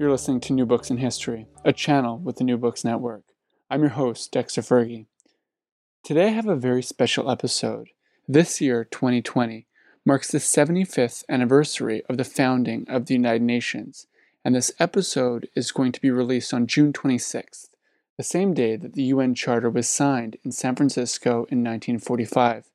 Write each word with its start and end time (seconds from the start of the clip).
You're 0.00 0.10
listening 0.10 0.40
to 0.40 0.54
New 0.54 0.64
Books 0.64 0.90
in 0.90 0.96
History, 0.96 1.46
a 1.62 1.74
channel 1.74 2.16
with 2.16 2.36
the 2.36 2.44
New 2.44 2.56
Books 2.56 2.86
Network. 2.86 3.22
I'm 3.70 3.82
your 3.82 3.90
host, 3.90 4.32
Dexter 4.32 4.62
Fergie. 4.62 5.04
Today 6.02 6.28
I 6.28 6.30
have 6.30 6.48
a 6.48 6.56
very 6.56 6.82
special 6.82 7.30
episode. 7.30 7.90
This 8.26 8.62
year, 8.62 8.82
2020, 8.82 9.66
marks 10.06 10.30
the 10.30 10.38
75th 10.38 11.22
anniversary 11.28 12.02
of 12.08 12.16
the 12.16 12.24
founding 12.24 12.86
of 12.88 13.04
the 13.04 13.12
United 13.12 13.42
Nations, 13.42 14.06
and 14.42 14.54
this 14.54 14.72
episode 14.78 15.50
is 15.54 15.70
going 15.70 15.92
to 15.92 16.00
be 16.00 16.10
released 16.10 16.54
on 16.54 16.66
June 16.66 16.94
26th, 16.94 17.68
the 18.16 18.22
same 18.22 18.54
day 18.54 18.76
that 18.76 18.94
the 18.94 19.02
UN 19.02 19.34
Charter 19.34 19.68
was 19.68 19.86
signed 19.86 20.38
in 20.42 20.50
San 20.50 20.76
Francisco 20.76 21.44
in 21.50 21.62
1945. 21.62 22.70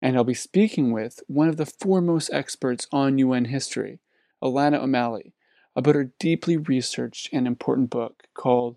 And 0.00 0.16
I'll 0.16 0.24
be 0.24 0.32
speaking 0.32 0.92
with 0.92 1.20
one 1.26 1.50
of 1.50 1.58
the 1.58 1.66
foremost 1.66 2.30
experts 2.32 2.86
on 2.90 3.18
UN 3.18 3.44
history, 3.44 3.98
Alana 4.42 4.82
O'Malley 4.82 5.34
about 5.74 5.94
her 5.94 6.12
deeply 6.18 6.56
researched 6.56 7.28
and 7.32 7.46
important 7.46 7.90
book 7.90 8.24
called 8.34 8.76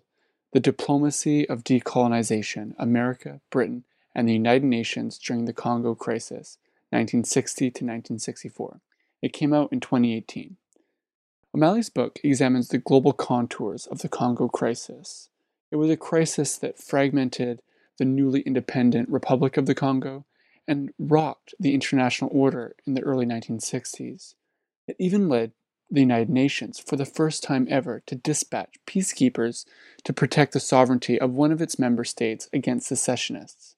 The 0.52 0.60
Diplomacy 0.60 1.48
of 1.48 1.64
Decolonization 1.64 2.74
America, 2.78 3.40
Britain, 3.50 3.84
and 4.14 4.28
the 4.28 4.32
United 4.32 4.64
Nations 4.64 5.18
During 5.18 5.44
the 5.44 5.52
Congo 5.52 5.94
Crisis, 5.94 6.58
1960 6.90 7.64
to 7.64 7.84
1964. 7.84 8.80
It 9.22 9.32
came 9.32 9.52
out 9.52 9.72
in 9.72 9.80
2018. 9.80 10.56
O'Malley's 11.54 11.90
book 11.90 12.18
examines 12.22 12.68
the 12.68 12.78
global 12.78 13.12
contours 13.12 13.86
of 13.86 14.00
the 14.00 14.08
Congo 14.08 14.48
crisis. 14.48 15.30
It 15.70 15.76
was 15.76 15.90
a 15.90 15.96
crisis 15.96 16.56
that 16.58 16.78
fragmented 16.78 17.60
the 17.98 18.04
newly 18.04 18.40
independent 18.42 19.08
Republic 19.08 19.56
of 19.56 19.66
the 19.66 19.74
Congo 19.74 20.26
and 20.68 20.90
rocked 20.98 21.54
the 21.58 21.74
international 21.74 22.30
order 22.32 22.76
in 22.86 22.94
the 22.94 23.02
early 23.02 23.26
1960s. 23.26 24.34
It 24.86 24.96
even 24.98 25.28
led 25.28 25.52
the 25.90 26.00
United 26.00 26.28
Nations 26.28 26.78
for 26.78 26.96
the 26.96 27.04
first 27.04 27.42
time 27.42 27.66
ever 27.70 28.02
to 28.06 28.14
dispatch 28.14 28.76
peacekeepers 28.86 29.64
to 30.04 30.12
protect 30.12 30.52
the 30.52 30.60
sovereignty 30.60 31.20
of 31.20 31.32
one 31.32 31.52
of 31.52 31.62
its 31.62 31.78
member 31.78 32.04
states 32.04 32.48
against 32.52 32.88
secessionists. 32.88 33.76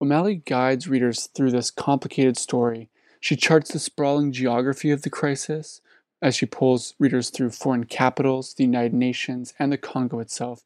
O'Malley 0.00 0.42
guides 0.44 0.88
readers 0.88 1.28
through 1.34 1.50
this 1.50 1.70
complicated 1.70 2.36
story. 2.36 2.90
She 3.20 3.36
charts 3.36 3.72
the 3.72 3.78
sprawling 3.78 4.32
geography 4.32 4.90
of 4.90 5.02
the 5.02 5.10
crisis 5.10 5.80
as 6.20 6.34
she 6.34 6.46
pulls 6.46 6.94
readers 6.98 7.30
through 7.30 7.50
foreign 7.50 7.84
capitals, 7.84 8.54
the 8.54 8.64
United 8.64 8.92
Nations, 8.92 9.54
and 9.58 9.72
the 9.72 9.78
Congo 9.78 10.18
itself. 10.18 10.64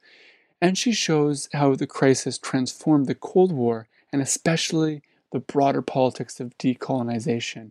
And 0.61 0.77
she 0.77 0.93
shows 0.93 1.49
how 1.53 1.75
the 1.75 1.87
crisis 1.87 2.39
transformed 2.39 3.07
the 3.07 3.15
Cold 3.15 3.53
War 3.53 3.89
and 4.13 4.21
especially 4.21 5.03
the 5.33 5.41
broader 5.41 5.83
politics 5.83 6.41
of 6.41 6.59
decolonization. 6.59 7.71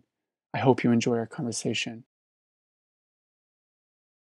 I 0.54 0.58
hope 0.58 0.82
you 0.82 0.90
enjoy 0.90 1.18
our 1.18 1.26
conversation. 1.26 2.04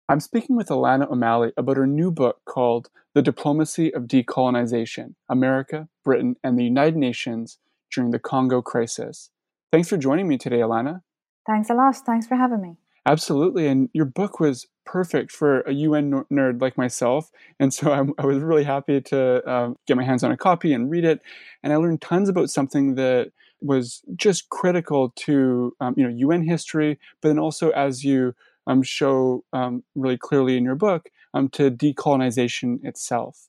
I'm 0.08 0.20
speaking 0.20 0.54
with 0.54 0.68
Alana 0.68 1.10
O'Malley 1.10 1.52
about 1.56 1.76
her 1.76 1.86
new 1.86 2.12
book 2.12 2.40
called 2.44 2.90
The 3.14 3.22
Diplomacy 3.22 3.92
of 3.92 4.04
Decolonization 4.04 5.14
America, 5.28 5.88
Britain, 6.04 6.36
and 6.44 6.56
the 6.56 6.62
United 6.62 6.96
Nations 6.96 7.58
During 7.92 8.12
the 8.12 8.20
Congo 8.20 8.62
Crisis. 8.62 9.30
Thanks 9.72 9.88
for 9.88 9.96
joining 9.96 10.28
me 10.28 10.38
today, 10.38 10.58
Alana. 10.58 11.02
Thanks 11.44 11.70
a 11.70 11.74
lot. 11.74 11.96
Thanks 11.96 12.28
for 12.28 12.36
having 12.36 12.62
me. 12.62 12.76
Absolutely. 13.04 13.66
And 13.66 13.88
your 13.92 14.04
book 14.04 14.38
was 14.38 14.68
perfect 14.84 15.32
for 15.32 15.62
a 15.62 15.72
UN 15.72 16.24
nerd 16.32 16.60
like 16.60 16.78
myself. 16.78 17.32
And 17.58 17.74
so 17.74 17.90
I'm, 17.90 18.14
i 18.18 18.24
was 18.26 18.38
really 18.38 18.64
happy 18.64 19.00
to 19.00 19.44
uh, 19.44 19.70
get 19.88 19.96
my 19.96 20.04
hands 20.04 20.22
on 20.22 20.30
a 20.30 20.36
copy 20.36 20.72
and 20.72 20.88
read 20.88 21.04
it. 21.04 21.20
And 21.64 21.72
I 21.72 21.76
learned 21.76 22.00
tons 22.00 22.28
about 22.28 22.50
something 22.50 22.94
that 22.94 23.32
was 23.60 24.02
just 24.14 24.50
critical 24.50 25.12
to 25.16 25.74
um, 25.80 25.94
you 25.96 26.04
know 26.04 26.10
UN 26.10 26.42
history, 26.42 26.98
but 27.20 27.28
then 27.28 27.38
also 27.38 27.70
as 27.70 28.04
you 28.04 28.34
um, 28.66 28.82
show 28.82 29.44
um, 29.52 29.84
really 29.94 30.18
clearly 30.18 30.56
in 30.56 30.64
your 30.64 30.74
book 30.74 31.08
um, 31.34 31.48
to 31.50 31.70
decolonization 31.70 32.78
itself. 32.84 33.48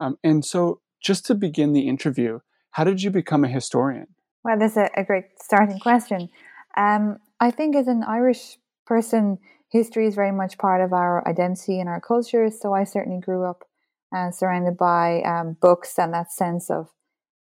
Um, 0.00 0.18
and 0.22 0.44
so, 0.44 0.80
just 1.02 1.26
to 1.26 1.34
begin 1.34 1.72
the 1.72 1.88
interview, 1.88 2.40
how 2.72 2.84
did 2.84 3.02
you 3.02 3.10
become 3.10 3.44
a 3.44 3.48
historian? 3.48 4.08
Well, 4.44 4.58
that's 4.58 4.76
a, 4.76 4.90
a 4.96 5.04
great 5.04 5.24
starting 5.40 5.78
question. 5.78 6.28
Um, 6.76 7.18
I 7.40 7.50
think 7.50 7.74
as 7.74 7.88
an 7.88 8.04
Irish 8.04 8.58
person, 8.86 9.38
history 9.70 10.06
is 10.06 10.14
very 10.14 10.32
much 10.32 10.58
part 10.58 10.80
of 10.80 10.92
our 10.92 11.26
identity 11.28 11.80
and 11.80 11.88
our 11.88 12.00
culture. 12.00 12.50
So 12.50 12.72
I 12.72 12.84
certainly 12.84 13.20
grew 13.20 13.44
up 13.44 13.64
uh, 14.14 14.30
surrounded 14.30 14.76
by 14.76 15.22
um, 15.22 15.56
books 15.60 15.98
and 15.98 16.14
that 16.14 16.32
sense 16.32 16.70
of 16.70 16.88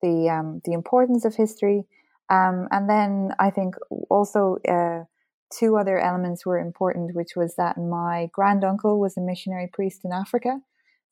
the 0.01 0.29
um, 0.29 0.61
the 0.66 0.73
importance 0.73 1.25
of 1.25 1.35
history. 1.35 1.85
Um, 2.29 2.67
and 2.72 2.89
then 2.89 3.33
I 3.39 3.49
think 3.49 3.75
also 4.09 4.57
uh, 4.67 5.03
two 5.51 5.78
other 5.78 6.00
elements 6.00 6.45
were 6.45 6.59
important, 6.59 7.16
which 7.16 7.35
was 7.35 7.56
that 7.56 7.78
my 7.78 8.29
granduncle 8.34 9.00
was 9.00 9.17
a 9.17 9.22
missionary 9.22 9.69
priest 9.72 10.01
in 10.03 10.12
Africa. 10.12 10.59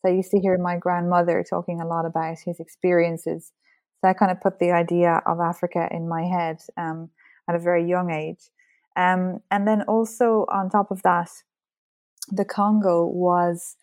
So 0.01 0.09
I 0.09 0.16
used 0.16 0.31
to 0.31 0.39
hear 0.39 0.57
my 0.57 0.77
grandmother 0.77 1.44
talking 1.47 1.81
a 1.81 1.88
lot 1.88 2.05
about 2.05 2.38
his 2.45 2.59
experiences. 2.59 3.51
So 3.95 4.07
that 4.07 4.17
kind 4.17 4.31
of 4.31 4.41
put 4.41 4.59
the 4.59 4.72
idea 4.72 5.22
of 5.25 5.39
Africa 5.39 5.88
in 5.91 6.07
my 6.07 6.23
head 6.23 6.61
um, 6.78 7.09
at 7.49 7.55
a 7.55 7.59
very 7.59 7.88
young 7.88 8.11
age. 8.11 8.49
Um, 8.95 9.39
and 9.51 9.67
then 9.67 9.81
also 9.83 10.45
on 10.49 10.69
top 10.69 10.91
of 10.91 11.01
that, 11.03 11.29
the 12.31 12.45
Congo 12.45 13.05
was 13.05 13.75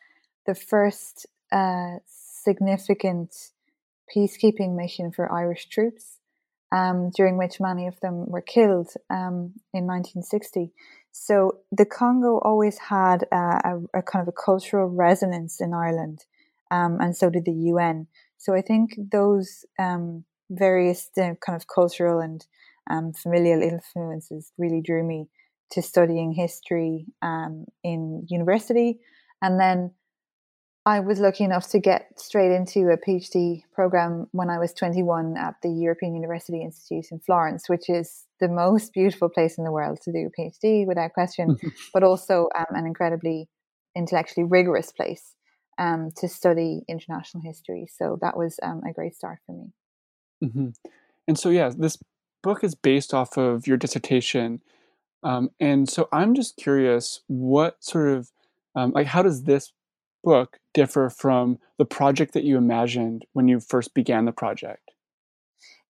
the 0.47 0.55
first 0.55 1.27
uh, 1.53 1.97
significant 2.06 3.34
peacekeeping 4.15 4.77
mission 4.77 5.11
for 5.11 5.31
Irish 5.33 5.69
troops 5.69 6.19
um, 6.72 7.10
during 7.10 7.37
which 7.37 7.60
many 7.60 7.87
of 7.87 7.99
them 8.00 8.27
were 8.27 8.43
killed 8.43 8.88
um, 9.10 9.54
in 9.72 9.87
1960. 9.87 10.72
So 11.12 11.59
the 11.72 11.87
Congo 11.87 12.38
always 12.38 12.78
had 12.78 13.25
a, 13.32 13.81
a, 13.94 14.03
kind 14.03 14.22
of 14.22 14.28
a 14.28 14.32
cultural 14.32 14.88
resonance 14.88 15.60
in 15.60 15.72
Ireland, 15.72 16.25
um, 16.71 16.99
and 17.00 17.16
so 17.16 17.31
did 17.31 17.47
the 17.47 17.71
UN. 17.72 18.06
So 18.37 18.54
I 18.54 18.60
think 18.60 18.99
those 19.12 19.65
um, 19.78 20.25
various 20.50 21.09
uh, 21.16 21.34
kind 21.44 21.56
of 21.56 21.66
cultural 21.69 22.21
and 22.21 22.47
um, 22.91 23.12
familial 23.12 23.62
influences 23.62 24.53
really 24.59 24.83
drew 24.83 25.03
me 25.03 25.28
to 25.72 25.83
studying 25.83 26.33
history 26.33 27.06
um, 27.22 27.65
in 27.83 28.27
university, 28.28 28.98
and 29.41 29.59
then 29.59 29.93
I 30.87 31.01
was 31.01 31.19
lucky 31.19 31.43
enough 31.43 31.69
to 31.71 31.81
get 31.81 32.09
straight 32.17 32.53
into 32.53 32.91
a 32.91 32.97
PhD 32.97 33.63
program 33.75 34.29
when 34.31 34.49
I 34.49 34.61
was 34.61 34.73
21 34.73 35.37
at 35.37 35.57
the 35.61 35.69
European 35.69 36.15
University 36.15 36.63
Institute 36.63 37.07
in 37.11 37.19
Florence, 37.19 37.69
which 37.69 37.91
is 37.91 38.25
the 38.39 38.47
most 38.47 38.93
beautiful 38.93 39.29
place 39.29 39.59
in 39.59 39.65
the 39.65 39.73
world 39.73 39.99
to 40.03 40.13
do 40.13 40.29
a 40.29 40.41
PhD 40.41 40.87
without 40.87 41.13
question, 41.13 41.57
but 41.93 42.05
also 42.05 42.49
um, 42.57 42.67
an 42.71 42.87
incredibly 42.87 43.49
intellectually 43.97 44.47
rigorous 44.49 44.93
place 44.93 45.35
um, 45.77 46.11
to 46.19 46.29
study 46.29 46.83
international 46.89 47.43
history. 47.43 47.89
So 47.93 48.17
that 48.23 48.37
was 48.37 48.61
um, 48.63 48.83
a 48.89 48.93
great 48.93 49.17
start 49.17 49.41
for 49.45 49.57
me. 49.57 49.73
Mm-hmm. 50.45 50.69
And 51.27 51.37
so, 51.37 51.51
yeah, 51.51 51.72
this 51.77 51.99
book 52.45 52.63
is 52.63 52.77
based 52.77 53.13
off 53.13 53.37
of 53.37 53.66
your 53.66 53.77
dissertation. 53.77 54.63
Um, 55.25 55.51
and 55.59 55.89
so 55.91 56.09
I'm 56.13 56.33
just 56.34 56.57
curious 56.57 57.22
what 57.27 57.83
sort 57.83 58.09
of 58.09 58.31
um, 58.77 58.93
like 58.95 59.09
how 59.09 59.22
does 59.22 59.45
this 59.45 59.72
book 60.27 60.59
differ 60.75 61.09
from 61.09 61.59
the 61.78 61.84
project 61.84 62.34
that 62.34 62.43
you 62.43 62.59
imagined 62.59 63.25
when 63.33 63.47
you 63.47 63.61
first 63.61 63.95
began 63.95 64.25
the 64.25 64.33
project? 64.33 64.91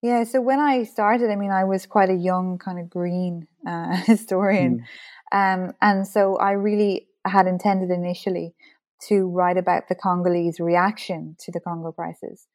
Yeah, 0.03 0.25
so 0.25 0.43
when 0.43 0.61
I 0.61 0.85
started, 0.85 1.31
I 1.31 1.37
mean, 1.37 1.50
I 1.50 1.65
was 1.65 1.87
quite 1.87 2.11
a 2.11 2.15
young, 2.15 2.59
kind 2.59 2.79
of 2.79 2.91
green 2.91 3.49
uh, 3.67 3.97
historian. 4.05 4.85
Mm. 5.33 5.65
Um, 5.67 5.73
and 5.81 6.06
so 6.06 6.37
I 6.37 6.53
really 6.53 7.09
had 7.27 7.47
intended 7.47 7.91
initially 7.91 8.55
to 9.09 9.27
write 9.27 9.56
about 9.56 9.88
the 9.88 9.94
Congolese 9.94 10.61
reaction 10.61 11.35
to 11.41 11.50
the 11.50 11.61
Congo 11.61 11.91
crisis. 11.91 12.47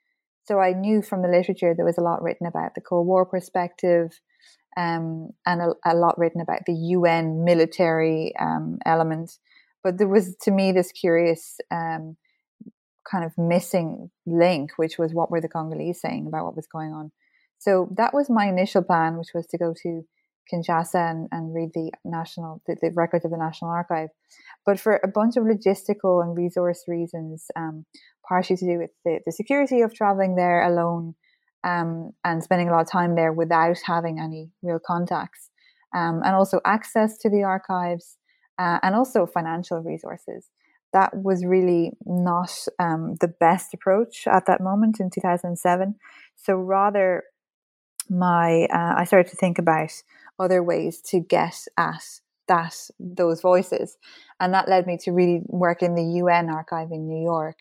So 0.44 0.60
I 0.60 0.74
knew 0.74 1.02
from 1.02 1.24
the 1.24 1.28
literature 1.28 1.74
there 1.76 1.86
was 1.86 1.98
a 1.98 2.04
lot 2.04 2.22
written 2.22 2.46
about 2.46 2.76
the 2.76 2.82
Cold 2.82 3.08
War 3.08 3.26
perspective 3.26 4.22
um, 4.78 5.32
and 5.48 5.62
a, 5.62 5.74
a, 5.84 5.96
lot 5.96 6.18
written 6.18 6.42
about 6.42 6.62
the 6.66 6.74
UN 6.74 7.44
military 7.44 8.34
um, 8.40 8.78
element 8.86 9.38
but 9.84 9.98
there 9.98 10.08
was 10.08 10.36
to 10.42 10.52
me 10.52 10.72
this 10.72 10.92
curious 10.92 11.58
um, 11.72 12.18
kind 13.10 13.26
of 13.26 13.38
missing 13.38 14.10
link, 14.26 14.72
which 14.78 14.98
was 14.98 15.14
what 15.14 15.32
were 15.32 15.42
the 15.42 15.50
Congolese 15.50 16.00
saying 16.02 16.28
about 16.28 16.46
what 16.46 16.56
was 16.56 16.68
going 16.68 16.94
on. 16.94 17.12
So 17.58 17.90
that 17.96 18.14
was 18.14 18.30
my 18.30 18.48
initial 18.48 18.82
plan, 18.82 19.18
which 19.18 19.34
was 19.34 19.46
to 19.48 19.58
go 19.58 19.74
to 19.84 20.04
Kinshasa 20.52 21.12
and, 21.12 21.28
and 21.32 21.54
read 21.54 21.70
the 21.74 21.92
national 22.04 22.62
the, 22.68 22.76
the, 22.82 22.92
records 22.96 23.26
of 23.26 23.32
the 23.32 23.38
National 23.38 23.72
Archive. 23.72 24.10
But 24.66 24.80
for 24.80 25.00
a 25.04 25.08
bunch 25.08 25.38
of 25.38 25.44
logistical 25.44 26.24
and 26.24 26.36
resource 26.36 26.84
reasons, 26.88 27.46
um, 27.56 27.86
partially 28.28 28.58
to 28.58 28.66
do 28.66 28.78
with 28.80 28.92
the, 29.06 29.20
the 29.26 29.32
security 29.32 29.82
of 29.82 29.94
traveling 29.94 30.36
there 30.36 30.64
alone 30.64 31.16
um, 31.64 32.12
and 32.24 32.44
spending 32.44 32.70
a 32.70 32.72
lot 32.72 32.82
of 32.82 32.92
time 32.92 33.16
there 33.16 33.32
without 33.32 33.78
having 33.86 34.20
any 34.20 34.50
real 34.62 34.80
contacts, 34.80 35.50
um, 35.96 36.22
and 36.26 36.36
also 36.36 36.60
access 36.66 37.18
to 37.20 37.30
the 37.30 37.44
archives 37.44 38.18
uh, 38.62 38.78
and 38.84 38.96
also 38.96 39.26
financial 39.26 39.80
resources. 39.82 40.50
That 40.94 41.12
was 41.16 41.44
really 41.44 41.94
not 42.06 42.52
um, 42.78 43.16
the 43.20 43.28
best 43.28 43.74
approach 43.74 44.28
at 44.28 44.46
that 44.46 44.62
moment 44.62 45.00
in 45.00 45.10
2007. 45.10 45.96
So 46.36 46.56
rather, 46.56 47.24
my 48.10 48.68
uh, 48.72 48.94
I 48.98 49.06
started 49.06 49.32
to 49.32 49.38
think 49.38 49.58
about 49.58 49.92
other 50.38 50.62
ways 50.62 51.02
to 51.08 51.20
get 51.20 51.66
at 51.78 52.04
that 52.48 52.76
those 53.00 53.42
voices, 53.42 53.98
and 54.40 54.54
that 54.54 54.70
led 54.70 54.86
me 54.86 54.98
to 55.06 55.12
really 55.12 55.42
work 55.48 55.82
in 55.82 55.96
the 55.96 56.20
UN 56.22 56.50
archive 56.50 56.92
in 56.92 57.08
New 57.08 57.24
York, 57.24 57.58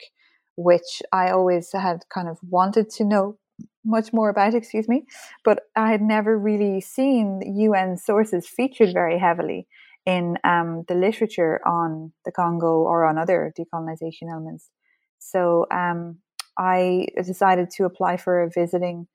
which 0.56 1.02
I 1.12 1.30
always 1.30 1.72
had 1.72 2.00
kind 2.12 2.28
of 2.28 2.38
wanted 2.42 2.90
to 2.96 3.04
know 3.04 3.38
much 3.84 4.12
more 4.12 4.28
about, 4.28 4.54
excuse 4.54 4.88
me, 4.88 5.04
but 5.44 5.60
I 5.76 5.90
had 5.90 6.02
never 6.02 6.38
really 6.38 6.80
seen 6.80 7.40
UN 7.56 7.96
sources 7.96 8.46
featured 8.46 8.92
very 8.92 9.18
heavily 9.18 9.66
in 10.06 10.36
um, 10.44 10.84
the 10.88 10.94
literature 10.94 11.60
on 11.66 12.12
the 12.24 12.32
Congo 12.32 12.78
or 12.82 13.04
on 13.04 13.18
other 13.18 13.52
decolonization 13.58 14.30
elements. 14.30 14.70
So 15.18 15.66
um, 15.70 16.18
I 16.58 17.06
decided 17.24 17.70
to 17.72 17.84
apply 17.84 18.16
for 18.16 18.42
a 18.42 18.50
visiting 18.50 19.06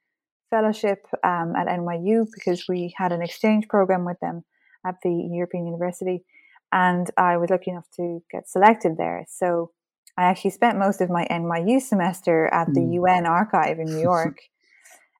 fellowship 0.50 1.06
um, 1.24 1.56
at 1.56 1.68
NYU 1.68 2.28
because 2.34 2.66
we 2.70 2.94
had 2.96 3.12
an 3.12 3.22
exchange 3.22 3.68
program 3.68 4.06
with 4.06 4.20
them 4.20 4.44
at 4.86 4.96
the 5.04 5.30
European 5.32 5.66
University. 5.66 6.24
And 6.72 7.10
I 7.18 7.38
was 7.38 7.50
lucky 7.50 7.72
enough 7.72 7.90
to 7.98 8.22
get 8.32 8.48
selected 8.48 8.98
there. 8.98 9.26
So 9.30 9.72
I 10.18 10.24
actually 10.24 10.52
spent 10.52 10.78
most 10.78 11.02
of 11.02 11.10
my 11.10 11.26
NYU 11.30 11.82
semester 11.82 12.48
at 12.48 12.74
the 12.74 12.80
mm. 12.82 12.94
UN 12.96 13.26
archive 13.26 13.80
in 13.80 13.88
New 13.88 14.02
York, 14.14 14.38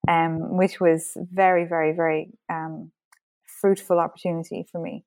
um, 0.08 0.58
which 0.58 0.80
was 0.80 1.18
very, 1.32 1.66
very, 1.66 1.94
very 1.94 2.30
um, 2.50 2.92
fruitful 3.62 4.00
opportunity 4.00 4.66
for 4.72 4.80
me 4.80 5.04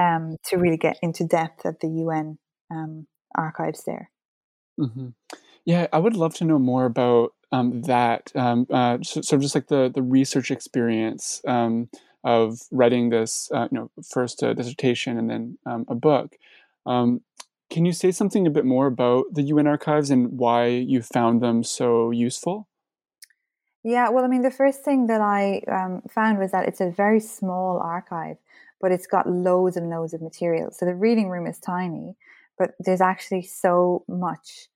um, 0.00 0.36
to 0.44 0.56
really 0.56 0.78
get 0.78 0.98
into 1.02 1.24
depth 1.24 1.66
at 1.66 1.80
the 1.80 1.88
UN 1.88 2.38
um, 2.70 3.06
archives 3.34 3.84
there. 3.84 4.10
Mm-hmm. 4.78 5.08
Yeah, 5.66 5.88
I 5.92 5.98
would 5.98 6.16
love 6.16 6.34
to 6.36 6.44
know 6.44 6.58
more 6.58 6.86
about 6.86 7.34
um, 7.52 7.82
that. 7.82 8.32
Um, 8.34 8.66
uh, 8.70 8.98
so, 9.02 9.20
so, 9.20 9.36
just 9.36 9.54
like 9.54 9.68
the 9.68 9.90
the 9.92 10.02
research 10.02 10.50
experience 10.50 11.42
um, 11.46 11.90
of 12.24 12.60
writing 12.70 13.10
this, 13.10 13.50
uh, 13.52 13.68
you 13.70 13.78
know, 13.78 13.90
first 14.08 14.42
a 14.42 14.54
dissertation 14.54 15.18
and 15.18 15.28
then 15.28 15.58
um, 15.66 15.84
a 15.88 15.94
book. 15.94 16.36
Um, 16.86 17.20
can 17.68 17.84
you 17.84 17.92
say 17.92 18.10
something 18.10 18.46
a 18.46 18.50
bit 18.50 18.64
more 18.64 18.86
about 18.86 19.26
the 19.32 19.42
UN 19.42 19.66
archives 19.66 20.10
and 20.10 20.38
why 20.38 20.66
you 20.66 21.02
found 21.02 21.40
them 21.40 21.62
so 21.62 22.10
useful? 22.10 22.68
Yeah, 23.82 24.10
well, 24.10 24.24
I 24.24 24.28
mean, 24.28 24.42
the 24.42 24.50
first 24.50 24.82
thing 24.82 25.06
that 25.06 25.20
I 25.20 25.62
um, 25.68 26.02
found 26.10 26.38
was 26.38 26.50
that 26.50 26.68
it's 26.68 26.80
a 26.80 26.90
very 26.90 27.20
small 27.20 27.78
archive, 27.78 28.36
but 28.80 28.92
it's 28.92 29.06
got 29.06 29.28
loads 29.28 29.76
and 29.76 29.90
loads 29.90 30.14
of 30.14 30.22
material. 30.22 30.70
So 30.72 30.86
the 30.86 30.94
reading 30.94 31.28
room 31.28 31.46
is 31.46 31.58
tiny, 31.58 32.16
but 32.58 32.72
there's 32.78 33.00
actually 33.00 33.42
so 33.42 34.04
much 34.08 34.68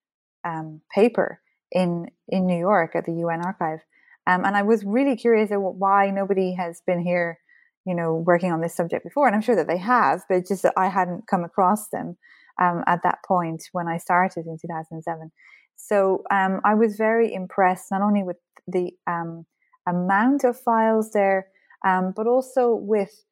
um, 0.44 0.80
paper 0.94 1.40
in 1.72 2.08
in 2.28 2.46
New 2.46 2.58
York 2.58 2.94
at 2.94 3.06
the 3.06 3.12
UN 3.12 3.44
archive. 3.44 3.80
Um, 4.26 4.44
and 4.44 4.56
I 4.56 4.62
was 4.62 4.84
really 4.84 5.16
curious 5.16 5.50
why 5.52 6.10
nobody 6.10 6.54
has 6.54 6.80
been 6.86 7.00
here, 7.00 7.38
you 7.84 7.94
know, 7.94 8.14
working 8.14 8.52
on 8.52 8.60
this 8.60 8.74
subject 8.74 9.04
before. 9.04 9.26
And 9.26 9.36
I'm 9.36 9.42
sure 9.42 9.56
that 9.56 9.66
they 9.66 9.78
have, 9.78 10.22
but 10.28 10.46
just 10.46 10.62
that 10.62 10.72
I 10.76 10.88
hadn't 10.88 11.26
come 11.26 11.44
across 11.44 11.88
them 11.88 12.16
um, 12.60 12.84
at 12.86 13.02
that 13.02 13.18
point 13.26 13.64
when 13.72 13.86
I 13.86 13.98
started 13.98 14.46
in 14.46 14.56
2007. 14.58 15.30
So 15.76 16.22
um, 16.30 16.60
I 16.64 16.74
was 16.74 16.96
very 16.96 17.34
impressed 17.34 17.90
not 17.90 18.00
only 18.00 18.22
with 18.22 18.36
the 18.66 18.92
um, 19.06 19.44
amount 19.86 20.44
of 20.44 20.58
files 20.58 21.10
there, 21.10 21.48
um, 21.84 22.14
but 22.16 22.26
also 22.26 22.74
with 22.74 23.24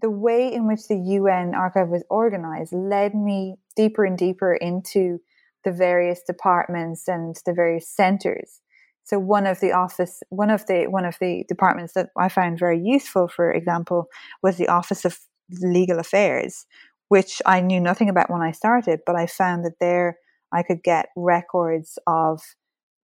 the 0.00 0.10
way 0.10 0.52
in 0.52 0.66
which 0.66 0.88
the 0.88 0.96
UN 0.96 1.54
archive 1.54 1.88
was 1.88 2.04
organized 2.10 2.72
led 2.72 3.14
me 3.14 3.56
deeper 3.76 4.04
and 4.04 4.18
deeper 4.18 4.54
into 4.54 5.20
the 5.64 5.72
various 5.72 6.20
departments 6.26 7.08
and 7.08 7.36
the 7.46 7.52
various 7.52 7.88
centers. 7.88 8.60
So 9.04 9.18
one 9.18 9.46
of 9.46 9.60
the 9.60 9.72
office, 9.72 10.22
one 10.30 10.50
of 10.50 10.66
the 10.66 10.86
one 10.86 11.04
of 11.04 11.16
the 11.20 11.44
departments 11.48 11.92
that 11.94 12.08
I 12.16 12.28
found 12.28 12.58
very 12.58 12.80
useful, 12.80 13.28
for 13.28 13.52
example, 13.52 14.06
was 14.42 14.56
the 14.56 14.68
Office 14.68 15.04
of 15.04 15.18
Legal 15.60 15.98
Affairs, 15.98 16.64
which 17.08 17.42
I 17.44 17.60
knew 17.60 17.80
nothing 17.80 18.08
about 18.08 18.30
when 18.30 18.40
I 18.40 18.52
started, 18.52 19.00
but 19.06 19.14
I 19.14 19.26
found 19.26 19.64
that 19.64 19.78
there 19.78 20.18
I 20.52 20.62
could 20.62 20.82
get 20.82 21.10
records 21.16 21.98
of 22.06 22.40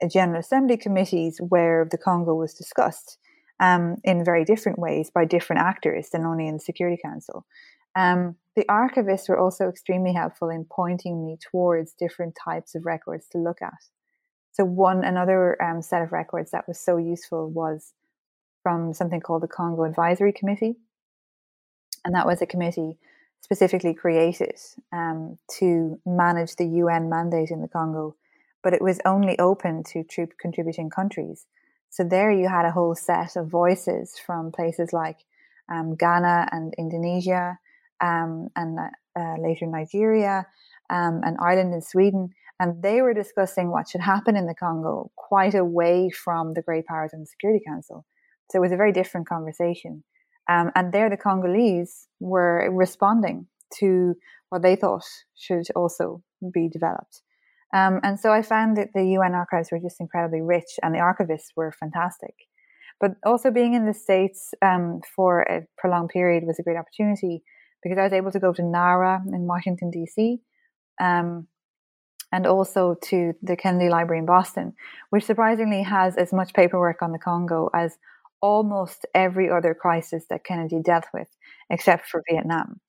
General 0.10 0.40
Assembly 0.40 0.78
committees 0.78 1.40
where 1.40 1.88
the 1.90 1.98
Congo 1.98 2.36
was 2.36 2.54
discussed 2.54 3.18
um, 3.62 3.98
in 4.04 4.26
very 4.26 4.44
different 4.44 4.80
ways 4.80 5.12
by 5.14 5.24
different 5.24 5.62
actors 5.62 6.10
than 6.10 6.26
only 6.26 6.48
in 6.48 6.56
the 6.56 6.60
Security 6.60 7.00
Council. 7.02 7.46
Um, 7.96 8.36
the 8.56 8.66
archivists 8.70 9.30
were 9.30 9.40
also 9.40 9.70
extremely 9.70 10.14
helpful 10.14 10.50
in 10.50 10.66
pointing 10.66 11.24
me 11.24 11.38
towards 11.40 11.94
different 11.94 12.36
types 12.44 12.76
of 12.76 12.86
records 12.86 13.28
to 13.30 13.38
look 13.38 13.62
at. 13.62 13.78
So, 14.52 14.66
one 14.66 15.04
another 15.04 15.62
um, 15.62 15.82
set 15.82 16.02
of 16.02 16.12
records 16.12 16.52
that 16.52 16.68
was 16.68 16.80
so 16.80 16.98
useful 16.98 17.50
was 17.50 17.94
from 18.64 18.94
something 18.94 19.22
called 19.22 19.44
the 19.44 19.48
Congo 19.48 19.84
Advisory 19.84 20.34
Committee, 20.34 20.76
and 22.04 22.16
that 22.16 22.26
was 22.26 22.42
a 22.42 22.46
committee 22.46 22.98
specifically 23.42 23.94
created 23.94 24.56
um, 24.92 25.38
to 25.60 26.00
manage 26.06 26.56
the 26.56 26.68
UN 26.68 27.10
mandate 27.10 27.52
in 27.52 27.62
the 27.62 27.68
Congo, 27.68 28.16
but 28.64 28.74
it 28.74 28.82
was 28.82 29.00
only 29.06 29.38
open 29.40 29.84
to 29.84 30.04
troop 30.04 30.34
contributing 30.40 30.90
countries. 30.90 31.46
So 31.92 32.06
there 32.06 32.32
you 32.32 32.48
had 32.48 32.66
a 32.66 32.72
whole 32.72 32.96
set 32.96 33.36
of 33.36 33.48
voices 33.48 34.18
from 34.18 34.52
places 34.52 34.94
like 34.94 35.18
um, 35.70 35.96
Ghana 35.96 36.48
and 36.52 36.74
Indonesia, 36.78 37.60
um, 38.02 38.48
and 38.56 38.80
uh, 39.16 39.36
later 39.40 39.68
Nigeria, 39.68 40.48
um, 40.90 41.22
and 41.24 41.38
Ireland 41.40 41.74
and 41.74 41.84
Sweden. 41.84 42.30
And 42.62 42.82
they 42.82 43.02
were 43.02 43.14
discussing 43.14 43.72
what 43.72 43.90
should 43.90 44.02
happen 44.02 44.38
in 44.38 44.48
the 44.48 44.56
Congo 44.56 45.12
quite 45.18 45.54
away 45.54 46.10
from 46.12 46.54
the 46.54 46.62
great 46.62 46.86
powers 46.86 47.12
and 47.12 47.24
the 47.24 47.28
Security 47.28 47.64
Council. 47.68 48.06
So 48.50 48.60
it 48.60 48.62
was 48.62 48.72
a 48.72 48.78
very 48.78 48.94
different 48.94 49.28
conversation. 49.28 50.04
Um, 50.50 50.72
and 50.76 50.94
there, 50.94 51.10
the 51.10 51.18
Congolese 51.18 52.08
were 52.20 52.70
responding 52.72 53.48
to 53.80 54.16
what 54.50 54.62
they 54.62 54.76
thought 54.76 55.06
should 55.36 55.66
also 55.76 56.24
be 56.54 56.70
developed. 56.70 57.22
Um, 57.74 58.00
and 58.04 58.20
so 58.20 58.32
I 58.32 58.42
found 58.42 58.78
that 58.78 58.90
the 58.94 59.06
UN 59.18 59.34
archives 59.34 59.70
were 59.72 59.80
just 59.80 60.00
incredibly 60.00 60.42
rich, 60.42 60.80
and 60.84 60.94
the 60.94 61.00
archivists 61.00 61.50
were 61.56 61.72
fantastic. 61.72 62.36
But 63.00 63.12
also 63.26 63.50
being 63.50 63.74
in 63.74 63.86
the 63.86 63.94
States 63.94 64.54
um, 64.62 65.02
for 65.16 65.42
a 65.42 65.66
prolonged 65.78 66.10
period 66.10 66.44
was 66.46 66.60
a 66.60 66.64
great 66.64 66.78
opportunity 66.78 67.44
because 67.82 67.98
I 67.98 68.04
was 68.04 68.14
able 68.14 68.32
to 68.32 68.40
go 68.40 68.54
to 68.54 68.62
NARA 68.62 69.24
in 69.34 69.48
Washington, 69.48 69.90
D.C., 69.90 70.40
um, 71.00 71.48
and 72.32 72.48
also 72.48 72.96
to 73.06 73.34
the 73.42 73.56
Kennedy 73.56 73.90
Library 73.90 74.20
in 74.20 74.26
Boston, 74.26 74.74
which 75.10 75.26
surprisingly 75.26 75.84
has 75.84 76.16
as 76.16 76.32
much 76.32 76.54
paperwork 76.54 77.02
on 77.02 77.12
the 77.12 77.20
Congo 77.20 77.70
as 77.74 77.98
almost 78.42 79.06
every 79.14 79.50
other 79.50 79.74
crisis 79.74 80.26
that 80.30 80.44
Kennedy 80.44 80.82
dealt 80.84 81.06
with, 81.14 81.28
except 81.70 82.08
for 82.08 82.24
Vietnam. 82.30 82.80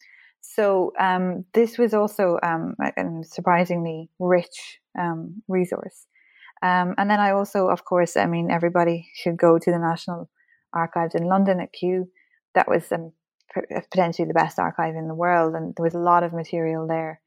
So 0.42 0.92
um, 0.98 1.44
this 1.54 1.78
was 1.78 1.94
also 1.94 2.38
um, 2.42 2.74
a 2.80 3.24
surprisingly 3.24 4.10
rich 4.18 4.80
um, 4.98 5.42
resource. 5.48 6.06
Um, 6.62 6.94
and 6.98 7.10
then 7.10 7.20
I 7.20 7.30
also, 7.30 7.68
of 7.68 7.84
course, 7.84 8.16
I 8.16 8.26
mean, 8.26 8.50
everybody 8.50 9.08
should 9.14 9.36
go 9.36 9.58
to 9.58 9.70
the 9.70 9.78
National 9.78 10.28
Archives 10.72 11.14
in 11.14 11.24
London 11.24 11.60
at 11.60 11.72
Kew. 11.72 12.08
That 12.54 12.68
was 12.68 12.90
um, 12.92 13.12
potentially 13.90 14.28
the 14.28 14.34
best 14.34 14.58
archive 14.58 14.94
in 14.94 15.08
the 15.08 15.14
world, 15.14 15.54
and 15.54 15.74
there 15.76 15.84
was 15.84 15.94
a 15.94 15.98
lot 15.98 16.22
of 16.22 16.32
material 16.32 16.86
there. 16.86 17.20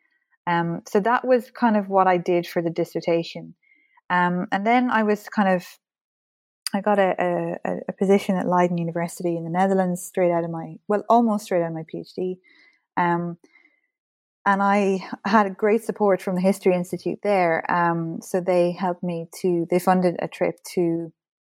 Um, 0.47 0.81
so 0.87 0.99
that 0.99 1.25
was 1.25 1.51
kind 1.51 1.75
of 1.75 1.89
what 1.89 2.07
I 2.07 2.17
did 2.17 2.45
for 2.45 2.61
the 2.61 2.69
dissertation. 2.69 3.55
and 4.09 4.65
then 4.65 4.91
I 4.91 5.03
was 5.03 5.27
kind 5.27 5.49
of 5.49 5.65
I 6.75 6.81
got 6.81 6.99
a, 6.99 7.57
a, 7.63 7.77
a, 7.87 7.93
position 7.93 8.35
at 8.35 8.47
Leiden 8.47 8.77
University 8.77 9.37
in 9.37 9.45
the 9.45 9.49
Netherlands 9.49 10.03
straight 10.03 10.31
out 10.31 10.43
of 10.43 10.51
my, 10.51 10.75
well, 10.89 11.03
almost 11.07 11.45
straight 11.45 11.61
out 11.61 11.69
of 11.69 11.73
my 11.73 11.83
PhD. 11.83 12.37
Um, 12.97 13.37
and 14.45 14.61
I 14.61 15.07
had 15.25 15.57
great 15.57 15.83
support 15.83 16.21
from 16.21 16.35
the 16.35 16.41
History 16.41 16.75
Institute 16.75 17.19
there. 17.23 17.69
Um, 17.71 18.19
so 18.21 18.39
they 18.39 18.73
helped 18.73 19.03
me 19.03 19.27
to, 19.41 19.65
they 19.69 19.79
funded 19.79 20.15
a 20.19 20.27
trip 20.27 20.59
to 20.73 21.11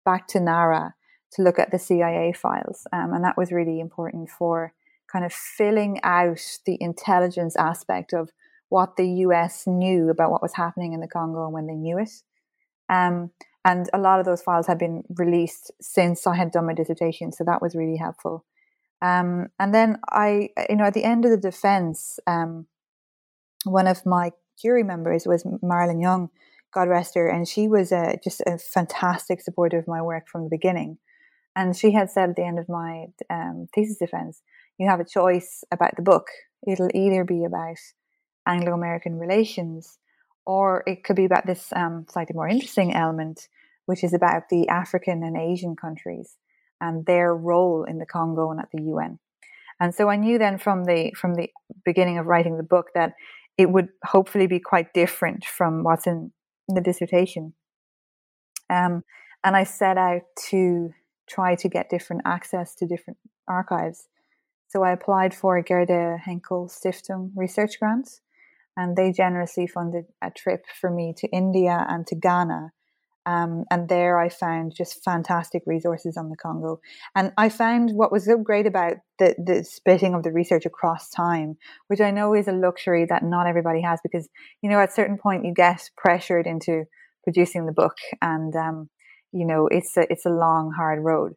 back 0.05 0.27
to 0.29 0.41
Nara 0.41 0.95
to 1.33 1.43
look 1.43 1.59
at 1.59 1.71
the 1.71 1.79
CIA 1.79 2.33
files. 2.33 2.87
Um, 2.93 3.13
and 3.13 3.23
that 3.25 3.37
was 3.37 3.53
really 3.53 3.81
important 3.81 4.31
for 4.31 4.73
kind 5.13 5.25
of 5.25 5.33
filling 5.33 6.01
out 6.03 6.41
the 6.65 6.79
intelligence 6.81 7.57
aspect 7.57 8.15
of 8.15 8.31
what 8.71 8.97
the 8.97 9.09
US 9.27 9.67
knew 9.67 10.09
about 10.09 10.31
what 10.31 10.43
was 10.43 10.55
happening 10.55 10.93
in 10.93 11.01
the 11.01 11.09
Congo 11.09 11.45
and 11.45 11.53
when 11.53 11.67
they 11.67 11.75
knew 11.75 11.99
it. 11.99 12.11
Um, 12.89 13.31
and 13.65 13.89
a 13.93 13.99
lot 13.99 14.19
of 14.19 14.25
those 14.25 14.43
files 14.43 14.67
had 14.67 14.79
been 14.79 15.05
released 15.11 15.73
since 15.81 16.27
I 16.27 16.37
had 16.37 16.53
done 16.53 16.67
my 16.67 16.75
dissertation, 16.75 17.33
so 17.33 17.45
that 17.45 17.61
was 17.61 17.75
really 17.75 17.97
helpful. 17.97 18.45
Um, 19.01 19.49
and 19.59 19.75
then 19.75 19.99
I, 20.09 20.51
you 20.69 20.77
know, 20.77 20.85
at 20.85 20.95
the 20.95 21.05
end 21.05 21.25
of 21.25 21.31
the 21.31 21.37
defense, 21.37 22.19
um, 22.27 22.67
one 23.65 23.87
of 23.87 24.05
my 24.05 24.33
jury 24.61 24.83
members 24.83 25.27
was 25.27 25.47
Marilyn 25.63 26.01
Young, 26.01 26.31
God 26.73 26.89
rest 26.89 27.15
her, 27.15 27.29
and 27.29 27.47
she 27.47 27.69
was 27.69 27.93
a, 27.93 28.19
just 28.23 28.43
a 28.47 28.59
fantastic 28.59 29.41
supporter 29.41 29.79
of 29.79 29.89
my 29.89 30.03
work 30.03 30.29
from 30.29 30.45
the 30.45 30.51
beginning. 30.51 30.99
And 31.55 31.77
she 31.77 31.93
had 31.93 32.11
said 32.11 32.31
at 32.31 32.37
the 32.37 32.45
end 32.45 32.59
of 32.59 32.69
my 32.69 33.07
um, 33.31 33.69
thesis 33.75 33.99
defense, 33.99 34.43
you 34.79 34.89
have 34.89 35.01
a 35.01 35.05
choice 35.05 35.65
about 35.73 35.97
the 35.97 36.03
book. 36.03 36.27
It'll 36.67 36.91
either 36.95 37.25
be 37.25 37.45
about 37.45 37.79
Anglo 38.47 38.73
American 38.73 39.19
relations 39.19 39.99
or 40.47 40.83
it 40.87 41.05
could 41.05 41.17
be 41.17 41.25
about 41.25 41.47
this 41.47 41.73
um, 41.75 42.07
slightly 42.09 42.35
more 42.35 42.49
interesting 42.49 42.95
element, 42.95 43.49
which 43.87 44.03
is 44.03 44.15
about 44.15 44.49
the 44.49 44.69
African 44.69 45.23
and 45.23 45.37
Asian 45.37 45.77
countries 45.77 46.37
and 46.81 47.07
their 47.07 47.35
role 47.35 47.85
in 47.85 47.99
the 47.99 48.07
Congo 48.07 48.51
and 48.51 48.61
at 48.61 48.69
the 48.73 48.83
UN. 48.83 49.19
And 49.81 49.95
so 49.95 50.09
I 50.09 50.17
knew 50.17 50.39
then 50.39 50.59
from 50.59 50.85
the 50.85 51.13
from 51.17 51.35
the 51.35 51.49
beginning 51.85 52.19
of 52.19 52.27
writing 52.27 52.57
the 52.57 52.63
book 52.63 52.89
that 52.95 53.15
it 53.57 53.71
would 53.71 53.89
hopefully 54.05 54.47
be 54.47 54.61
quite 54.61 54.93
different 54.93 55.45
from 55.45 55.83
what's 55.83 56.07
in 56.07 56.33
the 56.69 56.81
dissertation. 56.81 57.55
Um, 58.71 59.05
and 59.45 59.57
I 59.57 59.65
set 59.65 59.97
out 59.97 60.23
to 60.51 60.93
try 61.29 61.55
to 61.57 61.69
get 61.69 61.91
different 61.91 62.23
access 62.25 62.75
to 62.77 62.87
different 62.87 63.19
archives. 63.47 64.09
So 64.69 64.83
I 64.83 64.93
applied 64.93 65.35
for 65.35 65.57
a 65.57 65.63
Gerda 65.63 66.19
Henkel 66.23 66.69
Stiftung 66.69 67.33
research 67.35 67.79
grant, 67.79 68.21
and 68.77 68.97
they 68.97 69.13
generously 69.13 69.67
funded 69.67 70.07
a 70.21 70.31
trip 70.31 70.67
for 70.81 70.91
me 70.91 71.15
to 71.19 71.29
India 71.29 71.87
and 71.89 72.07
to 72.09 72.15
Ghana 72.15 72.73
um, 73.29 73.65
and 73.71 73.91
there 73.91 74.19
I 74.19 74.31
found 74.31 74.75
just 74.75 75.05
fantastic 75.05 75.63
resources 75.67 76.17
on 76.17 76.31
the 76.31 76.37
Congo. 76.37 76.81
And 77.15 77.31
I 77.37 77.51
found 77.51 77.91
what 77.93 78.11
was 78.11 78.25
so 78.25 78.39
great 78.39 78.65
about 78.65 78.95
the, 79.19 79.35
the 79.37 79.65
splitting 79.65 80.15
of 80.15 80.23
the 80.23 80.33
research 80.33 80.65
across 80.65 81.11
time, 81.11 81.59
which 81.89 82.01
I 82.01 82.11
know 82.11 82.35
is 82.35 82.49
a 82.49 82.53
luxury 82.53 83.05
that 83.11 83.23
not 83.23 83.47
everybody 83.47 83.83
has 83.83 84.01
because, 84.03 84.31
you 84.63 84.71
know, 84.71 84.81
at 84.81 84.89
a 84.89 84.93
certain 84.93 85.19
point 85.19 85.45
you 85.45 85.53
get 85.53 85.91
pressured 85.95 86.47
into 86.47 86.85
producing 87.23 87.67
the 87.67 87.73
book 87.73 87.97
and, 88.23 88.57
um, 88.57 88.89
you 89.31 89.47
know, 89.47 89.69
it's 89.71 89.95
a, 89.99 90.11
it's 90.11 90.25
a 90.25 90.31
long, 90.31 90.73
hard 90.75 91.05
road. 91.05 91.35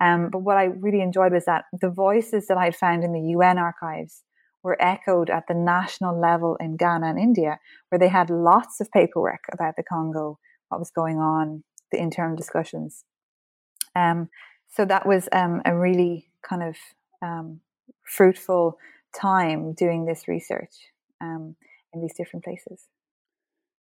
Um, 0.00 0.30
but 0.32 0.38
what 0.38 0.56
I 0.56 0.64
really 0.64 1.02
enjoyed 1.02 1.32
was 1.32 1.44
that 1.44 1.64
the 1.78 1.90
voices 1.90 2.46
that 2.46 2.56
I 2.56 2.64
had 2.64 2.76
found 2.76 3.04
in 3.04 3.12
the 3.12 3.34
UN 3.36 3.58
archives 3.58 4.22
were 4.62 4.80
echoed 4.80 5.28
at 5.28 5.44
the 5.46 5.54
national 5.54 6.18
level 6.18 6.56
in 6.58 6.78
Ghana 6.78 7.06
and 7.06 7.18
India, 7.18 7.58
where 7.90 7.98
they 7.98 8.08
had 8.08 8.30
lots 8.30 8.80
of 8.80 8.90
paperwork 8.90 9.44
about 9.52 9.74
the 9.76 9.82
Congo 9.82 10.38
what 10.68 10.78
was 10.78 10.90
going 10.90 11.18
on, 11.18 11.64
the 11.90 11.98
internal 11.98 12.36
discussions. 12.36 13.04
Um, 13.94 14.28
so 14.68 14.84
that 14.84 15.06
was 15.06 15.28
um, 15.32 15.62
a 15.64 15.76
really 15.76 16.28
kind 16.42 16.62
of 16.62 16.76
um, 17.22 17.60
fruitful 18.02 18.78
time 19.14 19.72
doing 19.72 20.04
this 20.04 20.26
research 20.26 20.74
um, 21.20 21.56
in 21.92 22.00
these 22.00 22.14
different 22.14 22.44
places. 22.44 22.88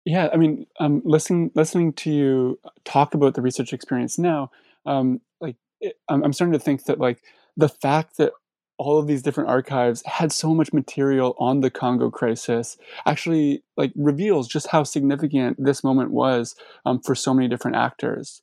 Yeah, 0.04 0.28
I 0.32 0.36
mean, 0.36 0.66
um, 0.78 1.02
listening 1.04 1.50
listening 1.54 1.92
to 1.94 2.10
you 2.10 2.58
talk 2.84 3.12
about 3.14 3.34
the 3.34 3.42
research 3.42 3.74
experience 3.74 4.18
now, 4.18 4.50
um, 4.86 5.20
like 5.40 5.56
it, 5.80 5.98
I'm, 6.08 6.24
I'm 6.24 6.32
starting 6.32 6.54
to 6.54 6.64
think 6.64 6.84
that 6.84 6.98
like 6.98 7.22
the 7.56 7.68
fact 7.68 8.16
that 8.16 8.32
all 8.80 8.98
of 8.98 9.06
these 9.06 9.20
different 9.20 9.50
archives 9.50 10.02
had 10.06 10.32
so 10.32 10.54
much 10.54 10.72
material 10.72 11.36
on 11.38 11.60
the 11.60 11.70
Congo 11.70 12.10
crisis 12.10 12.78
actually 13.04 13.62
like 13.76 13.92
reveals 13.94 14.48
just 14.48 14.68
how 14.68 14.84
significant 14.84 15.62
this 15.62 15.84
moment 15.84 16.12
was 16.12 16.56
um, 16.86 16.98
for 16.98 17.14
so 17.14 17.34
many 17.34 17.46
different 17.46 17.76
actors. 17.76 18.40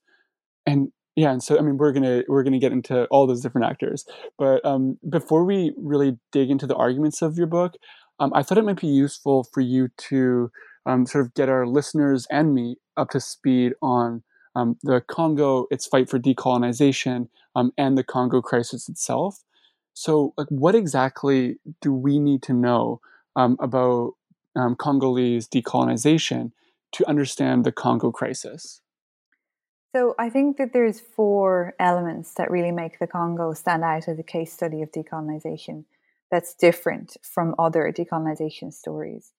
And 0.68 0.92
yeah, 1.16 1.32
and 1.32 1.42
so 1.42 1.58
I 1.58 1.62
mean 1.62 1.78
we're 1.78 1.92
gonna 1.92 2.22
we're 2.28 2.44
gonna 2.44 2.60
get 2.60 2.72
into 2.72 3.06
all 3.06 3.26
those 3.26 3.42
different 3.42 3.66
actors, 3.66 4.06
but 4.38 4.64
um, 4.64 5.00
before 5.10 5.44
we 5.44 5.74
really 5.76 6.20
dig 6.32 6.52
into 6.52 6.68
the 6.68 6.76
arguments 6.76 7.24
of 7.24 7.36
your 7.36 7.48
book, 7.48 7.74
um, 8.20 8.32
I 8.36 8.44
thought 8.44 8.60
it 8.60 8.64
might 8.64 8.80
be 8.80 8.86
useful 8.88 9.44
for 9.52 9.62
you 9.62 9.90
to 10.10 10.52
um, 10.86 11.08
sort 11.08 11.26
of 11.26 11.34
get 11.34 11.50
our 11.50 11.66
listeners 11.66 12.28
and 12.30 12.54
me 12.54 12.76
up 12.96 13.10
to 13.10 13.20
speed 13.20 13.74
on 13.82 14.22
um, 14.56 14.78
the 14.84 15.02
Congo, 15.02 15.66
its 15.72 15.88
fight 15.88 16.12
for 16.12 16.20
decolonization, 16.20 17.28
um, 17.56 17.72
and 17.76 17.98
the 17.98 18.04
Congo 18.04 18.40
crisis 18.40 18.88
itself. 18.88 19.44
So, 20.00 20.36
like, 20.38 20.50
what 20.50 20.76
exactly 20.76 21.58
do 21.82 21.92
we 21.92 22.20
need 22.20 22.44
to 22.44 22.54
know 22.54 23.02
um, 23.36 23.58
about 23.60 24.12
um, 24.56 24.76
Congolese 24.76 25.48
decolonization 25.48 26.52
to 26.92 27.10
understand 27.10 27.66
the 27.66 27.72
Congo 27.72 28.12
crisis? 28.12 28.82
So, 29.96 30.14
I 30.20 30.30
think 30.30 30.58
that 30.58 30.72
there's 30.72 31.00
four 31.00 31.74
elements 31.80 32.36
that 32.36 32.52
really 32.52 32.70
make 32.70 33.00
the 33.00 33.08
Congo 33.08 33.54
stand 33.54 33.84
out 33.84 34.08
as 34.08 34.20
a 34.20 34.24
case 34.24 34.54
study 34.54 34.84
of 34.84 34.92
decolonization 34.92 35.86
that's 36.30 36.54
different 36.54 37.18
from 37.24 37.56
other 37.58 37.92
decolonization 37.92 38.72
stories. 38.72 39.32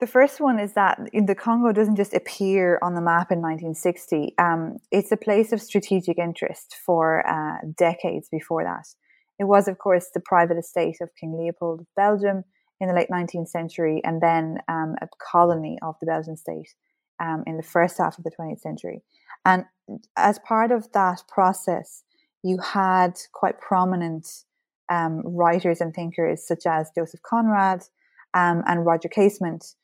The 0.00 0.08
first 0.08 0.40
one 0.40 0.58
is 0.58 0.72
that 0.72 0.98
the 1.12 1.36
Congo 1.36 1.70
doesn't 1.70 1.94
just 1.94 2.14
appear 2.14 2.80
on 2.82 2.96
the 2.96 3.00
map 3.00 3.30
in 3.30 3.40
1960. 3.40 4.34
Um, 4.38 4.78
it's 4.90 5.12
a 5.12 5.16
place 5.16 5.52
of 5.52 5.62
strategic 5.62 6.18
interest 6.18 6.74
for 6.84 7.24
uh, 7.28 7.58
decades 7.76 8.28
before 8.28 8.64
that. 8.64 8.88
It 9.40 9.44
was, 9.44 9.68
of 9.68 9.78
course, 9.78 10.08
the 10.12 10.20
private 10.20 10.58
estate 10.58 10.98
of 11.00 11.16
King 11.18 11.36
Leopold 11.36 11.80
of 11.80 11.86
Belgium 11.96 12.44
in 12.78 12.88
the 12.88 12.94
late 12.94 13.08
19th 13.10 13.48
century, 13.48 14.02
and 14.04 14.20
then 14.20 14.58
um, 14.68 14.96
a 15.00 15.08
colony 15.18 15.78
of 15.80 15.96
the 15.98 16.06
Belgian 16.06 16.36
state 16.36 16.68
um, 17.18 17.42
in 17.46 17.56
the 17.56 17.62
first 17.62 17.96
half 17.96 18.18
of 18.18 18.24
the 18.24 18.30
20th 18.30 18.60
century. 18.60 19.02
And 19.46 19.64
as 20.16 20.38
part 20.40 20.70
of 20.70 20.92
that 20.92 21.22
process, 21.26 22.04
you 22.42 22.58
had 22.58 23.18
quite 23.32 23.58
prominent 23.58 24.28
um, 24.90 25.22
writers 25.24 25.80
and 25.80 25.94
thinkers 25.94 26.46
such 26.46 26.66
as 26.66 26.90
Joseph 26.94 27.22
Conrad 27.22 27.84
um, 28.34 28.62
and 28.66 28.84
Roger 28.84 29.08
Casement, 29.08 29.74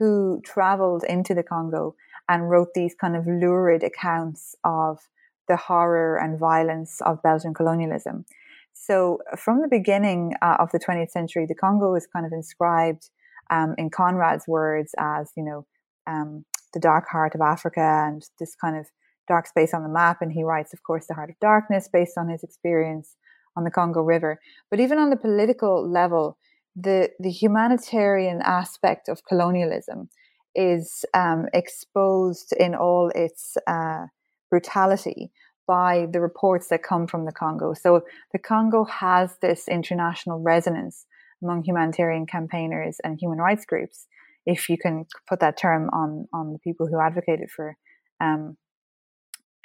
who 0.00 0.40
traveled 0.44 1.04
into 1.04 1.34
the 1.34 1.44
Congo 1.44 1.94
and 2.28 2.50
wrote 2.50 2.74
these 2.74 2.96
kind 3.00 3.14
of 3.14 3.28
lurid 3.28 3.84
accounts 3.84 4.56
of 4.64 4.98
the 5.46 5.56
horror 5.56 6.16
and 6.16 6.38
violence 6.38 7.00
of 7.02 7.22
Belgian 7.22 7.54
colonialism. 7.54 8.24
So 8.74 9.20
from 9.38 9.62
the 9.62 9.68
beginning 9.68 10.34
uh, 10.42 10.56
of 10.58 10.70
the 10.72 10.78
20th 10.78 11.10
century, 11.10 11.46
the 11.48 11.54
Congo 11.54 11.94
is 11.94 12.06
kind 12.06 12.26
of 12.26 12.32
inscribed 12.32 13.08
um, 13.50 13.74
in 13.78 13.88
Conrad's 13.88 14.46
words 14.46 14.94
as, 14.98 15.30
you 15.36 15.44
know, 15.44 15.66
um, 16.06 16.44
the 16.74 16.80
dark 16.80 17.08
heart 17.08 17.34
of 17.34 17.40
Africa 17.40 17.80
and 17.80 18.22
this 18.38 18.54
kind 18.56 18.76
of 18.76 18.86
dark 19.28 19.46
space 19.46 19.72
on 19.72 19.84
the 19.84 19.88
map. 19.88 20.18
And 20.20 20.32
he 20.32 20.42
writes, 20.42 20.74
of 20.74 20.82
course, 20.82 21.06
the 21.06 21.14
heart 21.14 21.30
of 21.30 21.38
darkness 21.40 21.88
based 21.90 22.18
on 22.18 22.28
his 22.28 22.42
experience 22.42 23.16
on 23.56 23.64
the 23.64 23.70
Congo 23.70 24.02
River. 24.02 24.40
But 24.70 24.80
even 24.80 24.98
on 24.98 25.10
the 25.10 25.16
political 25.16 25.88
level, 25.88 26.36
the, 26.74 27.10
the 27.20 27.30
humanitarian 27.30 28.42
aspect 28.42 29.08
of 29.08 29.24
colonialism 29.24 30.08
is 30.54 31.04
um, 31.14 31.46
exposed 31.52 32.52
in 32.58 32.74
all 32.74 33.10
its 33.14 33.56
uh, 33.66 34.06
brutality 34.50 35.30
by 35.66 36.06
the 36.12 36.20
reports 36.20 36.68
that 36.68 36.82
come 36.82 37.06
from 37.06 37.24
the 37.24 37.32
Congo. 37.32 37.74
So 37.74 38.02
the 38.32 38.38
Congo 38.38 38.84
has 38.84 39.36
this 39.40 39.68
international 39.68 40.40
resonance 40.40 41.06
among 41.42 41.64
humanitarian 41.64 42.26
campaigners 42.26 42.98
and 43.04 43.18
human 43.20 43.38
rights 43.38 43.64
groups, 43.66 44.06
if 44.46 44.68
you 44.68 44.76
can 44.78 45.06
put 45.28 45.40
that 45.40 45.58
term 45.58 45.90
on 45.92 46.26
on 46.32 46.52
the 46.52 46.58
people 46.58 46.86
who 46.86 47.00
advocated 47.00 47.50
for 47.50 47.76
um, 48.20 48.56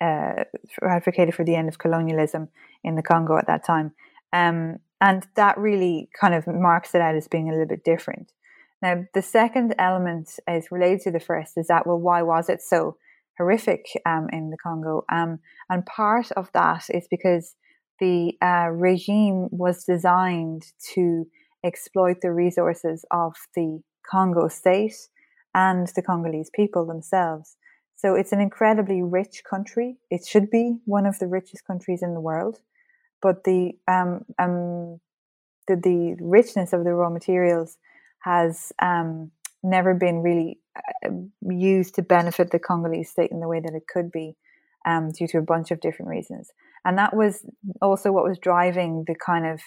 uh, 0.01 0.43
advocated 0.81 1.35
for 1.35 1.43
the 1.43 1.55
end 1.55 1.67
of 1.67 1.77
colonialism 1.77 2.49
in 2.83 2.95
the 2.95 3.01
Congo 3.01 3.37
at 3.37 3.47
that 3.47 3.65
time. 3.65 3.91
Um, 4.31 4.77
and 5.01 5.25
that 5.35 5.57
really 5.57 6.09
kind 6.19 6.33
of 6.33 6.45
marks 6.47 6.93
it 6.93 7.01
out 7.01 7.15
as 7.15 7.27
being 7.27 7.49
a 7.49 7.51
little 7.51 7.67
bit 7.67 7.83
different. 7.83 8.31
Now, 8.81 9.05
the 9.13 9.21
second 9.21 9.75
element 9.77 10.39
is 10.47 10.71
related 10.71 11.01
to 11.01 11.11
the 11.11 11.19
first 11.19 11.57
is 11.57 11.67
that, 11.67 11.85
well, 11.85 11.99
why 11.99 12.21
was 12.21 12.49
it 12.49 12.61
so? 12.61 12.97
Horrific 13.39 13.85
um, 14.05 14.27
in 14.31 14.49
the 14.49 14.57
Congo. 14.57 15.05
Um, 15.11 15.39
and 15.69 15.85
part 15.85 16.31
of 16.33 16.51
that 16.53 16.85
is 16.89 17.07
because 17.09 17.55
the 17.99 18.33
uh, 18.41 18.69
regime 18.71 19.47
was 19.51 19.85
designed 19.85 20.63
to 20.93 21.25
exploit 21.63 22.17
the 22.21 22.31
resources 22.31 23.05
of 23.11 23.33
the 23.55 23.81
Congo 24.09 24.47
state 24.47 24.95
and 25.55 25.87
the 25.95 26.01
Congolese 26.01 26.51
people 26.53 26.85
themselves. 26.85 27.57
So 27.95 28.15
it's 28.15 28.31
an 28.31 28.39
incredibly 28.39 29.01
rich 29.01 29.41
country. 29.49 29.97
It 30.09 30.25
should 30.25 30.49
be 30.49 30.77
one 30.85 31.05
of 31.05 31.19
the 31.19 31.27
richest 31.27 31.65
countries 31.65 32.01
in 32.01 32.13
the 32.13 32.21
world, 32.21 32.59
but 33.21 33.43
the 33.43 33.73
um, 33.87 34.25
um 34.37 34.99
the, 35.67 35.75
the 35.75 36.17
richness 36.19 36.73
of 36.73 36.83
the 36.83 36.93
raw 36.93 37.09
materials 37.09 37.77
has 38.23 38.73
um, 38.81 39.31
never 39.63 39.93
been 39.93 40.21
really 40.21 40.59
uh, 41.05 41.09
used 41.41 41.95
to 41.95 42.01
benefit 42.01 42.51
the 42.51 42.59
Congolese 42.59 43.09
state 43.09 43.31
in 43.31 43.39
the 43.39 43.47
way 43.47 43.59
that 43.59 43.73
it 43.73 43.87
could 43.87 44.11
be 44.11 44.35
um, 44.85 45.11
due 45.11 45.27
to 45.27 45.37
a 45.37 45.41
bunch 45.43 45.71
of 45.71 45.81
different 45.81 46.09
reasons. 46.09 46.51
And 46.85 46.97
that 46.97 47.15
was 47.15 47.45
also 47.81 48.11
what 48.11 48.23
was 48.23 48.39
driving 48.39 49.03
the 49.07 49.15
kind 49.15 49.45
of 49.45 49.61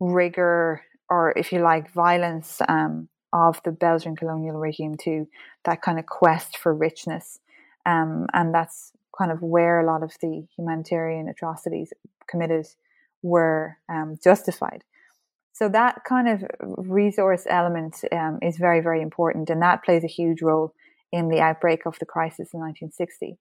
rigor, 0.00 0.82
or 1.10 1.32
if 1.36 1.52
you 1.52 1.60
like, 1.60 1.92
violence 1.92 2.60
um, 2.68 3.08
of 3.32 3.60
the 3.64 3.72
Belgian 3.72 4.16
colonial 4.16 4.56
regime 4.56 4.96
to 5.04 5.26
that 5.64 5.82
kind 5.82 5.98
of 5.98 6.06
quest 6.06 6.56
for 6.56 6.74
richness. 6.74 7.38
Um, 7.84 8.26
and 8.32 8.54
that's 8.54 8.92
kind 9.16 9.30
of 9.30 9.42
where 9.42 9.80
a 9.80 9.86
lot 9.86 10.02
of 10.02 10.12
the 10.20 10.46
humanitarian 10.56 11.28
atrocities 11.28 11.92
committed 12.28 12.66
were 13.22 13.76
um, 13.88 14.16
justified. 14.22 14.84
So 15.54 15.68
that 15.68 16.02
kind 16.06 16.28
of 16.28 16.44
resource 16.60 17.46
element 17.48 18.04
um, 18.10 18.40
is 18.42 18.56
very, 18.56 18.80
very 18.80 19.00
important, 19.00 19.48
and 19.48 19.62
that 19.62 19.84
plays 19.84 20.02
a 20.02 20.08
huge 20.08 20.42
role 20.42 20.74
in 21.12 21.28
the 21.28 21.40
outbreak 21.40 21.86
of 21.86 21.96
the 22.00 22.06
crisis 22.06 22.52
in 22.52 22.60
1960. 22.60 23.38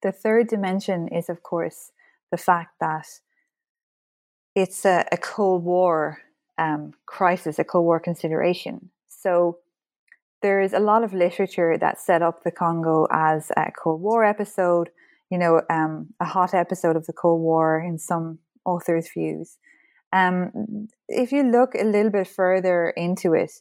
The 0.00 0.12
third 0.12 0.46
dimension 0.46 1.08
is, 1.08 1.28
of 1.28 1.42
course, 1.42 1.90
the 2.30 2.36
fact 2.36 2.76
that 2.78 3.06
it's 4.54 4.84
a, 4.84 5.04
a 5.10 5.16
Cold 5.16 5.64
War 5.64 6.18
um, 6.56 6.92
crisis, 7.04 7.58
a 7.58 7.64
Cold 7.64 7.84
War 7.84 7.98
consideration. 7.98 8.90
So 9.08 9.58
there 10.40 10.60
is 10.60 10.72
a 10.72 10.78
lot 10.78 11.02
of 11.02 11.12
literature 11.12 11.76
that 11.78 12.00
set 12.00 12.22
up 12.22 12.44
the 12.44 12.52
Congo 12.52 13.08
as 13.10 13.50
a 13.56 13.72
Cold 13.72 14.02
War 14.02 14.24
episode, 14.24 14.90
you 15.30 15.38
know, 15.38 15.62
um, 15.68 16.14
a 16.20 16.26
hot 16.26 16.54
episode 16.54 16.94
of 16.94 17.06
the 17.06 17.12
Cold 17.12 17.40
War 17.40 17.80
in 17.80 17.98
some 17.98 18.38
authors' 18.64 19.08
views. 19.12 19.58
Um, 20.12 20.88
if 21.08 21.32
you 21.32 21.42
look 21.42 21.74
a 21.74 21.84
little 21.84 22.10
bit 22.10 22.28
further 22.28 22.90
into 22.90 23.32
it, 23.34 23.52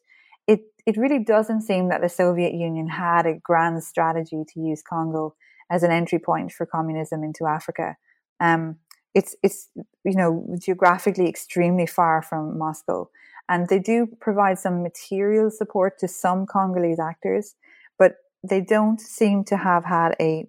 it 0.48 0.62
it 0.86 0.98
really 0.98 1.24
doesn't 1.24 1.62
seem 1.62 1.90
that 1.90 2.02
the 2.02 2.10
Soviet 2.10 2.54
Union 2.54 2.88
had 2.88 3.26
a 3.26 3.36
grand 3.36 3.84
strategy 3.84 4.44
to 4.54 4.60
use 4.60 4.82
Congo 4.82 5.36
as 5.70 5.84
an 5.84 5.92
entry 5.92 6.20
point 6.20 6.52
for 6.52 6.66
communism 6.66 7.24
into 7.24 7.46
Africa. 7.46 7.96
Um, 8.40 8.78
it's 9.14 9.36
it's 9.44 9.70
you 10.04 10.16
know 10.16 10.56
geographically 10.60 11.28
extremely 11.28 11.86
far 11.86 12.22
from 12.22 12.58
Moscow, 12.58 13.10
and 13.48 13.68
they 13.70 13.80
do 13.80 14.08
provide 14.20 14.60
some 14.60 14.84
material 14.84 15.50
support 15.50 16.00
to 16.00 16.08
some 16.08 16.46
Congolese 16.46 17.00
actors, 17.00 17.56
but 17.98 18.16
they 18.44 18.62
don't 18.62 19.00
seem 19.00 19.44
to 19.46 19.58
have 19.58 19.86
had 19.86 20.16
a 20.20 20.48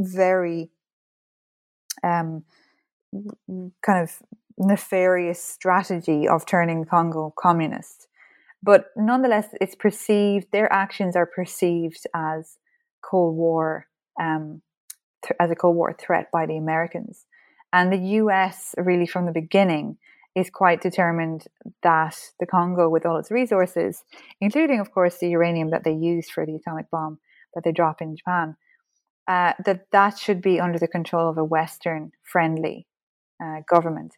very 0.00 0.70
um, 2.02 2.44
kind 3.82 4.02
of 4.02 4.22
nefarious 4.58 5.42
strategy 5.42 6.28
of 6.28 6.46
turning 6.46 6.84
Congo 6.84 7.32
communist. 7.38 8.06
But 8.62 8.86
nonetheless, 8.96 9.48
it's 9.60 9.74
perceived, 9.74 10.48
their 10.52 10.72
actions 10.72 11.16
are 11.16 11.26
perceived 11.26 12.06
as 12.14 12.56
Cold 13.02 13.36
War, 13.36 13.86
um, 14.18 14.62
th- 15.24 15.36
as 15.38 15.50
a 15.50 15.54
Cold 15.54 15.76
War 15.76 15.94
threat 15.98 16.30
by 16.32 16.46
the 16.46 16.56
Americans. 16.56 17.26
And 17.72 17.92
the 17.92 17.98
US, 18.22 18.74
really 18.78 19.06
from 19.06 19.26
the 19.26 19.32
beginning, 19.32 19.98
is 20.34 20.48
quite 20.50 20.80
determined 20.80 21.44
that 21.82 22.16
the 22.40 22.46
Congo, 22.46 22.88
with 22.88 23.04
all 23.04 23.18
its 23.18 23.30
resources, 23.30 24.02
including, 24.40 24.80
of 24.80 24.92
course, 24.92 25.18
the 25.18 25.28
uranium 25.28 25.70
that 25.70 25.84
they 25.84 25.92
used 25.92 26.30
for 26.32 26.46
the 26.46 26.56
atomic 26.56 26.90
bomb 26.90 27.18
that 27.54 27.62
they 27.64 27.72
drop 27.72 28.00
in 28.00 28.16
Japan, 28.16 28.56
uh, 29.28 29.52
that 29.64 29.86
that 29.92 30.18
should 30.18 30.40
be 30.40 30.58
under 30.58 30.78
the 30.78 30.88
control 30.88 31.28
of 31.28 31.38
a 31.38 31.44
Western 31.44 32.12
friendly 32.24 32.86
uh, 33.42 33.60
government 33.68 34.14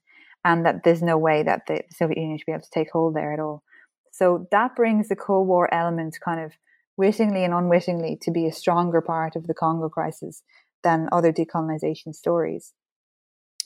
and 0.47 0.65
that 0.65 0.85
there's 0.85 1.03
no 1.03 1.19
way 1.19 1.43
that 1.43 1.67
the 1.67 1.83
Soviet 1.91 2.19
Union 2.19 2.39
should 2.39 2.47
be 2.47 2.53
able 2.53 2.63
to 2.63 2.71
take 2.71 2.93
hold 2.93 3.17
there 3.17 3.33
at 3.33 3.41
all. 3.41 3.65
So 4.13 4.47
that 4.53 4.77
brings 4.77 5.09
the 5.09 5.17
Cold 5.17 5.49
War 5.49 5.69
element 5.75 6.17
kind 6.25 6.41
of 6.41 6.53
wittingly 6.97 7.45
and 7.45 7.53
unwittingly 7.53 8.17
to 8.23 8.31
be 8.31 8.47
a 8.47 8.53
stronger 8.53 9.01
part 9.01 9.35
of 9.35 9.49
the 9.49 9.55
Congo 9.55 9.89
crisis 9.89 10.45
than 10.85 11.09
other 11.11 11.33
decolonization 11.33 12.15
stories. 12.15 12.75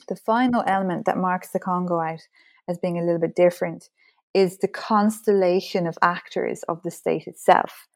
The 0.09 0.15
final 0.15 0.63
element 0.65 1.05
that 1.05 1.17
marks 1.17 1.51
the 1.51 1.59
Congo 1.59 1.99
out 1.99 2.21
as 2.67 2.79
being 2.79 2.97
a 2.97 3.03
little 3.03 3.21
bit 3.21 3.35
different 3.35 3.89
is 4.33 4.57
the 4.57 4.67
constellation 4.67 5.85
of 5.85 5.99
actors 6.01 6.63
of 6.63 6.81
the 6.81 6.89
state 6.89 7.27
itself. 7.27 7.87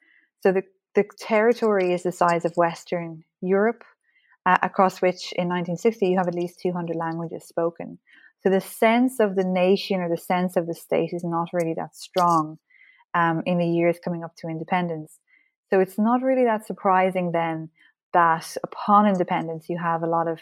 So 0.41 0.51
the, 0.51 0.61
the 0.93 1.05
territory 1.19 1.91
is 1.91 2.03
the 2.03 2.11
size 2.11 2.45
of 2.45 2.55
Western 2.55 3.23
Europe, 3.41 3.83
uh, 4.45 4.59
across 4.61 5.01
which 5.01 5.33
in 5.33 5.49
1960 5.49 6.07
you 6.07 6.17
have 6.19 6.27
at 6.27 6.35
least 6.35 6.59
200 6.59 6.95
languages 6.95 7.45
spoken. 7.45 7.97
So 8.45 8.51
the 8.51 8.61
sense 8.61 9.19
of 9.19 9.35
the 9.35 9.43
nation 9.43 10.01
or 10.01 10.09
the 10.09 10.21
sense 10.21 10.55
of 10.55 10.67
the 10.67 10.75
state 10.75 11.13
is 11.13 11.23
not 11.23 11.47
really 11.51 11.73
that 11.77 11.95
strong 11.95 12.59
um, 13.15 13.41
in 13.47 13.57
the 13.57 13.65
years 13.65 13.97
coming 14.03 14.23
up 14.23 14.35
to 14.37 14.47
independence. 14.47 15.19
So 15.71 15.79
it's 15.79 15.97
not 15.97 16.21
really 16.21 16.43
that 16.43 16.67
surprising 16.67 17.31
then 17.31 17.69
that 18.13 18.55
upon 18.63 19.07
independence 19.07 19.67
you 19.67 19.79
have 19.79 20.03
a 20.03 20.07
lot 20.07 20.27
of 20.27 20.41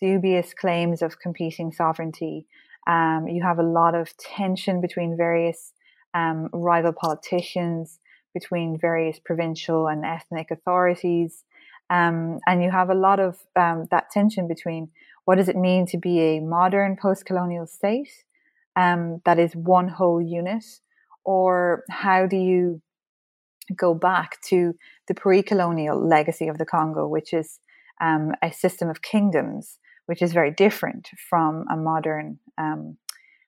dubious 0.00 0.54
claims 0.54 1.02
of 1.02 1.20
competing 1.20 1.72
sovereignty. 1.72 2.46
Um, 2.86 3.28
you 3.28 3.42
have 3.42 3.58
a 3.58 3.62
lot 3.62 3.94
of 3.94 4.16
tension 4.16 4.80
between 4.80 5.14
various 5.18 5.74
um, 6.14 6.48
rival 6.54 6.94
politicians, 6.94 8.00
between 8.32 8.78
various 8.80 9.18
provincial 9.18 9.88
and 9.88 10.06
ethnic 10.06 10.50
authorities. 10.50 11.44
Um, 11.90 12.38
and 12.46 12.62
you 12.62 12.70
have 12.70 12.88
a 12.88 12.94
lot 12.94 13.20
of 13.20 13.36
um, 13.56 13.88
that 13.90 14.10
tension 14.10 14.48
between 14.48 14.88
what 15.24 15.36
does 15.36 15.48
it 15.48 15.56
mean 15.56 15.86
to 15.86 15.98
be 15.98 16.20
a 16.20 16.40
modern 16.40 16.96
post 16.96 17.24
colonial 17.24 17.66
state 17.66 18.10
um, 18.76 19.20
that 19.24 19.38
is 19.38 19.54
one 19.54 19.88
whole 19.88 20.20
unit? 20.20 20.64
Or 21.24 21.84
how 21.90 22.26
do 22.26 22.36
you 22.36 22.82
go 23.76 23.94
back 23.94 24.40
to 24.48 24.74
the 25.06 25.14
pre 25.14 25.42
colonial 25.42 25.98
legacy 26.04 26.48
of 26.48 26.58
the 26.58 26.66
Congo, 26.66 27.06
which 27.06 27.32
is 27.32 27.60
um, 28.00 28.32
a 28.42 28.52
system 28.52 28.88
of 28.88 29.02
kingdoms, 29.02 29.78
which 30.06 30.22
is 30.22 30.32
very 30.32 30.50
different 30.50 31.10
from 31.30 31.64
a 31.70 31.76
modern 31.76 32.38
um, 32.58 32.96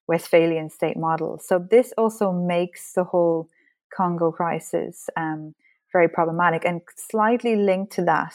Westphalian 0.06 0.70
state 0.70 0.96
model? 0.96 1.40
So, 1.42 1.58
this 1.58 1.92
also 1.98 2.30
makes 2.30 2.92
the 2.92 3.04
whole 3.04 3.48
Congo 3.92 4.30
crisis 4.30 5.08
um, 5.16 5.54
very 5.92 6.08
problematic. 6.08 6.64
And 6.64 6.82
slightly 6.96 7.56
linked 7.56 7.92
to 7.94 8.04
that 8.04 8.34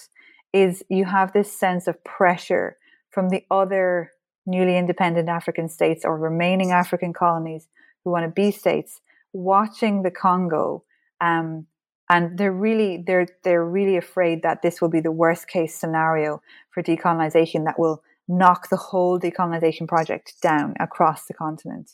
is 0.51 0.83
you 0.89 1.05
have 1.05 1.31
this 1.31 1.51
sense 1.51 1.87
of 1.87 2.03
pressure 2.03 2.77
from 3.09 3.29
the 3.29 3.43
other 3.49 4.11
newly 4.45 4.77
independent 4.77 5.29
African 5.29 5.69
states 5.69 6.03
or 6.05 6.17
remaining 6.17 6.71
African 6.71 7.13
colonies 7.13 7.67
who 8.03 8.11
want 8.11 8.25
to 8.25 8.31
be 8.31 8.51
states 8.51 9.01
watching 9.33 10.03
the 10.03 10.11
Congo. 10.11 10.83
Um, 11.21 11.67
and 12.09 12.37
they're 12.37 12.51
really 12.51 13.03
they're 13.05 13.27
they're 13.43 13.65
really 13.65 13.95
afraid 13.95 14.41
that 14.41 14.61
this 14.61 14.81
will 14.81 14.89
be 14.89 14.99
the 14.99 15.11
worst 15.11 15.47
case 15.47 15.75
scenario 15.75 16.41
for 16.71 16.81
decolonization 16.81 17.65
that 17.65 17.77
will 17.77 18.01
knock 18.27 18.69
the 18.69 18.77
whole 18.77 19.19
decolonization 19.19 19.87
project 19.87 20.33
down 20.41 20.73
across 20.79 21.25
the 21.25 21.33
continent, 21.33 21.91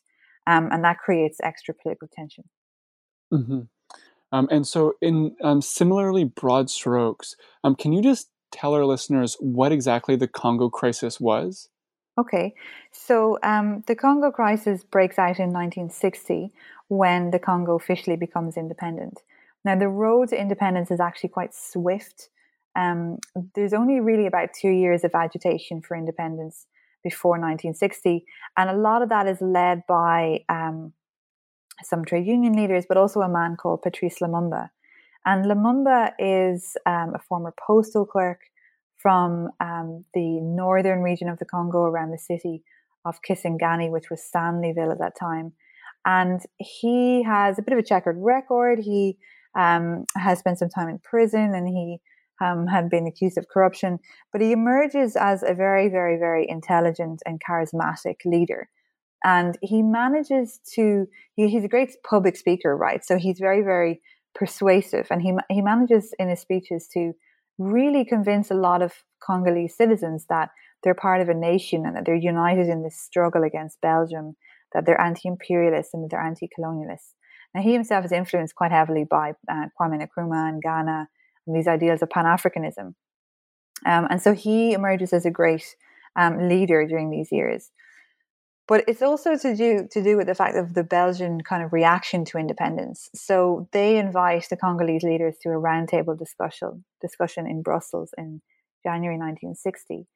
um, 0.48 0.70
and 0.72 0.84
that 0.86 1.00
creates 1.00 1.40
extra 1.44 1.74
political 1.74 2.08
tension. 2.14 2.46
Mm-hmm. 3.34 3.62
Um, 4.32 4.48
and 4.52 4.66
so, 4.66 4.94
in 5.02 5.36
um, 5.44 5.62
similarly 5.62 6.24
broad 6.24 6.70
strokes, 6.70 7.36
um, 7.64 7.76
can 7.76 7.92
you 7.92 8.02
just 8.02 8.30
tell 8.56 8.74
our 8.74 8.86
listeners 8.86 9.36
what 9.40 9.72
exactly 9.72 10.16
the 10.16 10.28
Congo 10.28 10.70
crisis 10.70 11.20
was? 11.20 11.70
Okay, 12.18 12.54
so 12.92 13.38
um, 13.44 13.84
the 13.88 13.96
Congo 13.96 14.32
crisis 14.32 14.84
breaks 14.84 15.20
out 15.20 15.38
in 15.38 15.52
1960 15.52 16.54
when 16.88 17.32
the 17.32 17.40
Congo 17.40 17.76
officially 17.76 18.16
becomes 18.16 18.56
independent. 18.56 19.20
Now, 19.66 19.76
the 19.76 19.90
road 19.90 20.30
to 20.30 20.40
independence 20.40 20.92
is 20.92 21.02
actually 21.02 21.30
quite 21.30 21.54
swift. 21.54 22.30
Um, 22.76 23.18
there's 23.56 23.74
only 23.74 24.00
really 24.00 24.28
about 24.28 24.50
two 24.54 24.70
years 24.70 25.04
of 25.04 25.14
agitation 25.14 25.82
for 25.82 25.98
independence 25.98 26.68
before 27.04 27.32
1960, 27.32 28.26
and 28.58 28.70
a 28.70 28.78
lot 28.78 29.02
of 29.02 29.10
that 29.10 29.28
is 29.28 29.42
led 29.42 29.84
by 29.88 30.40
um, 30.48 30.94
some 31.84 32.06
trade 32.06 32.26
union 32.26 32.54
leaders, 32.54 32.86
but 32.88 32.98
also 32.98 33.22
a 33.22 33.30
man 33.30 33.58
called 33.58 33.82
Patrice 33.82 34.20
Lumumba. 34.20 34.70
And 35.26 35.46
Lumumba 35.46 36.12
is 36.20 36.78
um, 36.86 37.14
a 37.16 37.20
former 37.20 37.54
postal 37.66 38.06
clerk 38.06 38.42
from 38.98 39.50
um, 39.60 40.06
the 40.14 40.40
northern 40.42 41.02
region 41.02 41.30
of 41.30 41.40
the 41.40 41.46
Congo 41.46 41.84
around 41.84 42.12
the 42.12 42.18
city 42.18 42.64
of 43.06 43.22
Kisangani, 43.28 43.90
which 43.92 44.10
was 44.10 44.22
Stanleyville 44.22 44.92
at 44.92 45.00
that 45.00 45.18
time. 45.20 45.54
And 46.06 46.42
he 46.58 47.24
has 47.24 47.58
a 47.58 47.62
bit 47.62 47.74
of 47.74 47.80
a 47.80 47.84
checkered 47.84 48.18
record. 48.20 48.80
He 48.80 49.18
um, 49.58 50.06
has 50.16 50.40
spent 50.40 50.60
some 50.60 50.70
time 50.70 50.90
in 50.90 51.00
prison 51.00 51.54
and 51.56 51.68
he 51.68 51.98
um, 52.44 52.68
had 52.68 52.90
been 52.90 53.08
accused 53.08 53.38
of 53.38 53.48
corruption, 53.48 54.00
but 54.32 54.42
he 54.42 54.52
emerges 54.52 55.16
as 55.16 55.42
a 55.42 55.54
very, 55.54 55.88
very, 55.90 56.18
very 56.18 56.46
intelligent 56.48 57.22
and 57.26 57.42
charismatic 57.48 58.18
leader. 58.26 58.70
And 59.24 59.58
he 59.62 59.82
manages 59.82 60.60
to, 60.76 61.08
he, 61.36 61.50
he's 61.50 61.64
a 61.64 61.70
great 61.70 61.92
public 62.08 62.36
speaker, 62.36 62.76
right? 62.76 63.04
So 63.04 63.18
he's 63.18 63.40
very, 63.40 63.62
very 63.62 64.02
persuasive, 64.36 65.08
and 65.10 65.22
he 65.22 65.34
he 65.50 65.62
manages 65.62 66.14
in 66.20 66.30
his 66.30 66.42
speeches 66.42 66.88
to 66.94 67.14
really 67.58 68.04
convince 68.04 68.52
a 68.52 68.56
lot 68.56 68.82
of 68.82 68.94
Congolese 69.26 69.76
citizens 69.76 70.26
that 70.28 70.50
they're 70.84 70.94
part 70.94 71.22
of 71.22 71.30
a 71.30 71.34
nation 71.34 71.86
and 71.86 71.96
that 71.96 72.06
they're 72.06 72.16
united 72.16 72.68
in 72.68 72.84
this 72.84 72.98
struggle 73.00 73.44
against 73.44 73.82
Belgium, 73.82 74.36
that 74.74 74.86
they're 74.86 75.00
anti-imperialists 75.00 75.94
and 75.94 76.04
that 76.04 76.10
they're 76.12 76.20
anti-colonialists. 76.22 77.14
Now 77.54 77.62
he 77.62 77.74
himself 77.74 78.04
is 78.06 78.12
influenced 78.12 78.56
quite 78.56 78.72
heavily 78.72 79.06
by 79.10 79.32
uh, 79.50 79.68
Kwame 79.80 80.06
Nkrumah 80.06 80.50
and 80.50 80.62
Ghana 80.62 81.08
and 81.48 81.56
these 81.56 81.68
ideals 81.68 82.02
of 82.02 82.10
Pan 82.10 82.26
Africanism, 82.26 82.94
um, 83.86 84.08
and 84.10 84.22
so 84.22 84.34
he 84.34 84.74
emerges 84.74 85.14
as 85.14 85.26
a 85.26 85.32
great 85.32 85.76
um, 86.16 86.50
leader 86.50 86.86
during 86.86 87.10
these 87.10 87.32
years. 87.32 87.72
But 88.68 88.84
it's 88.88 89.02
also 89.02 89.38
to 89.38 89.56
do 89.56 89.88
to 89.92 90.04
do 90.04 90.18
with 90.18 90.28
the 90.28 90.36
fact 90.36 90.56
of 90.58 90.74
the 90.74 90.84
Belgian 90.84 91.42
kind 91.42 91.64
of 91.64 91.72
reaction 91.74 92.26
to 92.26 92.38
independence. 92.38 93.10
So 93.14 93.68
they 93.72 93.98
invite 93.98 94.48
the 94.50 94.58
Congolese 94.58 95.04
leaders 95.04 95.36
to 95.42 95.50
a 95.50 95.54
roundtable 95.54 96.18
discussion 96.18 96.84
discussion 97.02 97.48
in 97.48 97.62
Brussels 97.62 98.12
in 98.18 98.42
January 98.84 99.18
1960. 99.18 100.08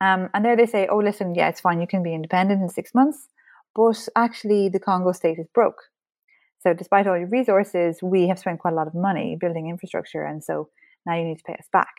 Um, 0.00 0.28
and 0.34 0.44
there 0.44 0.56
they 0.56 0.66
say, 0.66 0.86
"Oh, 0.86 0.98
listen, 0.98 1.34
yeah, 1.34 1.48
it's 1.48 1.60
fine. 1.60 1.80
You 1.80 1.86
can 1.86 2.02
be 2.02 2.14
independent 2.14 2.62
in 2.62 2.68
six 2.68 2.94
months, 2.94 3.28
but 3.74 4.08
actually, 4.14 4.68
the 4.68 4.80
Congo 4.80 5.12
state 5.12 5.38
is 5.38 5.48
broke. 5.54 5.82
So, 6.60 6.74
despite 6.74 7.06
all 7.06 7.18
your 7.18 7.28
resources, 7.28 8.02
we 8.02 8.28
have 8.28 8.38
spent 8.38 8.60
quite 8.60 8.72
a 8.72 8.76
lot 8.76 8.88
of 8.88 8.94
money 8.94 9.36
building 9.40 9.68
infrastructure, 9.68 10.24
and 10.24 10.44
so 10.44 10.68
now 11.06 11.14
you 11.16 11.24
need 11.24 11.38
to 11.38 11.44
pay 11.44 11.54
us 11.54 11.68
back." 11.72 11.94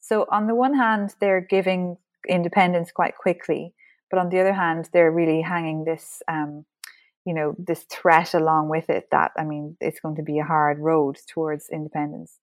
So, 0.00 0.26
on 0.30 0.46
the 0.46 0.54
one 0.54 0.74
hand, 0.74 1.14
they're 1.20 1.40
giving 1.40 1.96
independence 2.28 2.92
quite 2.92 3.16
quickly, 3.16 3.74
but 4.10 4.18
on 4.18 4.28
the 4.28 4.40
other 4.40 4.52
hand, 4.52 4.88
they're 4.92 5.12
really 5.12 5.40
hanging 5.40 5.84
this, 5.84 6.22
um, 6.28 6.64
you 7.24 7.32
know, 7.32 7.54
this 7.58 7.84
threat 7.90 8.34
along 8.34 8.68
with 8.68 8.90
it 8.90 9.08
that, 9.12 9.32
I 9.38 9.44
mean, 9.44 9.76
it's 9.80 10.00
going 10.00 10.16
to 10.16 10.22
be 10.22 10.38
a 10.38 10.44
hard 10.44 10.78
road 10.80 11.16
towards 11.32 11.68
independence. 11.70 12.38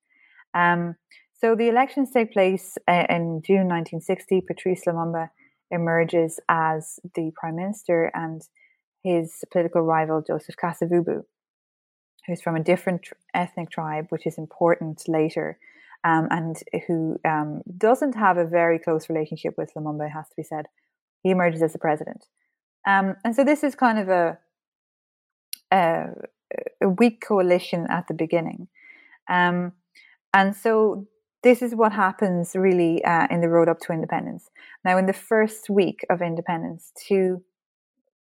Um, 0.54 0.96
so 1.40 1.54
the 1.54 1.68
elections 1.68 2.10
take 2.10 2.32
place 2.32 2.78
uh, 2.88 3.04
in 3.08 3.42
June 3.44 3.68
1960. 3.68 4.40
Patrice 4.40 4.82
Lumumba 4.86 5.30
emerges 5.70 6.40
as 6.48 6.98
the 7.14 7.30
prime 7.38 7.56
minister, 7.56 8.10
and 8.14 8.42
his 9.04 9.44
political 9.52 9.82
rival 9.82 10.22
Joseph 10.26 10.56
Kasavubu, 10.62 11.22
who's 12.26 12.40
from 12.40 12.56
a 12.56 12.64
different 12.64 13.08
ethnic 13.34 13.70
tribe, 13.70 14.06
which 14.08 14.26
is 14.26 14.38
important 14.38 15.02
later, 15.06 15.58
um, 16.02 16.26
and 16.30 16.56
who 16.86 17.18
um, 17.24 17.62
doesn't 17.76 18.16
have 18.16 18.38
a 18.38 18.44
very 18.44 18.78
close 18.78 19.08
relationship 19.08 19.54
with 19.56 19.72
Lumumba, 19.76 20.10
has 20.10 20.28
to 20.28 20.36
be 20.36 20.42
said 20.42 20.66
he 21.22 21.30
emerges 21.30 21.62
as 21.62 21.72
the 21.72 21.78
president. 21.78 22.26
Um, 22.86 23.16
and 23.24 23.34
so 23.34 23.44
this 23.44 23.62
is 23.62 23.74
kind 23.74 23.98
of 23.98 24.08
a, 24.08 24.38
a, 25.72 26.06
a 26.82 26.88
weak 26.88 27.22
coalition 27.26 27.86
at 27.90 28.08
the 28.08 28.14
beginning. 28.14 28.68
Um, 29.28 29.72
and 30.32 30.54
so 30.56 31.06
this 31.42 31.62
is 31.62 31.74
what 31.74 31.92
happens 31.92 32.56
really 32.56 33.04
uh, 33.04 33.26
in 33.30 33.40
the 33.40 33.48
road 33.48 33.68
up 33.68 33.78
to 33.80 33.92
independence. 33.92 34.50
Now, 34.84 34.98
in 34.98 35.06
the 35.06 35.12
first 35.12 35.70
week 35.70 36.04
of 36.10 36.20
independence, 36.22 36.92
two 36.96 37.42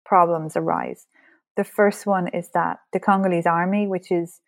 problems 0.05 0.57
arise. 0.57 1.07
The 1.57 1.65
first 1.65 2.07
one 2.07 2.29
is 2.29 2.51
that 2.55 2.79
the 2.93 3.01
Congolese 3.01 3.47
army, 3.47 3.87
which 3.87 4.11
is 4.11 4.41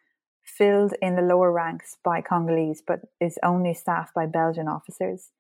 filled 0.45 0.95
in 1.03 1.15
the 1.15 1.23
lower 1.23 1.53
ranks 1.53 1.99
by 2.03 2.21
Congolese 2.21 2.83
but 2.87 3.01
is 3.21 3.39
only 3.43 3.75
staffed 3.75 4.15
by 4.15 4.27
Belgian 4.27 4.67
officers, 4.67 5.31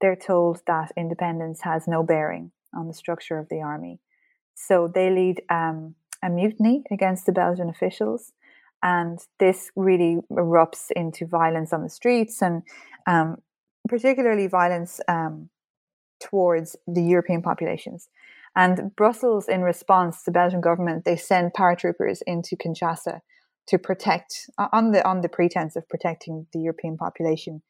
they're 0.00 0.16
told 0.16 0.60
that 0.66 0.92
independence 0.96 1.62
has 1.62 1.86
no 1.86 2.02
bearing 2.02 2.52
on 2.74 2.88
the 2.88 2.94
structure 2.94 3.38
of 3.38 3.48
the 3.48 3.60
army. 3.60 4.00
So 4.54 4.90
they 4.92 5.10
lead 5.10 5.42
um, 5.50 5.94
a 6.22 6.30
mutiny 6.30 6.84
against 6.90 7.26
the 7.26 7.32
Belgian 7.32 7.68
officials, 7.68 8.32
and 8.82 9.18
this 9.38 9.70
really 9.76 10.18
erupts 10.30 10.90
into 10.94 11.26
violence 11.26 11.72
on 11.72 11.82
the 11.82 11.88
streets 11.88 12.42
and 12.42 12.62
um, 13.06 13.38
particularly 13.88 14.46
violence 14.46 15.00
um, 15.08 15.48
towards 16.20 16.76
the 16.86 17.02
European 17.02 17.42
populations. 17.42 18.08
And 18.54 18.94
Brussels, 18.96 19.48
in 19.48 19.60
response, 19.60 20.22
the 20.22 20.30
Belgian 20.30 20.62
government, 20.62 21.04
they 21.04 21.16
send 21.16 21.52
paratroopers 21.52 22.22
into 22.26 22.56
Kinshasa 22.56 23.20
to 23.68 23.78
protect 23.78 24.48
on 24.72 24.92
the 24.92 25.06
on 25.06 25.20
the 25.20 25.28
pretense 25.28 25.76
of 25.76 25.88
protecting 25.88 26.46
the 26.52 26.60
European 26.60 26.96
population 26.96 27.62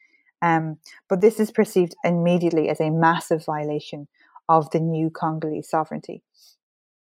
um, 0.46 0.78
but 1.08 1.20
this 1.20 1.40
is 1.40 1.50
perceived 1.50 1.94
immediately 2.04 2.68
as 2.68 2.80
a 2.80 2.90
massive 2.90 3.44
violation 3.44 4.06
of 4.48 4.70
the 4.70 4.78
new 4.78 5.10
Congolese 5.10 5.68
sovereignty. 5.68 6.22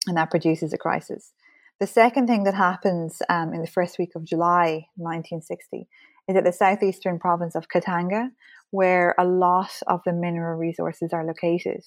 And 0.08 0.18
that 0.18 0.32
produces 0.32 0.74
a 0.74 0.78
crisis. 0.78 1.32
The 1.80 1.88
second 1.88 2.28
thing 2.28 2.44
that 2.44 2.54
happens 2.54 3.22
um, 3.30 3.54
in 3.54 3.62
the 3.62 3.68
first 3.78 3.98
week 3.98 4.12
of 4.16 4.26
July 4.26 4.88
1960 4.96 5.88
is 6.28 6.36
that 6.36 6.44
the 6.44 6.52
southeastern 6.52 7.20
province 7.20 7.56
of 7.56 7.70
Katanga, 7.70 8.30
where 8.72 9.16
a 9.18 9.26
lot 9.26 9.72
of 9.88 10.02
the 10.06 10.14
mineral 10.14 10.58
resources 10.58 11.14
are 11.14 11.26
located, 11.26 11.82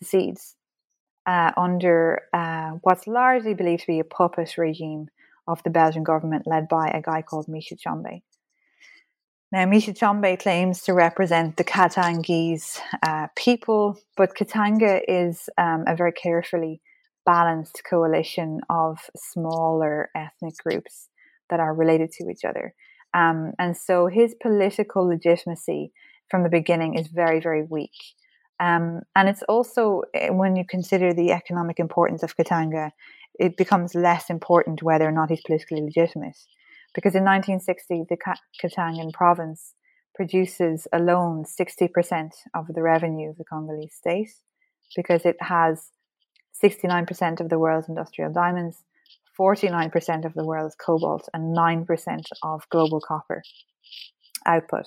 secedes 0.00 0.54
uh, 1.26 1.50
under 1.56 2.22
uh, 2.32 2.72
what's 2.82 3.06
largely 3.06 3.54
believed 3.54 3.82
to 3.82 3.88
be 3.88 4.00
a 4.00 4.04
puppet 4.04 4.56
regime 4.56 5.08
of 5.48 5.62
the 5.64 5.70
Belgian 5.70 6.04
government 6.04 6.46
led 6.46 6.68
by 6.68 6.88
a 6.88 7.02
guy 7.02 7.22
called 7.22 7.48
Michel 7.48 7.76
Tshombe. 7.76 8.22
Now, 9.52 9.64
Michel 9.64 9.94
Tshombe 9.94 10.36
claims 10.38 10.82
to 10.82 10.92
represent 10.92 11.56
the 11.56 11.62
Katangese 11.62 12.80
uh, 13.06 13.28
people, 13.36 13.96
but 14.16 14.34
Katanga 14.34 15.00
is 15.06 15.48
um, 15.56 15.84
a 15.86 15.94
very 15.94 16.10
carefully 16.10 16.80
balanced 17.24 17.82
coalition 17.88 18.60
of 18.68 18.98
smaller 19.16 20.10
ethnic 20.16 20.54
groups 20.56 21.08
that 21.48 21.60
are 21.60 21.72
related 21.72 22.10
to 22.12 22.28
each 22.28 22.44
other. 22.44 22.74
Um, 23.14 23.52
and 23.56 23.76
so 23.76 24.08
his 24.08 24.34
political 24.42 25.06
legitimacy 25.06 25.92
from 26.28 26.42
the 26.42 26.48
beginning 26.48 26.98
is 26.98 27.06
very, 27.06 27.38
very 27.38 27.62
weak. 27.62 27.94
Um, 28.58 29.02
and 29.14 29.28
it's 29.28 29.44
also, 29.44 30.02
eh, 30.12 30.30
when 30.30 30.56
you 30.56 30.64
consider 30.68 31.14
the 31.14 31.30
economic 31.30 31.78
importance 31.78 32.24
of 32.24 32.36
Katanga, 32.36 32.90
it 33.38 33.56
becomes 33.56 33.94
less 33.94 34.28
important 34.28 34.82
whether 34.82 35.06
or 35.06 35.12
not 35.12 35.30
he's 35.30 35.42
politically 35.42 35.82
legitimate 35.82 36.36
because 36.94 37.14
in 37.14 37.24
1960 37.24 38.04
the 38.08 38.16
Katangan 38.62 39.12
province 39.12 39.74
produces 40.14 40.88
alone 40.92 41.44
60% 41.44 42.30
of 42.54 42.66
the 42.68 42.82
revenue 42.82 43.30
of 43.30 43.36
the 43.36 43.44
Congolese 43.44 43.94
state 43.94 44.30
because 44.94 45.26
it 45.26 45.36
has 45.40 45.90
69% 46.62 47.40
of 47.40 47.50
the 47.50 47.58
world's 47.58 47.88
industrial 47.88 48.32
diamonds, 48.32 48.84
49% 49.38 50.24
of 50.24 50.32
the 50.32 50.44
world's 50.44 50.74
cobalt, 50.74 51.28
and 51.34 51.54
9% 51.54 52.24
of 52.42 52.68
global 52.70 53.00
copper 53.00 53.42
output. 54.46 54.86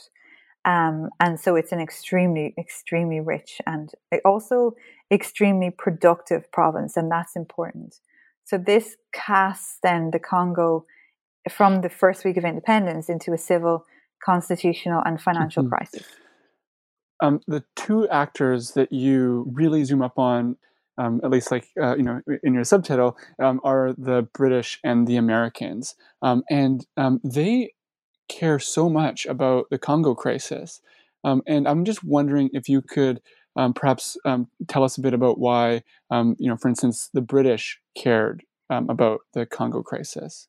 Um, 0.66 1.10
and 1.20 1.40
so 1.40 1.56
it's 1.56 1.72
an 1.72 1.80
extremely, 1.80 2.54
extremely 2.58 3.20
rich 3.20 3.62
and 3.66 3.92
also 4.26 4.76
extremely 5.12 5.70
productive 5.70 6.52
province, 6.52 6.98
and 6.98 7.12
that's 7.12 7.36
important. 7.36 8.00
So 8.46 8.58
this 8.58 8.98
casts 9.14 9.78
then 9.84 10.12
the 10.12 10.20
Congo 10.20 10.86
from 11.52 11.82
the 11.82 11.90
first 11.90 12.26
week 12.26 12.38
of 12.38 12.46
independence 12.46 13.10
into 13.10 13.34
a 13.34 13.38
civil, 13.38 13.86
constitutional, 14.24 15.02
and 15.06 15.22
financial 15.22 15.64
mm-hmm. 15.64 15.76
crisis. 15.76 16.04
Um, 17.22 17.42
the 17.48 17.64
two 17.76 18.08
actors 18.10 18.72
that 18.72 18.92
you 18.92 19.46
really 19.52 19.84
zoom 19.84 20.02
up 20.02 20.18
on, 20.18 20.56
um, 20.98 21.20
at 21.24 21.30
least 21.30 21.52
like 21.52 21.68
uh, 21.82 21.96
you 21.98 22.04
know 22.04 22.22
in 22.44 22.54
your 22.54 22.64
subtitle, 22.64 23.18
um, 23.42 23.60
are 23.64 23.94
the 23.98 24.28
British 24.34 24.80
and 24.84 25.08
the 25.08 25.18
Americans, 25.18 25.96
um, 26.22 26.44
and 26.50 26.86
um, 26.98 27.20
they 27.24 27.74
care 28.30 28.60
so 28.60 28.90
much 28.90 29.26
about 29.26 29.66
the 29.70 29.78
Congo 29.78 30.16
crisis. 30.16 30.82
Um, 31.24 31.42
and 31.48 31.68
I'm 31.68 31.84
just 31.84 32.04
wondering 32.04 32.50
if 32.54 32.70
you 32.70 32.82
could 32.82 33.22
perhaps 33.76 34.16
tell 34.70 34.84
us 34.86 34.98
a 34.98 35.02
bit 35.02 35.14
about 35.14 35.38
why, 35.38 35.84
you 36.12 36.36
know, 36.40 36.56
for 36.56 36.70
instance, 36.70 37.10
the 37.14 37.22
British 37.22 37.78
cared 37.98 38.44
about 38.70 39.22
the 39.34 39.46
Congo 39.46 39.82
crisis. 39.82 40.48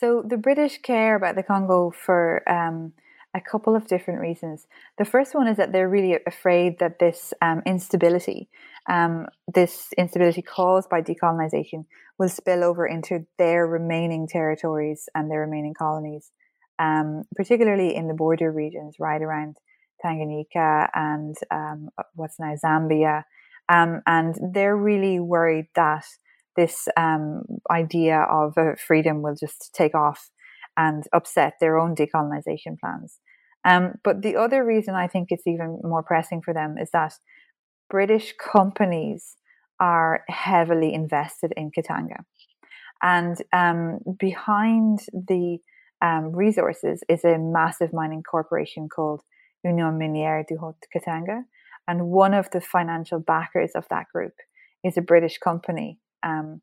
So 0.00 0.22
the 0.26 0.38
British 0.38 0.78
care 0.78 1.14
about 1.14 1.36
the 1.36 1.42
Congo 1.42 1.90
for 1.90 2.42
um, 2.50 2.94
a 3.34 3.40
couple 3.40 3.76
of 3.76 3.86
different 3.86 4.20
reasons. 4.20 4.66
The 4.96 5.04
first 5.04 5.34
one 5.34 5.46
is 5.46 5.58
that 5.58 5.72
they're 5.72 5.90
really 5.90 6.16
afraid 6.26 6.78
that 6.78 6.98
this 6.98 7.34
um, 7.42 7.60
instability, 7.66 8.48
um, 8.88 9.26
this 9.52 9.92
instability 9.98 10.40
caused 10.40 10.88
by 10.88 11.02
decolonization, 11.02 11.84
will 12.18 12.30
spill 12.30 12.64
over 12.64 12.86
into 12.86 13.26
their 13.36 13.66
remaining 13.66 14.26
territories 14.26 15.06
and 15.14 15.30
their 15.30 15.40
remaining 15.40 15.74
colonies, 15.74 16.30
um, 16.78 17.24
particularly 17.36 17.94
in 17.94 18.08
the 18.08 18.14
border 18.14 18.50
regions 18.50 18.96
right 18.98 19.20
around 19.20 19.58
Tanganyika 20.02 20.88
and 20.94 21.36
um, 21.50 21.90
what's 22.14 22.40
now 22.40 22.54
Zambia. 22.54 23.24
Um, 23.68 24.00
and 24.06 24.34
they're 24.54 24.76
really 24.76 25.20
worried 25.20 25.66
that 25.74 26.06
this 26.60 26.88
um, 26.96 27.42
idea 27.70 28.18
of 28.30 28.52
uh, 28.58 28.72
freedom 28.86 29.22
will 29.22 29.34
just 29.34 29.70
take 29.72 29.94
off 29.94 30.30
and 30.76 31.04
upset 31.14 31.54
their 31.58 31.78
own 31.78 31.94
decolonization 31.94 32.78
plans. 32.78 33.18
Um, 33.64 33.94
but 34.04 34.20
the 34.20 34.36
other 34.36 34.64
reason 34.64 34.94
I 34.94 35.06
think 35.06 35.28
it's 35.30 35.46
even 35.46 35.80
more 35.82 36.02
pressing 36.02 36.42
for 36.42 36.52
them 36.52 36.76
is 36.78 36.90
that 36.92 37.14
British 37.88 38.34
companies 38.36 39.36
are 39.78 40.22
heavily 40.28 40.92
invested 40.92 41.52
in 41.56 41.70
Katanga. 41.70 42.24
And 43.02 43.36
um, 43.54 44.00
behind 44.18 44.98
the 45.12 45.58
um, 46.02 46.24
resources 46.44 47.02
is 47.08 47.24
a 47.24 47.38
massive 47.38 47.92
mining 47.94 48.22
corporation 48.22 48.88
called 48.94 49.22
Union 49.64 49.98
Minière 49.98 50.46
du 50.46 50.56
Haut 50.56 50.76
Katanga. 50.94 51.44
And 51.88 52.08
one 52.08 52.34
of 52.34 52.50
the 52.50 52.60
financial 52.60 53.18
backers 53.18 53.72
of 53.74 53.86
that 53.88 54.06
group 54.14 54.34
is 54.84 54.98
a 54.98 55.02
British 55.12 55.38
company 55.38 55.98
um, 56.22 56.60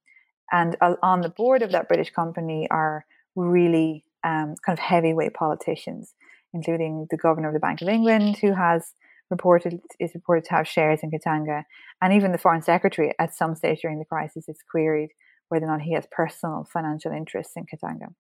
and 0.52 0.78
on 0.82 1.22
the 1.22 1.30
board 1.30 1.62
of 1.62 1.72
that 1.72 1.88
British 1.88 2.12
company 2.12 2.67
are 2.72 3.06
really 3.36 4.06
um, 4.24 4.56
kind 4.65 4.78
of 4.78 4.80
heavyweight 4.80 5.34
politicians, 5.34 6.13
including 6.54 7.08
the 7.10 7.17
governor 7.17 7.50
of 7.50 7.54
the 7.54 7.60
Bank 7.60 7.82
of 7.82 7.89
England, 7.89 8.38
who 8.38 8.54
has 8.54 8.93
reported 9.30 9.80
is 10.00 10.13
reported 10.15 10.46
to 10.46 10.56
have 10.56 10.67
shares 10.67 11.02
in 11.04 11.12
Katanga, 11.12 11.63
and 12.02 12.13
even 12.13 12.32
the 12.32 12.38
foreign 12.38 12.62
secretary 12.62 13.13
at 13.20 13.36
some 13.36 13.56
stage 13.56 13.82
during 13.82 14.00
the 14.00 14.06
crisis 14.06 14.48
is 14.48 14.58
queried 14.70 15.10
whether 15.50 15.65
or 15.65 15.70
not 15.70 15.82
he 15.82 15.93
has 15.93 16.06
personal 16.12 16.67
financial 16.72 17.12
interests 17.12 17.54
in 17.56 17.65
Katanga. 17.65 18.13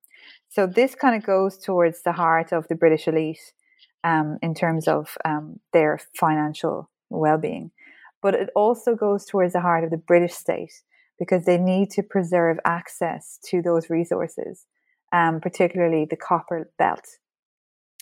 So 0.49 0.65
this 0.65 0.95
kind 0.95 1.15
of 1.15 1.25
goes 1.25 1.57
towards 1.57 2.03
the 2.03 2.13
heart 2.13 2.51
of 2.51 2.67
the 2.67 2.75
British 2.75 3.07
elite 3.07 3.53
um, 4.03 4.37
in 4.41 4.53
terms 4.53 4.87
of 4.87 5.17
um, 5.25 5.59
their 5.73 5.99
financial 6.17 6.89
well-being, 7.09 7.71
but 8.21 8.33
it 8.33 8.49
also 8.55 8.95
goes 8.95 9.25
towards 9.25 9.53
the 9.53 9.61
heart 9.61 9.83
of 9.83 9.91
the 9.91 9.97
British 9.97 10.33
state 10.33 10.71
because 11.19 11.45
they 11.45 11.57
need 11.57 11.89
to 11.91 12.03
preserve 12.03 12.57
access 12.65 13.39
to 13.49 13.61
those 13.61 13.89
resources, 13.89 14.65
um, 15.11 15.39
particularly 15.39 16.05
the 16.09 16.15
copper 16.15 16.69
belt, 16.77 17.05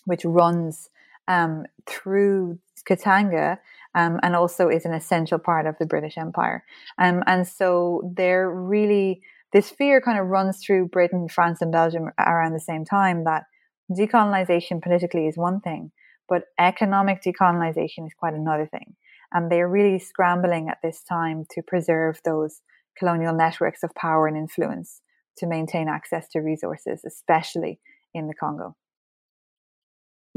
which 0.06 0.25
runs 0.25 0.89
um, 1.28 1.65
through 1.88 2.60
Katanga 2.88 3.58
um, 3.95 4.19
and 4.21 4.36
also 4.36 4.69
is 4.69 4.86
an 4.86 4.93
essential 4.93 5.39
part 5.39 5.65
of 5.65 5.75
the 5.80 5.86
British 5.86 6.17
Empire. 6.17 6.63
Um, 6.97 7.23
and 7.25 7.47
so 7.47 8.12
they're 8.15 8.49
really, 8.49 9.21
this 9.54 9.69
fear 9.69 10.01
kind 10.01 10.19
of 10.19 10.28
runs 10.28 10.63
through 10.63 10.89
Britain, 10.89 11.28
France, 11.30 11.62
and 11.62 11.71
Belgium 11.71 12.12
around 12.19 12.54
the 12.54 12.60
same 12.60 12.86
time 12.86 13.23
that 13.23 13.45
decolonization 13.91 14.82
politically 14.82 15.28
is 15.28 15.38
one 15.38 15.62
thing, 15.62 15.91
but 16.28 16.43
economic 16.60 17.23
decolonization 17.23 18.06
is 18.06 18.13
quite 18.17 18.34
another 18.34 18.67
thing. 18.67 18.95
And 19.32 19.51
they're 19.51 19.69
really 19.69 19.99
scrambling 19.99 20.69
at 20.69 20.78
this 20.84 21.04
time 21.04 21.45
to 21.51 21.62
preserve 21.62 22.19
those 22.23 22.62
colonial 22.98 23.34
networks 23.34 23.84
of 23.84 23.94
power 23.96 24.28
and 24.28 24.38
influence 24.38 25.02
to 25.38 25.48
maintain 25.48 25.88
access 25.88 26.28
to 26.30 26.40
resources, 26.40 27.02
especially 27.06 27.80
in 28.14 28.28
the 28.28 28.34
Congo. 28.34 28.76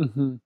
Mm-hmm. 0.01 0.37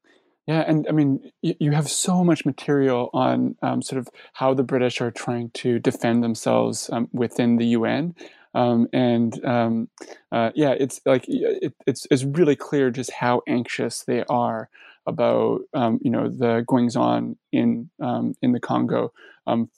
Yeah, 0.46 0.64
and 0.66 0.86
I 0.88 0.92
mean, 0.92 1.30
you, 1.40 1.70
have 1.70 1.88
so 1.88 2.24
much 2.24 2.44
material 2.44 3.10
on 3.14 3.54
um, 3.62 3.80
sort 3.80 4.00
of 4.00 4.08
how 4.32 4.54
the 4.54 4.64
British 4.64 5.00
are 5.00 5.12
trying 5.12 5.50
to 5.50 5.78
defend 5.78 6.24
themselves 6.24 6.90
um, 6.92 7.08
within 7.12 7.58
the 7.58 7.66
UN. 7.66 8.16
Um, 8.52 8.88
and 8.92 9.42
um, 9.44 9.88
uh, 10.32 10.50
yeah, 10.56 10.74
it's 10.78 11.00
like 11.06 11.24
it, 11.28 11.74
it's 11.86 12.08
it's 12.10 12.24
really 12.24 12.56
clear 12.56 12.90
just 12.90 13.12
how 13.12 13.42
anxious 13.46 14.02
they 14.02 14.24
are 14.24 14.68
about 15.06 15.62
um, 15.74 15.98
you 16.02 16.10
know 16.10 16.28
the 16.28 16.64
goings 16.66 16.96
on 16.96 17.36
in 17.52 17.90
um, 18.02 18.34
in 18.42 18.52
the 18.52 18.60
Congo 18.60 19.12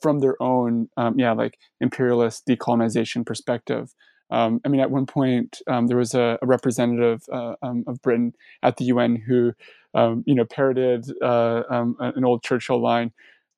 from 0.00 0.18
their 0.20 0.40
own 0.42 0.88
yeah 1.16 1.32
like 1.32 1.58
imperialist 1.80 2.46
decolonization 2.46 3.24
perspective. 3.24 3.94
Um, 4.30 4.60
I 4.64 4.68
mean, 4.68 4.80
at 4.80 4.90
one 4.90 5.06
point, 5.06 5.60
um, 5.68 5.86
there 5.86 5.98
was 5.98 6.14
a, 6.14 6.38
a 6.40 6.46
representative 6.46 7.22
uh, 7.30 7.54
um, 7.62 7.84
of 7.86 8.00
Britain 8.02 8.34
at 8.62 8.78
the 8.78 8.86
UN 8.86 9.16
who 9.16 9.52
um, 9.94 10.24
you 10.26 10.34
know, 10.34 10.44
parroted 10.44 11.06
uh, 11.22 11.62
um, 11.70 11.96
an 12.00 12.24
old 12.24 12.42
Churchill 12.42 12.82
line 12.82 13.12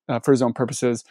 uh, 0.08 0.20
for 0.20 0.32
his 0.32 0.42
own 0.42 0.52
purposes. 0.52 1.04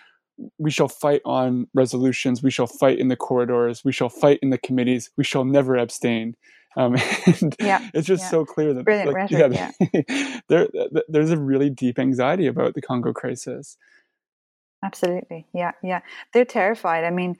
We 0.57 0.69
shall 0.69 0.87
fight 0.87 1.21
on 1.25 1.67
resolutions. 1.73 2.43
We 2.43 2.51
shall 2.51 2.67
fight 2.67 2.99
in 2.99 3.07
the 3.07 3.15
corridors. 3.15 3.83
We 3.83 3.91
shall 3.91 4.09
fight 4.09 4.39
in 4.41 4.49
the 4.49 4.57
committees. 4.57 5.09
We 5.17 5.23
shall 5.23 5.45
never 5.45 5.75
abstain. 5.75 6.35
Um, 6.75 6.95
and 7.25 7.55
yeah, 7.59 7.89
it's 7.93 8.07
just 8.07 8.23
yeah. 8.23 8.29
so 8.29 8.45
clear 8.45 8.73
that 8.73 8.87
like, 8.87 9.15
rhetoric, 9.15 9.53
yeah, 9.53 9.71
yeah. 9.93 10.39
there, 10.47 10.67
there's 11.07 11.31
a 11.31 11.37
really 11.37 11.69
deep 11.69 11.99
anxiety 11.99 12.47
about 12.47 12.73
the 12.73 12.81
Congo 12.81 13.13
crisis. 13.13 13.77
Absolutely, 14.83 15.47
yeah, 15.53 15.71
yeah. 15.81 16.01
They're 16.33 16.45
terrified. 16.45 17.05
I 17.05 17.11
mean, 17.11 17.37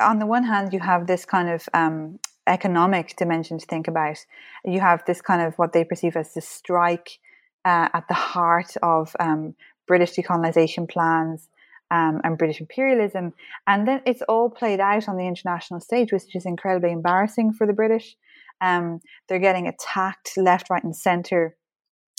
on 0.00 0.18
the 0.18 0.26
one 0.26 0.44
hand, 0.44 0.72
you 0.72 0.80
have 0.80 1.06
this 1.06 1.24
kind 1.24 1.48
of 1.48 1.68
um, 1.72 2.18
economic 2.46 3.16
dimension 3.16 3.58
to 3.58 3.66
think 3.66 3.86
about. 3.86 4.18
You 4.64 4.80
have 4.80 5.04
this 5.06 5.20
kind 5.20 5.42
of 5.42 5.54
what 5.56 5.72
they 5.72 5.84
perceive 5.84 6.16
as 6.16 6.34
the 6.34 6.40
strike 6.40 7.18
uh, 7.64 7.88
at 7.92 8.08
the 8.08 8.14
heart 8.14 8.76
of 8.82 9.14
um, 9.20 9.54
British 9.86 10.14
decolonization 10.14 10.88
plans 10.88 11.48
um, 11.90 12.20
and 12.24 12.38
British 12.38 12.60
imperialism. 12.60 13.34
And 13.66 13.86
then 13.86 14.02
it's 14.06 14.22
all 14.22 14.50
played 14.50 14.80
out 14.80 15.08
on 15.08 15.16
the 15.16 15.26
international 15.26 15.80
stage, 15.80 16.12
which 16.12 16.34
is 16.34 16.46
incredibly 16.46 16.92
embarrassing 16.92 17.52
for 17.52 17.66
the 17.66 17.72
British. 17.72 18.16
Um, 18.60 19.00
they're 19.28 19.38
getting 19.38 19.66
attacked 19.66 20.32
left, 20.36 20.70
right, 20.70 20.82
and 20.82 20.94
centre, 20.94 21.56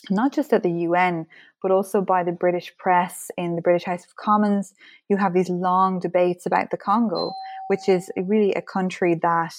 not 0.10 0.34
just 0.34 0.54
at 0.54 0.64
the 0.64 0.72
UN, 0.72 1.26
but 1.62 1.72
also 1.72 2.02
by 2.02 2.24
the 2.24 2.32
British 2.32 2.76
press 2.78 3.30
in 3.38 3.56
the 3.56 3.62
British 3.62 3.84
House 3.84 4.06
of 4.06 4.16
Commons. 4.16 4.74
You 5.10 5.18
have 5.18 5.34
these 5.34 5.50
long 5.50 6.00
debates 6.00 6.46
about 6.46 6.72
the 6.72 6.78
Congo, 6.78 7.32
which 7.68 7.88
is 7.88 8.12
really 8.18 8.54
a 8.54 8.62
country 8.62 9.16
that 9.22 9.54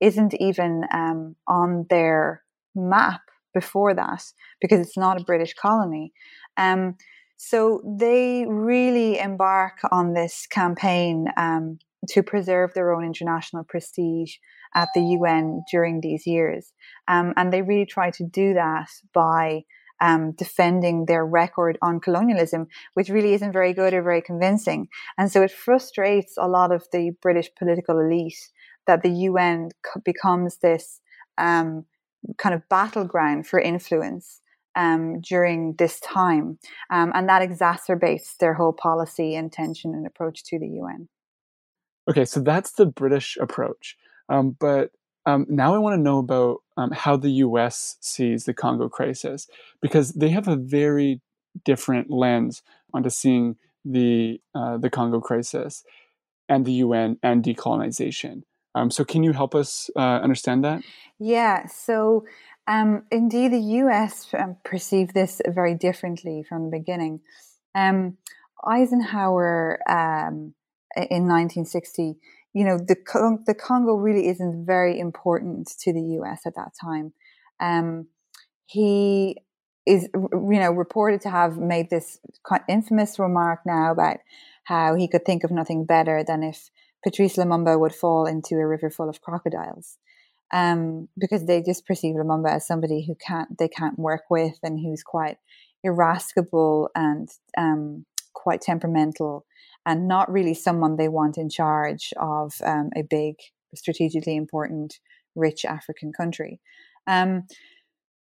isn't 0.00 0.34
even 0.40 0.84
um, 0.92 1.36
on 1.46 1.86
their 1.90 2.42
map 2.74 3.20
before 3.54 3.94
that 3.94 4.24
because 4.60 4.80
it's 4.80 4.96
not 4.96 5.20
a 5.20 5.24
British 5.24 5.54
colony. 5.54 6.12
Um, 6.56 6.96
so 7.36 7.82
they 7.98 8.46
really 8.48 9.18
embark 9.18 9.78
on 9.90 10.14
this 10.14 10.46
campaign 10.46 11.26
um, 11.36 11.78
to 12.08 12.22
preserve 12.22 12.72
their 12.74 12.92
own 12.92 13.04
international 13.04 13.64
prestige 13.64 14.36
at 14.74 14.88
the 14.94 15.02
UN 15.18 15.62
during 15.70 16.00
these 16.00 16.26
years. 16.26 16.72
Um, 17.08 17.34
and 17.36 17.52
they 17.52 17.62
really 17.62 17.86
try 17.86 18.10
to 18.12 18.24
do 18.24 18.54
that 18.54 18.88
by 19.12 19.64
um, 20.00 20.32
defending 20.32 21.06
their 21.06 21.24
record 21.24 21.78
on 21.80 22.00
colonialism, 22.00 22.66
which 22.94 23.08
really 23.08 23.34
isn't 23.34 23.52
very 23.52 23.72
good 23.72 23.94
or 23.94 24.02
very 24.02 24.20
convincing. 24.20 24.88
And 25.16 25.30
so 25.30 25.42
it 25.42 25.52
frustrates 25.52 26.34
a 26.36 26.48
lot 26.48 26.72
of 26.72 26.86
the 26.92 27.12
British 27.22 27.48
political 27.56 28.00
elite 28.00 28.50
that 28.86 29.02
the 29.02 29.10
UN 29.10 29.70
becomes 30.04 30.58
this 30.58 31.00
um, 31.38 31.84
kind 32.38 32.54
of 32.54 32.68
battleground 32.68 33.46
for 33.46 33.60
influence 33.60 34.40
um, 34.74 35.20
during 35.20 35.74
this 35.78 36.00
time. 36.00 36.58
Um, 36.90 37.12
and 37.14 37.28
that 37.28 37.48
exacerbates 37.48 38.36
their 38.38 38.54
whole 38.54 38.72
policy 38.72 39.34
intention 39.34 39.94
and 39.94 40.06
approach 40.06 40.44
to 40.44 40.58
the 40.58 40.68
UN. 40.68 41.08
Okay, 42.10 42.24
so 42.24 42.40
that's 42.40 42.72
the 42.72 42.86
British 42.86 43.36
approach. 43.40 43.96
Um, 44.32 44.56
but 44.58 44.90
um, 45.26 45.46
now 45.48 45.74
I 45.74 45.78
want 45.78 45.94
to 45.98 46.02
know 46.02 46.18
about 46.18 46.62
um, 46.76 46.90
how 46.90 47.16
the 47.16 47.30
US 47.30 47.96
sees 48.00 48.44
the 48.44 48.54
Congo 48.54 48.88
crisis, 48.88 49.46
because 49.80 50.12
they 50.14 50.30
have 50.30 50.48
a 50.48 50.56
very 50.56 51.20
different 51.64 52.10
lens 52.10 52.62
onto 52.94 53.10
seeing 53.10 53.56
the, 53.84 54.40
uh, 54.54 54.78
the 54.78 54.88
Congo 54.90 55.20
crisis 55.20 55.84
and 56.48 56.64
the 56.64 56.72
UN 56.72 57.18
and 57.22 57.44
decolonization. 57.44 58.42
Um, 58.74 58.90
so, 58.90 59.04
can 59.04 59.22
you 59.22 59.32
help 59.32 59.54
us 59.54 59.90
uh, 59.96 60.20
understand 60.22 60.64
that? 60.64 60.82
Yeah. 61.18 61.66
So, 61.66 62.24
um, 62.66 63.02
indeed, 63.10 63.52
the 63.52 63.60
US 63.60 64.28
um, 64.32 64.56
perceived 64.64 65.12
this 65.12 65.42
very 65.46 65.74
differently 65.74 66.42
from 66.42 66.64
the 66.64 66.78
beginning. 66.78 67.20
Eisenhower 68.64 69.78
in 70.96 71.26
1960, 71.26 72.16
you 72.54 72.64
know, 72.64 72.78
the 72.78 72.96
the 73.46 73.54
Congo 73.54 73.94
really 73.94 74.28
isn't 74.28 74.66
very 74.66 74.98
important 74.98 75.68
to 75.80 75.92
the 75.92 76.02
US 76.20 76.42
at 76.46 76.54
that 76.56 76.72
time. 76.80 77.12
Um, 77.60 78.08
he 78.66 79.36
is, 79.86 80.08
you 80.14 80.60
know, 80.60 80.70
reported 80.70 81.20
to 81.22 81.30
have 81.30 81.56
made 81.58 81.90
this 81.90 82.18
infamous 82.68 83.18
remark 83.18 83.60
now 83.66 83.90
about 83.90 84.18
how 84.64 84.94
he 84.94 85.08
could 85.08 85.24
think 85.24 85.44
of 85.44 85.50
nothing 85.50 85.84
better 85.84 86.22
than 86.24 86.42
if 86.42 86.70
Patrice 87.02 87.36
Lumumba 87.36 87.78
would 87.78 87.94
fall 87.94 88.26
into 88.26 88.54
a 88.54 88.66
river 88.66 88.90
full 88.90 89.08
of 89.08 89.20
crocodiles. 89.20 89.98
Um, 90.54 91.08
because 91.18 91.46
they 91.46 91.62
just 91.62 91.86
perceive 91.86 92.14
Lumumba 92.14 92.50
as 92.50 92.66
somebody 92.66 93.06
who 93.06 93.14
can't 93.14 93.56
they 93.56 93.68
can't 93.68 93.98
work 93.98 94.24
with 94.28 94.58
and 94.62 94.78
who's 94.78 95.02
quite 95.02 95.38
irascible 95.82 96.90
and 96.94 97.30
um, 97.56 98.04
quite 98.34 98.60
temperamental 98.60 99.46
and 99.84 100.08
not 100.08 100.30
really 100.30 100.54
someone 100.54 100.96
they 100.96 101.08
want 101.08 101.36
in 101.36 101.48
charge 101.48 102.12
of 102.20 102.54
um, 102.64 102.90
a 102.96 103.02
big, 103.02 103.36
strategically 103.74 104.36
important, 104.36 104.98
rich 105.34 105.64
African 105.64 106.12
country. 106.12 106.60
Um, 107.06 107.44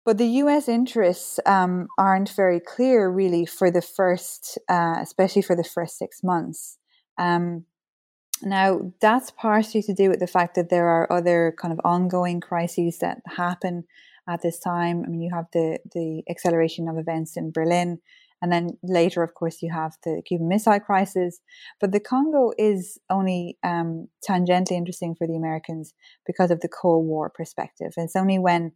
but 0.04 0.18
the 0.18 0.26
US 0.26 0.68
interests 0.68 1.40
um, 1.46 1.88
aren't 1.98 2.30
very 2.30 2.60
clear, 2.60 3.10
really, 3.10 3.46
for 3.46 3.70
the 3.70 3.82
first, 3.82 4.58
uh, 4.68 4.96
especially 5.00 5.44
for 5.44 5.56
the 5.56 5.64
first 5.64 5.98
six 5.98 6.24
months. 6.24 6.78
Um, 7.18 7.66
now, 8.42 8.94
that's 9.00 9.30
partially 9.30 9.84
to 9.84 9.94
do 9.94 10.10
with 10.10 10.20
the 10.20 10.28
fact 10.28 10.56
that 10.56 10.70
there 10.70 10.88
are 10.88 11.12
other 11.12 11.54
kind 11.60 11.72
of 11.72 11.80
ongoing 11.84 12.40
crises 12.40 12.98
that 13.00 13.20
happen 13.28 13.84
at 14.28 14.42
this 14.42 14.60
time. 14.60 15.04
I 15.06 15.10
mean, 15.10 15.22
you 15.22 15.30
have 15.34 15.46
the, 15.54 15.80
the 15.94 16.24
acceleration 16.30 16.88
of 16.88 16.98
events 16.98 17.38
in 17.38 17.52
Berlin, 17.52 18.00
and 18.42 18.52
then 18.52 18.78
later, 18.84 19.22
of 19.24 19.34
course, 19.36 19.62
you 19.62 19.72
have 19.72 19.94
the 20.04 20.22
Cuban 20.26 20.48
Missile 20.48 20.80
Crisis. 20.80 21.40
But 21.80 21.92
the 21.92 22.00
Congo 22.00 22.52
is 22.58 22.98
only 23.10 23.58
um, 23.64 24.08
tangentially 24.28 24.78
interesting 24.78 25.16
for 25.16 25.28
the 25.28 25.36
Americans 25.36 25.94
because 26.26 26.50
of 26.50 26.62
the 26.62 26.70
Cold 26.70 27.06
War 27.06 27.30
perspective. 27.30 27.94
And 27.96 28.06
it's 28.06 28.16
only 28.16 28.40
when 28.40 28.72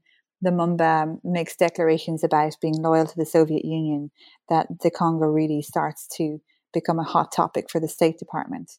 Lumumba 0.46 1.18
makes 1.24 1.56
declarations 1.56 2.24
about 2.24 2.58
being 2.62 2.76
loyal 2.82 3.08
to 3.08 3.18
the 3.18 3.26
Soviet 3.26 3.66
Union 3.66 4.12
that 4.50 4.68
the 4.84 4.92
Congo 4.92 5.26
really 5.26 5.62
starts 5.62 6.08
to 6.18 6.40
become 6.74 7.00
a 7.00 7.04
hot 7.04 7.32
topic 7.32 7.66
for 7.72 7.80
the 7.80 7.88
State 7.88 8.20
Department. 8.20 8.74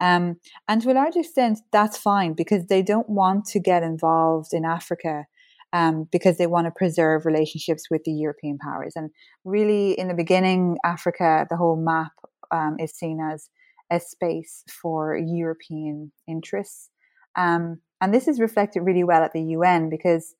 Um, 0.00 0.36
and 0.68 0.80
to 0.82 0.92
a 0.92 0.94
large 0.94 1.16
extent, 1.16 1.58
that's 1.72 1.98
fine 1.98 2.34
because 2.34 2.66
they 2.66 2.82
don't 2.82 3.08
want 3.08 3.46
to 3.46 3.58
get 3.58 3.82
involved 3.82 4.52
in 4.52 4.64
Africa 4.64 5.26
um, 5.72 6.08
because 6.10 6.38
they 6.38 6.46
want 6.46 6.66
to 6.66 6.70
preserve 6.70 7.26
relationships 7.26 7.84
with 7.90 8.02
the 8.04 8.12
European 8.12 8.58
powers. 8.58 8.94
And 8.96 9.10
really, 9.44 9.92
in 9.92 10.08
the 10.08 10.14
beginning, 10.14 10.78
Africa, 10.84 11.46
the 11.50 11.56
whole 11.56 11.76
map 11.76 12.12
um, 12.50 12.76
is 12.78 12.92
seen 12.92 13.20
as 13.20 13.50
a 13.90 14.00
space 14.00 14.64
for 14.70 15.16
European 15.16 16.12
interests. 16.26 16.90
Um, 17.36 17.80
and 18.00 18.12
this 18.12 18.28
is 18.28 18.40
reflected 18.40 18.80
really 18.82 19.04
well 19.04 19.22
at 19.22 19.32
the 19.32 19.42
UN 19.42 19.90
because 19.90 20.34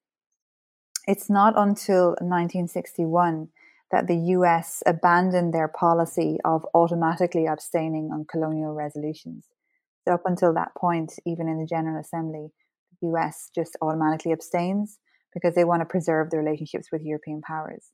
it's 1.06 1.30
not 1.30 1.54
until 1.56 2.08
1961 2.20 3.48
that 3.90 4.06
the 4.06 4.16
US 4.36 4.82
abandoned 4.86 5.54
their 5.54 5.68
policy 5.68 6.38
of 6.44 6.66
automatically 6.74 7.46
abstaining 7.46 8.10
on 8.12 8.26
colonial 8.30 8.74
resolutions. 8.74 9.46
So, 10.06 10.14
up 10.14 10.22
until 10.26 10.52
that 10.54 10.74
point, 10.76 11.14
even 11.26 11.48
in 11.48 11.58
the 11.58 11.66
General 11.66 12.00
Assembly, 12.00 12.48
the 13.00 13.08
US 13.08 13.50
just 13.54 13.76
automatically 13.80 14.32
abstains 14.32 14.98
because 15.38 15.54
they 15.54 15.64
want 15.64 15.80
to 15.80 15.86
preserve 15.86 16.30
the 16.30 16.38
relationships 16.38 16.88
with 16.90 17.02
European 17.02 17.40
powers. 17.40 17.92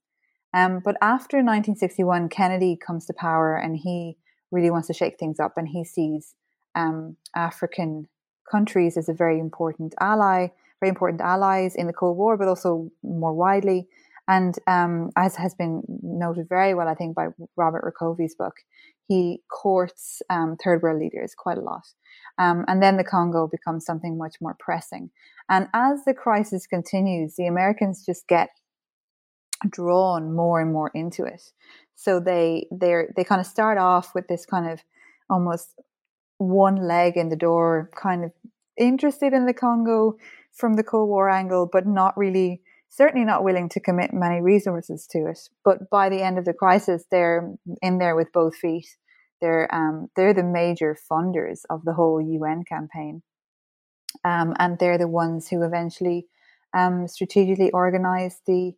Um, 0.54 0.80
but 0.84 0.96
after 1.02 1.38
1961, 1.38 2.28
Kennedy 2.28 2.76
comes 2.76 3.06
to 3.06 3.12
power 3.12 3.56
and 3.56 3.76
he 3.76 4.16
really 4.52 4.70
wants 4.70 4.86
to 4.86 4.94
shake 4.94 5.18
things 5.18 5.40
up 5.40 5.54
and 5.56 5.68
he 5.68 5.84
sees 5.84 6.34
um, 6.74 7.16
African 7.34 8.08
countries 8.50 8.96
as 8.96 9.08
a 9.08 9.12
very 9.12 9.40
important 9.40 9.94
ally, 10.00 10.48
very 10.80 10.90
important 10.90 11.20
allies 11.20 11.74
in 11.74 11.86
the 11.86 11.92
Cold 11.92 12.16
War, 12.16 12.36
but 12.36 12.48
also 12.48 12.90
more 13.02 13.32
widely. 13.32 13.88
And 14.28 14.56
um, 14.66 15.10
as 15.16 15.36
has 15.36 15.54
been 15.54 15.82
noted 16.02 16.48
very 16.48 16.72
well, 16.74 16.88
I 16.88 16.94
think, 16.94 17.14
by 17.14 17.28
Robert 17.56 17.82
Rakove's 17.84 18.34
book, 18.34 18.54
he 19.06 19.42
courts 19.50 20.22
um, 20.30 20.56
third 20.62 20.82
world 20.82 21.00
leaders 21.00 21.34
quite 21.36 21.58
a 21.58 21.62
lot. 21.62 21.86
Um, 22.38 22.64
and 22.68 22.82
then 22.82 22.96
the 22.96 23.04
Congo 23.04 23.46
becomes 23.46 23.84
something 23.84 24.18
much 24.18 24.36
more 24.40 24.56
pressing. 24.58 25.10
And 25.48 25.68
as 25.74 26.04
the 26.04 26.14
crisis 26.14 26.66
continues, 26.66 27.36
the 27.36 27.46
Americans 27.46 28.04
just 28.04 28.26
get 28.28 28.48
drawn 29.68 30.34
more 30.34 30.60
and 30.60 30.72
more 30.72 30.90
into 30.94 31.24
it. 31.24 31.42
So 31.94 32.18
they 32.18 32.66
they 32.72 33.04
they 33.16 33.24
kind 33.24 33.40
of 33.40 33.46
start 33.46 33.78
off 33.78 34.14
with 34.14 34.26
this 34.26 34.46
kind 34.46 34.68
of 34.70 34.80
almost 35.30 35.80
one 36.38 36.76
leg 36.76 37.16
in 37.16 37.28
the 37.28 37.36
door, 37.36 37.90
kind 37.94 38.24
of 38.24 38.32
interested 38.76 39.32
in 39.32 39.46
the 39.46 39.54
Congo 39.54 40.16
from 40.52 40.74
the 40.74 40.82
Cold 40.82 41.08
War 41.08 41.28
angle, 41.28 41.68
but 41.70 41.86
not 41.86 42.16
really, 42.16 42.62
certainly 42.96 43.24
not 43.24 43.42
willing 43.42 43.68
to 43.70 43.80
commit 43.80 44.12
many 44.12 44.40
resources 44.40 45.06
to 45.10 45.26
it. 45.26 45.48
But 45.64 45.90
by 45.90 46.08
the 46.08 46.22
end 46.22 46.38
of 46.38 46.44
the 46.44 46.52
crisis, 46.52 47.04
they're 47.10 47.52
in 47.82 47.98
there 47.98 48.14
with 48.14 48.32
both 48.32 48.56
feet. 48.56 48.86
They're 49.40 49.68
um, 49.74 50.08
they're 50.16 50.34
the 50.34 50.44
major 50.44 50.96
funders 51.10 51.62
of 51.68 51.84
the 51.84 51.92
whole 51.92 52.20
UN 52.20 52.62
campaign, 52.64 53.22
um, 54.24 54.54
and 54.58 54.78
they're 54.78 54.98
the 54.98 55.08
ones 55.08 55.48
who 55.48 55.62
eventually 55.62 56.26
um, 56.72 57.08
strategically 57.08 57.70
organized 57.72 58.42
the 58.46 58.74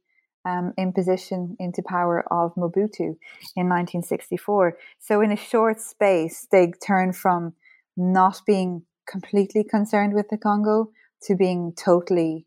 um, 0.47 0.73
imposition 0.79 1.57
into 1.59 1.83
power 1.83 2.25
of 2.33 2.55
Mobutu 2.55 3.17
in 3.55 3.69
1964. 3.69 4.79
So, 4.99 5.21
in 5.21 5.31
a 5.31 5.37
short 5.37 5.81
space, 5.81 6.47
they 6.51 6.73
turn 6.85 7.13
from 7.13 7.55
not 7.97 8.41
being 8.47 8.83
completely 9.07 9.65
concerned 9.65 10.15
with 10.15 10.29
the 10.31 10.39
Congo 10.39 10.91
to 11.23 11.35
being 11.35 11.73
totally, 11.77 12.47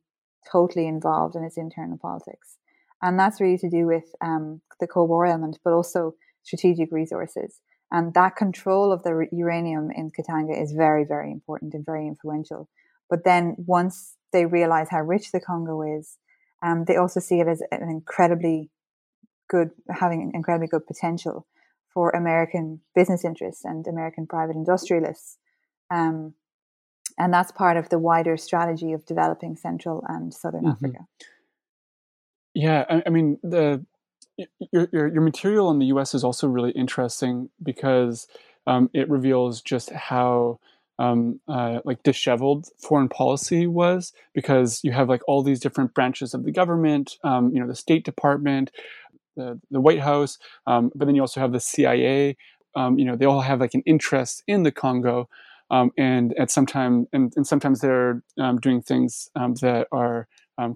totally 0.52 0.88
involved 0.88 1.36
in 1.36 1.44
its 1.44 1.58
internal 1.58 1.98
politics. 1.98 2.58
And 3.02 3.20
that's 3.20 3.40
really 3.40 3.58
to 3.60 3.70
do 3.70 3.86
with 3.86 4.06
um, 4.22 4.62
the 4.80 4.88
Cold 4.88 5.10
War 5.10 5.26
element, 5.26 5.60
but 5.64 5.74
also 5.74 6.16
strategic 6.44 6.92
resources. 6.92 7.60
And 7.92 8.14
that 8.14 8.36
control 8.36 8.92
of 8.92 9.04
the 9.04 9.28
uranium 9.32 9.90
in 9.92 10.12
Katanga 10.12 10.62
is 10.62 10.74
very, 10.74 11.06
very 11.06 11.32
important 11.32 11.74
and 11.74 11.86
very 11.86 12.08
influential. 12.08 12.70
But 13.10 13.24
then 13.24 13.56
once 13.58 14.16
they 14.32 14.46
realize 14.46 14.88
how 14.92 15.02
rich 15.02 15.32
the 15.32 15.40
Congo 15.40 15.82
is, 15.82 16.18
um, 16.62 16.86
they 16.86 16.98
also 16.98 17.20
see 17.20 17.40
it 17.40 17.48
as 17.48 17.64
an 17.72 17.90
incredibly 17.90 18.70
good, 19.50 19.72
having 19.90 20.32
incredibly 20.34 20.68
good 20.68 20.86
potential 20.86 21.48
for 21.94 22.12
American 22.12 22.82
business 22.94 23.26
interests 23.26 23.66
and 23.66 23.88
American 23.88 24.28
private 24.28 24.56
industrialists. 24.56 25.38
Um, 25.90 26.36
and 27.19 27.34
that's 27.34 27.51
part 27.51 27.77
of 27.77 27.89
the 27.89 27.99
wider 27.99 28.38
strategy 28.38 28.93
of 28.93 29.05
developing 29.05 29.55
Central 29.55 30.03
and 30.08 30.34
Southern 30.34 30.63
mm-hmm. 30.63 30.86
Africa. 30.86 31.08
Yeah, 32.53 32.86
I, 32.89 33.03
I, 33.05 33.10
mean 33.10 33.38
the 33.43 33.86
your, 34.71 34.88
your, 34.91 35.08
your 35.08 35.21
material 35.21 35.67
on 35.67 35.79
the 35.79 35.88
U.S. 35.88 36.15
is 36.15 36.23
also 36.23 36.47
really 36.47 36.71
interesting 36.71 37.49
because 37.62 38.27
um, 38.65 38.89
it 38.93 39.10
reveals 39.10 39.62
just 39.62 39.91
how 39.91 40.60
um, 40.97 41.39
uh, 41.47 41.79
like 41.86 42.03
disheveled 42.03 42.67
foreign 42.77 43.10
policy 43.10 43.67
was 43.67 44.12
because 44.34 44.82
you 44.84 44.91
have 44.91 45.08
like 45.08 45.21
all 45.27 45.43
these 45.43 45.60
different 45.60 45.93
branches 45.93 46.34
of 46.34 46.43
the 46.43 46.51
government, 46.51 47.17
um, 47.23 47.51
you 47.53 47.60
know, 47.60 47.67
the 47.67 47.75
State 47.75 48.03
Department, 48.03 48.71
the, 49.36 49.60
the 49.71 49.79
White 49.79 50.01
House, 50.01 50.38
um, 50.67 50.91
but 50.95 51.05
then 51.05 51.15
you 51.15 51.21
also 51.21 51.39
have 51.39 51.53
the 51.53 51.60
CIA. 51.60 52.36
Um, 52.75 52.99
you 52.99 53.05
know, 53.05 53.15
they 53.15 53.25
all 53.25 53.41
have 53.41 53.60
like 53.60 53.73
an 53.73 53.84
interest 53.86 54.43
in 54.45 54.63
the 54.63 54.71
Congo, 54.71 55.29
um, 55.71 55.91
and 55.97 56.34
at 56.38 56.51
some 56.51 56.65
time, 56.65 57.08
and, 57.13 57.34
and 57.36 57.45
sometimes 57.45 57.82
they're 57.82 58.23
um, 58.39 58.58
doing 58.58 58.82
things 58.82 59.29
that 59.36 59.88
are 59.91 60.27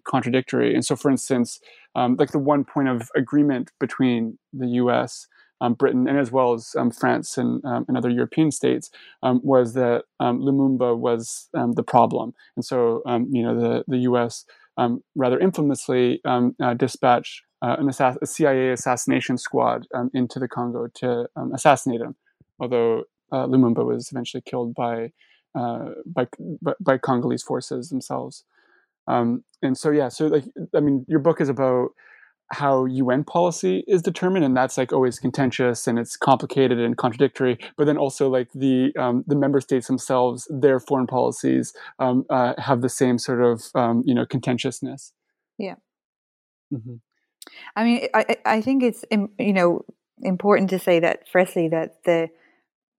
contradictory. 0.05 0.73
And 0.73 0.85
so, 0.85 0.95
for 0.95 1.11
instance, 1.11 1.59
like 1.95 2.31
the 2.31 2.39
one 2.39 2.63
point 2.63 2.87
of 2.87 3.09
agreement 3.15 3.71
between 3.79 4.37
the 4.53 4.67
U.S 4.67 5.27
um, 5.63 5.73
Britain 5.73 6.07
and 6.07 6.19
as 6.19 6.31
well 6.31 6.53
as 6.53 6.75
um, 6.77 6.91
France 6.91 7.37
and, 7.37 7.63
um, 7.63 7.85
and, 7.87 7.97
other 7.97 8.09
European 8.09 8.51
states 8.51 8.89
um, 9.23 9.39
was 9.43 9.73
that 9.73 10.03
um, 10.19 10.41
Lumumba 10.41 10.97
was 10.97 11.47
um, 11.53 11.71
the 11.73 11.83
problem, 11.83 12.33
and 12.55 12.65
so 12.65 13.01
you 13.31 13.41
know 13.41 13.59
the 13.59 13.83
the 13.87 13.99
U.S. 13.99 14.45
rather 15.15 15.39
infamously 15.39 16.21
uh, 16.25 16.73
dispatched 16.75 17.43
uh, 17.61 17.77
an 17.79 17.89
CIA 18.25 18.71
assassination 18.71 19.37
squad 19.37 19.87
into 20.13 20.37
the 20.37 20.49
Congo 20.49 20.87
to 20.95 21.27
assassinate 21.53 22.01
him, 22.01 22.15
although 22.59 23.03
uh, 23.33 23.47
Lumumba 23.47 23.85
was 23.85 24.09
eventually 24.11 24.41
killed 24.45 24.73
by 24.75 25.11
uh, 25.55 25.89
by, 26.05 26.27
by 26.79 26.97
Congolese 26.97 27.43
forces 27.43 27.89
themselves. 27.89 28.43
Um, 29.07 29.43
and 29.61 29.77
so 29.77 29.91
yeah, 29.91 30.09
so 30.09 30.27
like 30.27 30.45
I 30.75 30.79
mean, 30.79 31.05
your 31.07 31.19
book 31.19 31.41
is 31.41 31.49
about 31.49 31.89
how 32.51 32.85
UN 32.85 33.23
policy 33.23 33.83
is 33.87 34.01
determined, 34.01 34.45
and 34.45 34.55
that's 34.55 34.77
like 34.77 34.93
always 34.93 35.19
contentious 35.19 35.87
and 35.87 35.97
it's 35.97 36.15
complicated 36.15 36.79
and 36.79 36.97
contradictory. 36.97 37.57
But 37.77 37.85
then 37.85 37.97
also 37.97 38.29
like 38.29 38.49
the 38.53 38.93
um, 38.97 39.23
the 39.27 39.35
member 39.35 39.59
states 39.59 39.87
themselves, 39.87 40.47
their 40.49 40.79
foreign 40.79 41.07
policies 41.07 41.73
um, 41.99 42.25
uh, 42.29 42.53
have 42.57 42.81
the 42.81 42.89
same 42.89 43.17
sort 43.17 43.41
of 43.41 43.63
um, 43.75 44.03
you 44.05 44.13
know 44.13 44.25
contentiousness. 44.25 45.13
Yeah. 45.57 45.75
Mm-hmm. 46.73 46.95
I 47.75 47.83
mean, 47.83 48.07
I 48.13 48.37
I 48.45 48.61
think 48.61 48.83
it's 48.83 49.03
you 49.11 49.53
know 49.53 49.85
important 50.21 50.69
to 50.69 50.79
say 50.79 50.99
that 50.99 51.27
firstly 51.27 51.67
that 51.69 52.03
the 52.05 52.29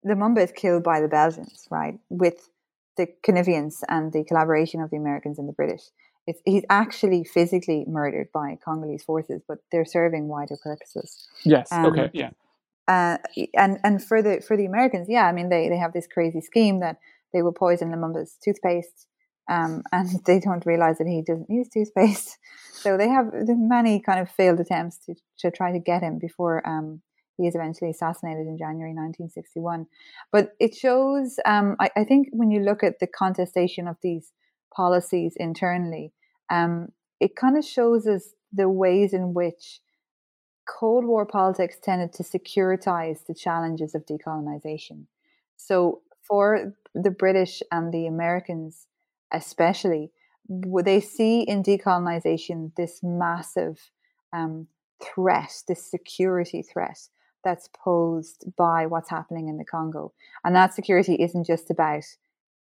the 0.05 0.15
Lumumba 0.15 0.45
is 0.45 0.53
killed 0.53 0.83
by 0.83 1.01
the 1.01 1.09
Belgians, 1.09 1.67
right, 1.71 1.99
with 2.11 2.49
the 2.97 3.09
Katangans 3.27 3.83
and 3.89 4.13
the 4.13 4.25
collaboration 4.25 4.81
of 4.81 4.91
the 4.91 4.97
Americans 4.97 5.39
and 5.39 5.49
the 5.49 5.53
British. 5.53 5.83
It's, 6.27 6.41
he's 6.45 6.65
actually 6.71 7.25
physically 7.25 7.85
murdered 7.87 8.29
by 8.33 8.59
Congolese 8.65 9.03
forces, 9.03 9.43
but 9.47 9.59
they're 9.73 9.85
serving 9.85 10.29
wider 10.29 10.57
purposes. 10.63 11.29
Yes. 11.45 11.71
Um, 11.73 11.87
okay. 11.87 12.11
Yeah. 12.13 12.31
Uh, 12.87 13.17
and 13.57 13.79
and 13.83 14.05
for 14.05 14.21
the 14.21 14.43
for 14.47 14.59
the 14.59 14.67
Americans, 14.67 15.07
yeah, 15.09 15.27
I 15.27 15.33
mean 15.33 15.49
they 15.49 15.71
they 15.71 15.79
have 15.79 15.95
this 15.95 16.07
crazy 16.07 16.43
scheme 16.43 16.81
that 16.81 16.99
they 17.33 17.41
will 17.41 17.53
poison 17.53 17.91
Lumumba's 17.91 18.37
toothpaste, 18.45 19.07
um, 19.51 19.83
and 19.93 20.09
they 20.27 20.39
don't 20.39 20.65
realize 20.67 20.99
that 20.99 21.07
he 21.07 21.23
doesn't 21.23 21.51
use 21.51 21.69
toothpaste. 21.69 22.39
So 22.77 22.99
they 22.99 23.09
have 23.09 23.31
many 23.33 23.99
kind 23.99 24.21
of 24.21 24.29
failed 24.29 24.61
attempts 24.61 24.99
to 25.07 25.15
to 25.39 25.51
try 25.51 25.73
to 25.73 25.79
get 25.79 26.03
him 26.03 26.19
before 26.19 26.61
um, 26.69 27.01
he 27.37 27.47
is 27.47 27.55
eventually 27.55 27.91
assassinated 27.91 28.47
in 28.47 28.57
January 28.57 28.95
1961. 28.95 29.87
But 30.31 30.53
it 30.61 30.75
shows, 30.75 31.39
um, 31.45 31.77
I, 31.81 31.91
I 31.97 32.05
think, 32.05 32.29
when 32.33 32.51
you 32.51 32.61
look 32.61 32.83
at 32.83 33.01
the 33.01 33.07
contestation 33.07 33.89
of 33.89 33.97
these 34.03 34.33
policies 34.75 35.35
internally, 35.37 36.13
um, 36.51 36.89
it 37.21 37.37
kind 37.37 37.57
of 37.57 37.65
shows 37.65 38.07
us 38.07 38.31
the 38.53 38.69
ways 38.69 39.13
in 39.13 39.35
which 39.35 39.81
Cold 40.67 41.05
War 41.05 41.27
politics 41.27 41.77
tended 41.83 42.13
to 42.15 42.23
securitize 42.23 43.27
the 43.27 43.35
challenges 43.35 43.95
of 43.95 44.07
decolonization. 44.07 45.07
So, 45.57 46.03
for 46.27 46.73
the 46.95 47.11
British 47.11 47.63
and 47.71 47.93
the 47.93 48.07
Americans, 48.07 48.87
especially, 49.33 50.11
they 50.49 51.01
see 51.01 51.43
in 51.43 51.63
decolonization 51.63 52.75
this 52.77 53.01
massive 53.03 53.91
um, 54.33 54.69
threat, 55.03 55.63
this 55.69 55.91
security 55.91 56.63
threat 56.63 56.99
that's 57.45 57.69
posed 57.85 58.45
by 58.57 58.87
what's 58.87 59.11
happening 59.11 59.49
in 59.49 59.59
the 59.59 59.65
Congo. 59.65 60.13
And 60.43 60.55
that 60.57 60.75
security 60.75 61.15
isn't 61.15 61.47
just 61.47 61.71
about 61.71 62.05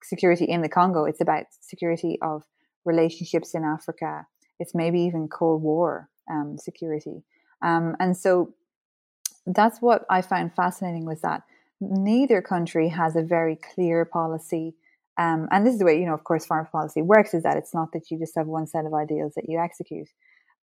security 0.02 0.44
in 0.44 0.62
the 0.62 0.68
Congo. 0.68 1.04
It's 1.04 1.20
about 1.20 1.46
security 1.60 2.18
of 2.20 2.44
relationships 2.84 3.54
in 3.54 3.64
Africa. 3.64 4.26
It's 4.60 4.74
maybe 4.74 5.00
even 5.00 5.28
Cold 5.28 5.62
War 5.62 6.08
um, 6.30 6.58
security. 6.58 7.22
Um, 7.62 7.96
and 7.98 8.16
so 8.16 8.54
that's 9.46 9.80
what 9.80 10.04
I 10.08 10.22
found 10.22 10.54
fascinating 10.54 11.06
was 11.06 11.20
that 11.22 11.42
neither 11.80 12.42
country 12.42 12.88
has 12.88 13.16
a 13.16 13.22
very 13.22 13.56
clear 13.56 14.04
policy 14.04 14.74
Um, 15.16 15.46
and 15.52 15.64
this 15.64 15.74
is 15.74 15.78
the 15.78 15.84
way, 15.84 15.98
you 16.00 16.06
know, 16.06 16.14
of 16.14 16.24
course, 16.24 16.44
foreign 16.46 16.66
policy 16.66 17.02
works: 17.02 17.34
is 17.34 17.42
that 17.44 17.56
it's 17.56 17.72
not 17.72 17.92
that 17.92 18.10
you 18.10 18.18
just 18.18 18.34
have 18.34 18.48
one 18.48 18.66
set 18.66 18.84
of 18.84 18.92
ideals 18.94 19.34
that 19.34 19.48
you 19.48 19.60
execute, 19.60 20.08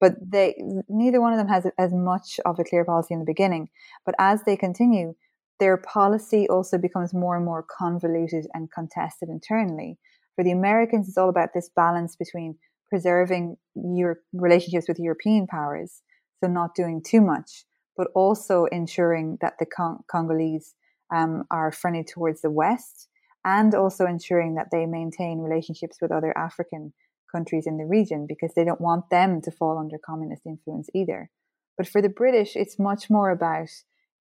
but 0.02 0.16
they 0.20 0.56
neither 0.90 1.22
one 1.22 1.32
of 1.32 1.40
them 1.40 1.48
has 1.48 1.66
as 1.78 1.94
much 1.94 2.40
of 2.46 2.60
a 2.60 2.64
clear 2.64 2.84
policy 2.84 3.14
in 3.14 3.20
the 3.20 3.26
beginning. 3.26 3.70
But 4.06 4.16
as 4.20 4.44
they 4.44 4.58
continue, 4.58 5.14
their 5.60 5.78
policy 5.78 6.50
also 6.50 6.80
becomes 6.80 7.14
more 7.14 7.36
and 7.38 7.46
more 7.46 7.64
convoluted 7.64 8.48
and 8.56 8.70
contested 8.72 9.30
internally. 9.30 10.00
For 10.36 10.44
the 10.44 10.52
Americans, 10.52 11.08
it's 11.08 11.18
all 11.18 11.30
about 11.30 11.50
this 11.54 11.70
balance 11.76 12.16
between 12.16 12.58
preserving 12.90 13.58
your 13.76 14.20
relationships 14.34 14.88
with 14.88 15.00
European 15.00 15.46
powers, 15.46 16.02
so 16.44 16.50
not 16.50 16.76
doing 16.76 17.02
too 17.06 17.22
much, 17.22 17.64
but 17.96 18.08
also 18.16 18.66
ensuring 18.66 19.38
that 19.42 19.54
the 19.60 19.68
Cong- 19.68 20.04
Congolese 20.12 20.74
um, 21.14 21.44
are 21.52 21.72
friendly 21.72 22.04
towards 22.04 22.42
the 22.42 22.50
West, 22.50 23.08
and 23.46 23.76
also 23.76 24.06
ensuring 24.06 24.56
that 24.56 24.70
they 24.72 24.88
maintain 24.88 25.40
relationships 25.40 25.98
with 26.02 26.12
other 26.12 26.36
African 26.36 26.92
countries 27.32 27.66
in 27.66 27.78
the 27.78 27.86
region 27.86 28.26
because 28.28 28.54
they 28.54 28.64
don't 28.64 28.82
want 28.82 29.10
them 29.10 29.42
to 29.42 29.52
fall 29.52 29.78
under 29.78 29.98
communist 29.98 30.46
influence 30.46 30.90
either. 30.94 31.30
But 31.78 31.88
for 31.88 32.02
the 32.02 32.10
British, 32.10 32.56
it's 32.56 32.78
much 32.78 33.10
more 33.10 33.32
about 33.32 33.70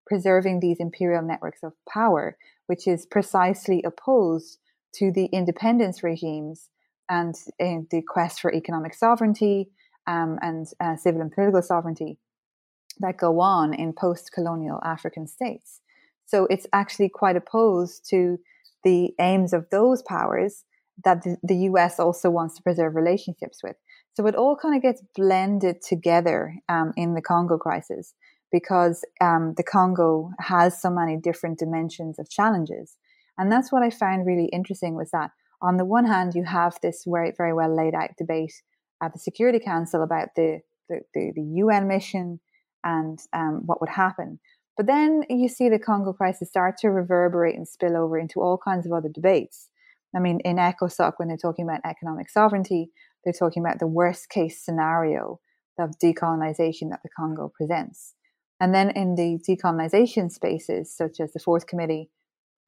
preserving 0.06 0.60
these 0.60 0.80
imperial 0.80 1.22
networks 1.22 1.62
of 1.62 1.72
power, 1.88 2.36
which 2.66 2.86
is 2.86 3.06
precisely 3.06 3.82
opposed 3.84 4.58
to 4.94 5.12
the 5.12 5.26
independence 5.26 6.02
regimes 6.02 6.68
and 7.08 7.34
uh, 7.60 7.84
the 7.90 8.02
quest 8.06 8.40
for 8.40 8.52
economic 8.52 8.94
sovereignty 8.94 9.70
um, 10.06 10.38
and 10.42 10.66
uh, 10.80 10.96
civil 10.96 11.20
and 11.20 11.32
political 11.32 11.62
sovereignty 11.62 12.18
that 13.00 13.16
go 13.16 13.40
on 13.40 13.74
in 13.74 13.92
post 13.92 14.30
colonial 14.32 14.80
African 14.84 15.26
states. 15.26 15.80
So 16.26 16.46
it's 16.48 16.66
actually 16.72 17.08
quite 17.08 17.36
opposed 17.36 18.08
to 18.10 18.38
the 18.84 19.12
aims 19.18 19.52
of 19.52 19.68
those 19.70 20.02
powers 20.02 20.64
that 21.04 21.24
the, 21.42 21.56
US 21.56 21.98
also 21.98 22.30
wants 22.30 22.56
to 22.56 22.62
preserve 22.62 22.94
relationships 22.94 23.60
with. 23.62 23.76
So 24.14 24.26
it 24.26 24.34
all 24.34 24.56
kind 24.56 24.74
of 24.74 24.82
gets 24.82 25.02
blended 25.14 25.82
together 25.82 26.54
um, 26.68 26.92
in 26.96 27.14
the 27.14 27.22
Congo 27.22 27.58
crisis 27.58 28.14
because 28.52 29.04
um, 29.20 29.54
the 29.56 29.62
Congo 29.62 30.30
has 30.40 30.80
so 30.80 30.90
many 30.90 31.16
different 31.16 31.58
dimensions 31.58 32.18
of 32.18 32.28
challenges. 32.28 32.96
And 33.38 33.50
that's 33.50 33.72
what 33.72 33.82
I 33.82 33.90
found 33.90 34.26
really 34.26 34.46
interesting 34.46 34.96
was 34.96 35.10
that 35.12 35.30
on 35.62 35.76
the 35.76 35.84
one 35.84 36.06
hand, 36.06 36.34
you 36.34 36.44
have 36.44 36.76
this 36.82 37.04
very, 37.06 37.32
very 37.36 37.52
well 37.52 37.74
laid 37.74 37.94
out 37.94 38.10
debate 38.18 38.62
at 39.02 39.12
the 39.12 39.18
Security 39.18 39.58
Council 39.58 40.02
about 40.02 40.28
the, 40.36 40.60
the, 40.88 41.00
the, 41.14 41.32
the 41.34 41.42
UN 41.42 41.86
mission 41.86 42.40
and 42.84 43.18
um, 43.32 43.62
what 43.66 43.80
would 43.80 43.90
happen. 43.90 44.40
But 44.76 44.86
then 44.86 45.24
you 45.28 45.48
see 45.48 45.68
the 45.68 45.78
Congo 45.78 46.12
crisis 46.12 46.48
start 46.48 46.76
to 46.78 46.88
reverberate 46.88 47.56
and 47.56 47.68
spill 47.68 47.96
over 47.96 48.18
into 48.18 48.40
all 48.40 48.58
kinds 48.58 48.86
of 48.86 48.92
other 48.92 49.08
debates. 49.08 49.69
I 50.14 50.18
mean, 50.18 50.40
in 50.44 50.56
ECOSOC, 50.56 51.14
when 51.16 51.28
they're 51.28 51.36
talking 51.36 51.64
about 51.64 51.80
economic 51.84 52.30
sovereignty, 52.30 52.90
they're 53.24 53.32
talking 53.32 53.64
about 53.64 53.78
the 53.78 53.86
worst 53.86 54.28
case 54.28 54.64
scenario 54.64 55.40
of 55.78 55.98
decolonization 56.02 56.90
that 56.90 57.00
the 57.02 57.10
Congo 57.16 57.52
presents. 57.54 58.14
And 58.60 58.74
then 58.74 58.90
in 58.90 59.14
the 59.14 59.38
decolonization 59.48 60.30
spaces, 60.30 60.94
such 60.94 61.20
as 61.20 61.32
the 61.32 61.40
Fourth 61.40 61.66
Committee 61.66 62.10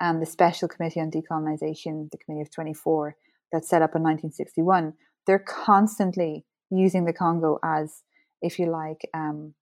and 0.00 0.22
the 0.22 0.26
Special 0.26 0.68
Committee 0.68 1.00
on 1.00 1.10
Decolonization, 1.10 2.10
the 2.10 2.18
Committee 2.18 2.42
of 2.42 2.50
24, 2.50 3.16
that's 3.52 3.68
set 3.68 3.82
up 3.82 3.94
in 3.94 4.02
1961, 4.02 4.94
they're 5.26 5.38
constantly 5.38 6.46
using 6.70 7.04
the 7.04 7.12
Congo 7.12 7.58
as, 7.62 8.02
if 8.40 8.58
you 8.58 8.70
like, 8.70 9.08
um, 9.12 9.54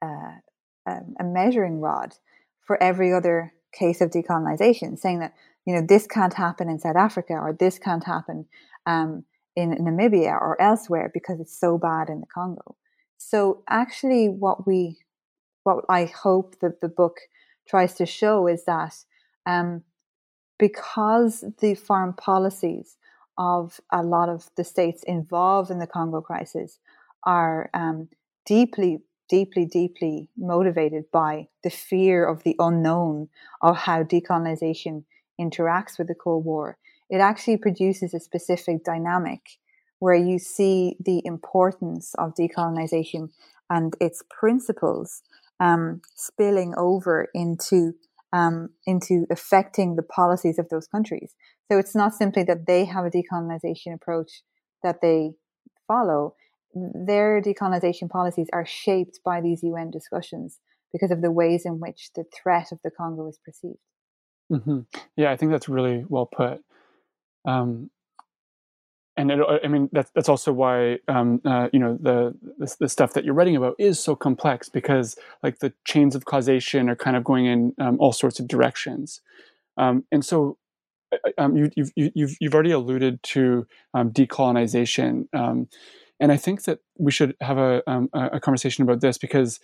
uh, 0.00 0.36
um, 0.86 1.14
a 1.20 1.24
measuring 1.24 1.80
rod 1.80 2.14
for 2.66 2.82
every 2.82 3.12
other 3.12 3.52
case 3.72 4.00
of 4.00 4.10
decolonization, 4.10 4.98
saying 4.98 5.18
that 5.20 5.34
you 5.66 5.74
know 5.74 5.84
this 5.86 6.06
can't 6.06 6.34
happen 6.34 6.68
in 6.68 6.78
South 6.78 6.96
Africa 6.96 7.34
or 7.34 7.52
this 7.52 7.78
can't 7.78 8.04
happen 8.04 8.46
um, 8.86 9.24
in 9.56 9.70
Namibia 9.72 10.32
or 10.32 10.60
elsewhere 10.60 11.10
because 11.12 11.40
it's 11.40 11.58
so 11.58 11.76
bad 11.76 12.08
in 12.08 12.20
the 12.20 12.26
Congo. 12.32 12.76
So 13.18 13.64
actually, 13.68 14.28
what 14.28 14.66
we, 14.66 14.98
what 15.64 15.84
I 15.88 16.04
hope 16.04 16.60
that 16.60 16.80
the 16.80 16.88
book 16.88 17.16
tries 17.68 17.94
to 17.94 18.06
show 18.06 18.46
is 18.46 18.64
that 18.66 18.94
um, 19.46 19.82
because 20.58 21.44
the 21.60 21.74
foreign 21.74 22.12
policies 22.12 22.96
of 23.38 23.80
a 23.92 24.02
lot 24.02 24.28
of 24.28 24.48
the 24.56 24.64
states 24.64 25.02
involved 25.02 25.70
in 25.70 25.78
the 25.78 25.86
Congo 25.86 26.20
crisis 26.20 26.78
are 27.24 27.70
um, 27.74 28.08
deeply, 28.44 28.98
deeply, 29.28 29.64
deeply 29.64 30.28
motivated 30.36 31.04
by 31.10 31.48
the 31.64 31.70
fear 31.70 32.24
of 32.24 32.42
the 32.44 32.56
unknown 32.58 33.28
of 33.60 33.76
how 33.76 34.02
decolonization 34.02 35.04
interacts 35.40 35.98
with 35.98 36.08
the 36.08 36.14
Cold 36.14 36.44
War, 36.44 36.78
it 37.08 37.18
actually 37.18 37.56
produces 37.56 38.14
a 38.14 38.20
specific 38.20 38.84
dynamic 38.84 39.40
where 39.98 40.14
you 40.14 40.38
see 40.38 40.96
the 41.00 41.22
importance 41.24 42.14
of 42.18 42.34
decolonization 42.34 43.30
and 43.70 43.94
its 44.00 44.22
principles 44.30 45.22
um, 45.60 46.02
spilling 46.14 46.74
over 46.76 47.28
into 47.34 47.94
um, 48.32 48.70
into 48.86 49.26
affecting 49.30 49.96
the 49.96 50.02
policies 50.02 50.58
of 50.58 50.68
those 50.68 50.86
countries. 50.86 51.34
So 51.70 51.78
it's 51.78 51.94
not 51.94 52.12
simply 52.14 52.42
that 52.44 52.66
they 52.66 52.84
have 52.84 53.04
a 53.06 53.10
decolonization 53.10 53.94
approach 53.94 54.42
that 54.82 55.00
they 55.00 55.32
follow. 55.86 56.34
Their 56.74 57.40
decolonization 57.40 58.10
policies 58.10 58.48
are 58.52 58.66
shaped 58.66 59.20
by 59.24 59.40
these 59.40 59.62
UN 59.62 59.90
discussions 59.90 60.58
because 60.92 61.10
of 61.10 61.22
the 61.22 61.30
ways 61.30 61.64
in 61.64 61.80
which 61.80 62.10
the 62.14 62.24
threat 62.24 62.72
of 62.72 62.80
the 62.82 62.90
Congo 62.90 63.28
is 63.28 63.38
perceived. 63.42 63.78
Mm-hmm. 64.50 64.80
Yeah, 65.16 65.32
I 65.32 65.36
think 65.36 65.52
that's 65.52 65.68
really 65.68 66.04
well 66.08 66.26
put. 66.26 66.62
Um, 67.44 67.90
and 69.16 69.30
it, 69.30 69.40
I 69.64 69.66
mean 69.68 69.88
that's 69.92 70.10
that's 70.14 70.28
also 70.28 70.52
why 70.52 70.98
um, 71.08 71.40
uh, 71.44 71.68
you 71.72 71.78
know 71.78 71.96
the, 72.00 72.34
the, 72.58 72.76
the 72.80 72.88
stuff 72.88 73.14
that 73.14 73.24
you're 73.24 73.34
writing 73.34 73.56
about 73.56 73.74
is 73.78 73.98
so 73.98 74.14
complex 74.14 74.68
because 74.68 75.16
like 75.42 75.60
the 75.60 75.72
chains 75.84 76.14
of 76.14 76.26
causation 76.26 76.88
are 76.90 76.96
kind 76.96 77.16
of 77.16 77.24
going 77.24 77.46
in 77.46 77.74
um, 77.80 77.96
all 77.98 78.12
sorts 78.12 78.38
of 78.38 78.46
directions, 78.46 79.22
um, 79.78 80.04
and 80.12 80.24
so 80.24 80.58
um, 81.38 81.56
you, 81.56 81.70
you've 81.76 81.92
you've 81.96 82.36
you've 82.40 82.54
already 82.54 82.72
alluded 82.72 83.22
to 83.22 83.66
um, 83.94 84.10
decolonization, 84.10 85.28
um, 85.32 85.68
and 86.20 86.30
I 86.30 86.36
think 86.36 86.64
that 86.64 86.80
we 86.98 87.10
should 87.10 87.34
have 87.40 87.56
a 87.56 87.82
a 88.12 88.40
conversation 88.40 88.82
about 88.82 89.00
this 89.00 89.16
because 89.16 89.60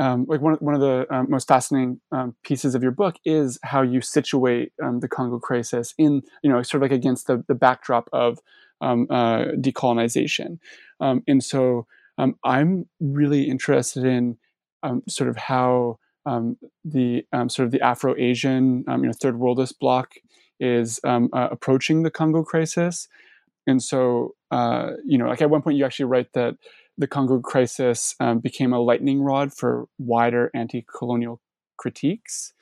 um, 0.00 0.24
like 0.26 0.40
one, 0.40 0.54
one 0.54 0.74
of 0.74 0.80
the 0.80 1.06
um, 1.14 1.26
most 1.28 1.46
fascinating 1.46 2.00
um, 2.10 2.34
pieces 2.42 2.74
of 2.74 2.82
your 2.82 2.90
book 2.90 3.16
is 3.24 3.58
how 3.62 3.82
you 3.82 4.00
situate 4.00 4.72
um, 4.82 5.00
the 5.00 5.08
Congo 5.08 5.38
crisis 5.38 5.94
in, 5.98 6.22
you 6.42 6.50
know, 6.50 6.62
sort 6.62 6.82
of 6.82 6.90
like 6.90 6.98
against 6.98 7.26
the, 7.26 7.44
the 7.48 7.54
backdrop 7.54 8.08
of 8.12 8.38
um, 8.80 9.06
uh, 9.10 9.44
decolonization. 9.60 10.58
Um, 11.00 11.22
and 11.28 11.44
so 11.44 11.86
I'm 12.44 12.88
really 12.98 13.44
interested 13.44 14.04
in 14.04 14.38
sort 15.08 15.28
of 15.28 15.36
how 15.36 15.98
the 16.24 17.24
sort 17.48 17.66
of 17.66 17.70
the 17.70 17.80
Afro-Asian, 17.82 18.84
you 18.88 18.96
know, 18.96 19.12
third 19.12 19.36
worldist 19.36 19.78
bloc 19.78 20.14
is 20.58 21.00
uh, 21.04 21.20
approaching 21.32 22.02
the 22.02 22.10
Congo 22.10 22.42
crisis. 22.42 23.08
And 23.66 23.82
so, 23.82 24.34
uh, 24.50 24.92
you 25.04 25.18
know, 25.18 25.28
like 25.28 25.42
at 25.42 25.50
one 25.50 25.62
point 25.62 25.76
you 25.76 25.84
actually 25.84 26.06
write 26.06 26.32
that 26.32 26.56
the 26.98 27.06
Congo 27.06 27.40
crisis 27.40 28.14
um, 28.20 28.40
became 28.40 28.72
a 28.72 28.80
lightning 28.80 29.22
rod 29.22 29.52
for 29.54 29.88
wider 29.98 30.50
anti-colonial 30.54 31.40
critiques. 31.76 32.52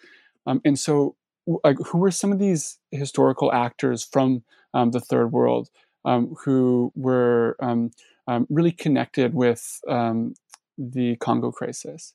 Um, 0.46 0.60
and 0.64 0.78
so, 0.78 1.16
like, 1.64 1.76
who 1.86 1.98
were 1.98 2.10
some 2.10 2.32
of 2.32 2.38
these 2.38 2.78
historical 2.90 3.52
actors 3.52 4.04
from 4.04 4.44
um, 4.74 4.90
the 4.90 5.00
Third 5.00 5.32
World 5.32 5.68
um, 6.04 6.34
who 6.44 6.92
were 6.94 7.56
um, 7.60 7.90
um, 8.26 8.46
really 8.48 8.72
connected 8.72 9.34
with 9.34 9.80
the 9.86 11.16
Congo 11.20 11.50
crisis? 11.50 12.14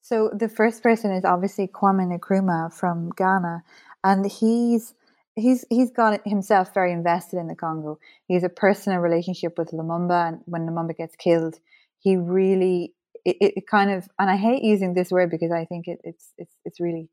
So 0.00 0.30
the 0.32 0.48
first 0.48 0.82
person 0.82 1.12
is 1.12 1.24
obviously 1.24 1.68
Kwame 1.68 2.18
Nkrumah 2.18 2.72
from 2.72 3.10
Ghana, 3.16 3.62
and 4.02 4.26
he's 4.26 4.94
he's 5.40 5.64
he's 5.70 5.90
got 5.90 6.20
himself 6.26 6.72
very 6.74 6.92
invested 6.92 7.38
in 7.38 7.48
the 7.48 7.54
Congo. 7.54 7.98
He 8.26 8.34
has 8.34 8.44
a 8.44 8.48
personal 8.48 8.98
relationship 9.00 9.58
with 9.58 9.70
Lumumba, 9.70 10.28
and 10.28 10.40
when 10.44 10.66
Lumumba 10.66 10.96
gets 10.96 11.16
killed, 11.16 11.56
he 11.98 12.16
really 12.16 12.94
it, 13.24 13.36
it 13.40 13.66
kind 13.66 13.90
of 13.90 14.08
and 14.18 14.30
I 14.30 14.36
hate 14.36 14.62
using 14.62 14.94
this 14.94 15.10
word 15.10 15.30
because 15.30 15.52
I 15.52 15.64
think 15.64 15.88
it, 15.88 16.00
it's 16.04 16.32
it's 16.38 16.54
it's 16.64 16.80
really 16.80 17.08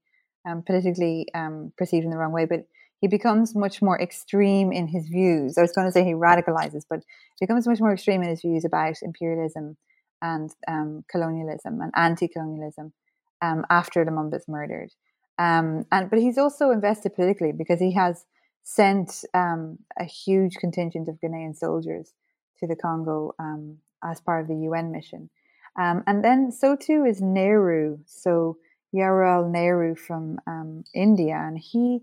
um, 0.47 0.63
politically 0.65 1.27
um, 1.33 1.73
perceived 1.77 2.05
in 2.05 2.11
the 2.11 2.17
wrong 2.17 2.31
way, 2.31 2.45
but 2.45 2.67
he 3.01 3.07
becomes 3.07 3.55
much 3.55 3.81
more 3.81 3.99
extreme 4.01 4.71
in 4.71 4.87
his 4.87 5.07
views. 5.07 5.57
I 5.57 5.61
was 5.61 5.71
going 5.71 5.87
to 5.87 5.91
say 5.91 6.03
he 6.03 6.13
radicalizes, 6.13 6.83
but 6.89 7.01
becomes 7.39 7.67
much 7.67 7.79
more 7.79 7.93
extreme 7.93 8.23
in 8.23 8.29
his 8.29 8.41
views 8.41 8.65
about 8.65 8.95
imperialism 9.01 9.77
and 10.21 10.49
um, 10.67 11.03
colonialism 11.11 11.79
and 11.81 11.91
anti-colonialism 11.95 12.93
um, 13.41 13.65
after 13.69 14.03
Lumumba 14.03 14.37
is 14.37 14.45
murdered. 14.47 14.89
Um, 15.39 15.85
and 15.91 16.09
but 16.09 16.19
he's 16.19 16.37
also 16.37 16.71
invested 16.71 17.15
politically 17.15 17.51
because 17.51 17.79
he 17.79 17.93
has 17.93 18.25
sent 18.63 19.23
um, 19.33 19.77
a 19.99 20.03
huge 20.03 20.55
contingent 20.55 21.07
of 21.07 21.19
Ghanaian 21.23 21.55
soldiers 21.55 22.13
to 22.59 22.67
the 22.67 22.75
Congo 22.75 23.33
um, 23.39 23.77
as 24.03 24.19
part 24.19 24.41
of 24.41 24.47
the 24.47 24.65
UN 24.65 24.91
mission. 24.91 25.29
Um, 25.79 26.03
and 26.07 26.23
then 26.23 26.51
so 26.51 26.75
too 26.75 27.05
is 27.05 27.21
Nehru. 27.21 27.99
So 28.05 28.57
Jawaharlal 28.95 29.51
Nehru 29.51 29.95
from 29.95 30.39
um, 30.47 30.83
India, 30.93 31.35
and 31.35 31.57
he 31.57 31.99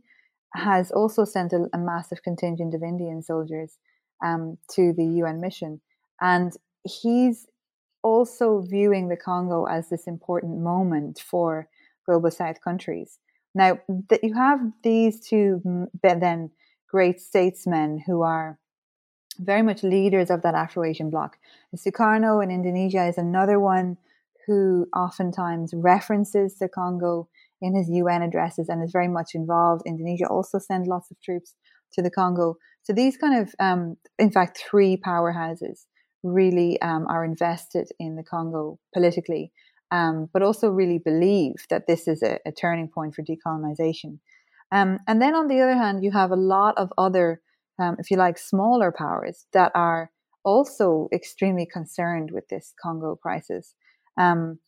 has 0.54 0.92
also 0.92 1.24
sent 1.24 1.52
a, 1.52 1.66
a 1.72 1.78
massive 1.78 2.22
contingent 2.22 2.74
of 2.74 2.82
Indian 2.82 3.22
soldiers 3.22 3.78
um, 4.24 4.56
to 4.70 4.92
the 4.92 5.04
UN 5.04 5.40
mission. 5.40 5.80
And 6.20 6.52
he's 6.84 7.46
also 8.02 8.60
viewing 8.60 9.08
the 9.08 9.16
Congo 9.16 9.64
as 9.64 9.88
this 9.88 10.06
important 10.06 10.60
moment 10.60 11.18
for 11.18 11.68
global 12.06 12.30
South 12.30 12.60
countries. 12.62 13.18
Now, 13.54 13.78
that 14.10 14.24
you 14.24 14.34
have 14.34 14.60
these 14.82 15.20
two 15.20 15.88
then 16.02 16.50
great 16.88 17.20
statesmen 17.20 18.02
who 18.06 18.22
are 18.22 18.58
very 19.38 19.62
much 19.62 19.82
leaders 19.82 20.30
of 20.30 20.42
that 20.42 20.54
Afro-Asian 20.54 21.10
bloc. 21.10 21.38
Sukarno 21.76 22.42
in 22.42 22.50
Indonesia 22.50 23.06
is 23.06 23.18
another 23.18 23.58
one 23.58 23.96
who 24.46 24.86
oftentimes 24.94 25.72
references 25.74 26.58
the 26.58 26.68
Congo 26.68 27.28
in 27.60 27.74
his 27.74 27.88
UN 27.88 28.22
addresses 28.22 28.68
and 28.68 28.82
is 28.82 28.92
very 28.92 29.08
much 29.08 29.34
involved. 29.34 29.82
Indonesia 29.86 30.28
also 30.28 30.58
send 30.58 30.86
lots 30.86 31.10
of 31.10 31.20
troops 31.20 31.54
to 31.94 32.02
the 32.02 32.10
Congo. 32.10 32.56
So 32.82 32.92
these 32.92 33.16
kind 33.16 33.40
of, 33.40 33.54
um, 33.58 33.96
in 34.18 34.30
fact, 34.30 34.62
three 34.70 34.96
powerhouses 34.96 35.86
really 36.22 36.80
um, 36.82 37.06
are 37.08 37.24
invested 37.24 37.88
in 37.98 38.16
the 38.16 38.22
Congo 38.22 38.78
politically, 38.92 39.52
um, 39.90 40.28
but 40.32 40.42
also 40.42 40.68
really 40.68 40.98
believe 40.98 41.66
that 41.70 41.86
this 41.86 42.08
is 42.08 42.22
a, 42.22 42.38
a 42.46 42.52
turning 42.52 42.88
point 42.88 43.14
for 43.14 43.22
decolonization. 43.22 44.18
Um, 44.72 44.98
and 45.06 45.20
then 45.20 45.34
on 45.34 45.48
the 45.48 45.60
other 45.60 45.76
hand, 45.76 46.02
you 46.02 46.10
have 46.12 46.30
a 46.30 46.36
lot 46.36 46.76
of 46.76 46.92
other, 46.98 47.40
um, 47.78 47.96
if 47.98 48.10
you 48.10 48.16
like, 48.16 48.38
smaller 48.38 48.92
powers 48.92 49.46
that 49.52 49.72
are 49.74 50.10
also 50.44 51.08
extremely 51.12 51.66
concerned 51.66 52.30
with 52.32 52.48
this 52.48 52.74
Congo 52.82 53.16
crisis. 53.16 53.74
Um, 54.18 54.58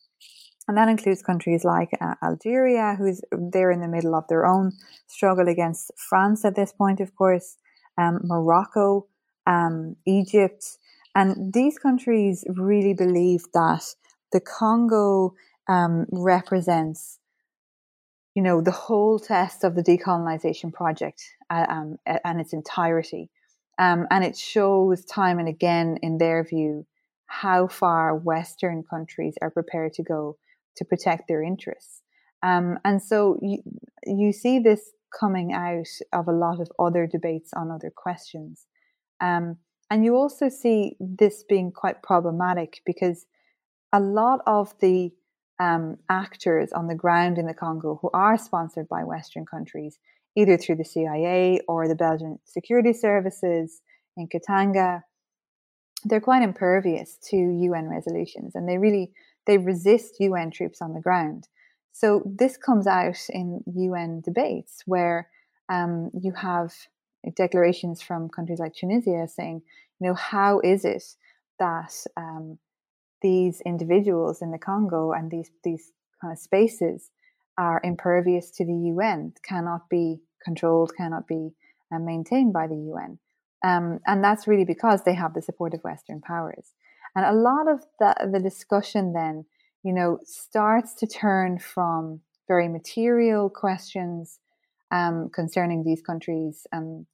and 0.67 0.77
that 0.77 0.89
includes 0.89 1.21
countries 1.21 1.63
like 1.63 1.89
uh, 2.01 2.15
Algeria, 2.21 2.95
who's 2.97 3.21
they're 3.31 3.71
in 3.71 3.79
the 3.81 3.87
middle 3.87 4.15
of 4.15 4.27
their 4.27 4.45
own 4.45 4.73
struggle 5.07 5.47
against 5.47 5.91
France 6.09 6.43
at 6.43 6.55
this 6.55 6.73
point, 6.73 6.99
of 6.99 7.15
course, 7.15 7.57
um, 7.97 8.19
Morocco, 8.23 9.07
um, 9.45 9.95
Egypt. 10.05 10.77
And 11.15 11.53
these 11.53 11.79
countries 11.79 12.43
really 12.49 12.93
believe 12.93 13.45
that 13.53 13.83
the 14.31 14.39
Congo 14.39 15.33
um, 15.67 16.05
represents, 16.11 17.19
you 18.35 18.41
know, 18.41 18.61
the 18.61 18.71
whole 18.71 19.19
test 19.19 19.63
of 19.63 19.75
the 19.75 19.83
decolonization 19.83 20.73
project 20.73 21.21
uh, 21.49 21.65
um, 21.69 21.97
and 22.05 22.39
its 22.39 22.53
entirety. 22.53 23.29
Um, 23.79 24.07
and 24.09 24.23
it 24.23 24.37
shows 24.37 25.05
time 25.05 25.39
and 25.39 25.47
again, 25.47 25.97
in 26.01 26.17
their 26.17 26.43
view, 26.43 26.85
how 27.27 27.67
far 27.67 28.15
Western 28.15 28.83
countries 28.83 29.35
are 29.41 29.51
prepared 29.51 29.93
to 29.93 30.03
go 30.03 30.37
to 30.77 30.85
protect 30.85 31.27
their 31.27 31.43
interests. 31.43 32.01
Um, 32.43 32.79
and 32.85 33.01
so 33.01 33.37
you, 33.41 33.61
you 34.05 34.31
see 34.31 34.59
this 34.59 34.91
coming 35.17 35.53
out 35.53 35.87
of 36.13 36.27
a 36.27 36.31
lot 36.31 36.59
of 36.59 36.71
other 36.79 37.07
debates 37.07 37.51
on 37.53 37.71
other 37.71 37.91
questions. 37.95 38.65
Um, 39.19 39.57
and 39.89 40.03
you 40.03 40.15
also 40.15 40.49
see 40.49 40.95
this 40.99 41.43
being 41.47 41.71
quite 41.71 42.03
problematic 42.03 42.81
because 42.85 43.25
a 43.93 43.99
lot 43.99 44.41
of 44.45 44.73
the 44.79 45.11
um, 45.59 45.97
actors 46.09 46.71
on 46.71 46.87
the 46.87 46.95
ground 46.95 47.37
in 47.37 47.47
the 47.47 47.53
Congo 47.53 47.99
who 48.01 48.09
are 48.13 48.37
sponsored 48.37 48.87
by 48.87 49.03
Western 49.03 49.45
countries, 49.45 49.97
either 50.35 50.57
through 50.57 50.75
the 50.75 50.85
CIA 50.85 51.59
or 51.67 51.87
the 51.87 51.95
Belgian 51.95 52.39
security 52.45 52.93
services 52.93 53.81
in 54.15 54.27
Katanga, 54.27 55.01
they're 56.03 56.21
quite 56.21 56.43
impervious 56.43 57.17
to 57.29 57.35
UN 57.35 57.89
resolutions 57.89 58.55
and 58.55 58.67
they 58.69 58.77
really 58.77 59.11
they 59.45 59.57
resist 59.57 60.19
UN 60.19 60.51
troops 60.51 60.81
on 60.81 60.93
the 60.93 60.99
ground. 60.99 61.47
So 61.91 62.21
this 62.25 62.57
comes 62.57 62.85
out 62.85 63.17
in 63.29 63.63
UN 63.65 64.21
debates 64.21 64.83
where 64.85 65.29
um, 65.69 66.11
you 66.13 66.33
have 66.33 66.73
declarations 67.35 68.01
from 68.01 68.29
countries 68.29 68.59
like 68.59 68.75
Tunisia 68.75 69.27
saying, 69.27 69.61
you 69.99 70.07
know, 70.07 70.13
how 70.13 70.59
is 70.59 70.85
it 70.85 71.03
that 71.59 71.93
um, 72.15 72.59
these 73.21 73.61
individuals 73.61 74.41
in 74.41 74.51
the 74.51 74.57
Congo 74.57 75.11
and 75.11 75.31
these 75.31 75.51
these 75.63 75.91
kind 76.21 76.31
of 76.31 76.39
spaces 76.39 77.09
are 77.57 77.81
impervious 77.83 78.51
to 78.51 78.65
the 78.65 78.91
UN, 78.95 79.33
cannot 79.43 79.89
be 79.89 80.19
controlled, 80.43 80.93
cannot 80.95 81.27
be 81.27 81.51
uh, 81.91 81.99
maintained 81.99 82.53
by 82.53 82.67
the 82.67 82.75
UN. 82.75 83.19
Um, 83.63 83.99
and 84.05 84.23
that's 84.23 84.47
really 84.47 84.65
because 84.65 85.03
they 85.03 85.15
have 85.15 85.33
the 85.33 85.41
support 85.41 85.73
of 85.73 85.83
Western 85.83 86.21
powers. 86.21 86.73
And 87.15 87.25
a 87.25 87.33
lot 87.33 87.67
of 87.67 87.83
the, 87.99 88.29
the 88.31 88.39
discussion 88.39 89.13
then, 89.13 89.45
you 89.83 89.93
know, 89.93 90.19
starts 90.23 90.93
to 90.95 91.07
turn 91.07 91.57
from 91.57 92.21
very 92.47 92.67
material 92.67 93.49
questions 93.49 94.39
um, 94.91 95.29
concerning 95.33 95.83
these 95.83 96.01
countries' 96.01 96.67
um, 96.71 97.07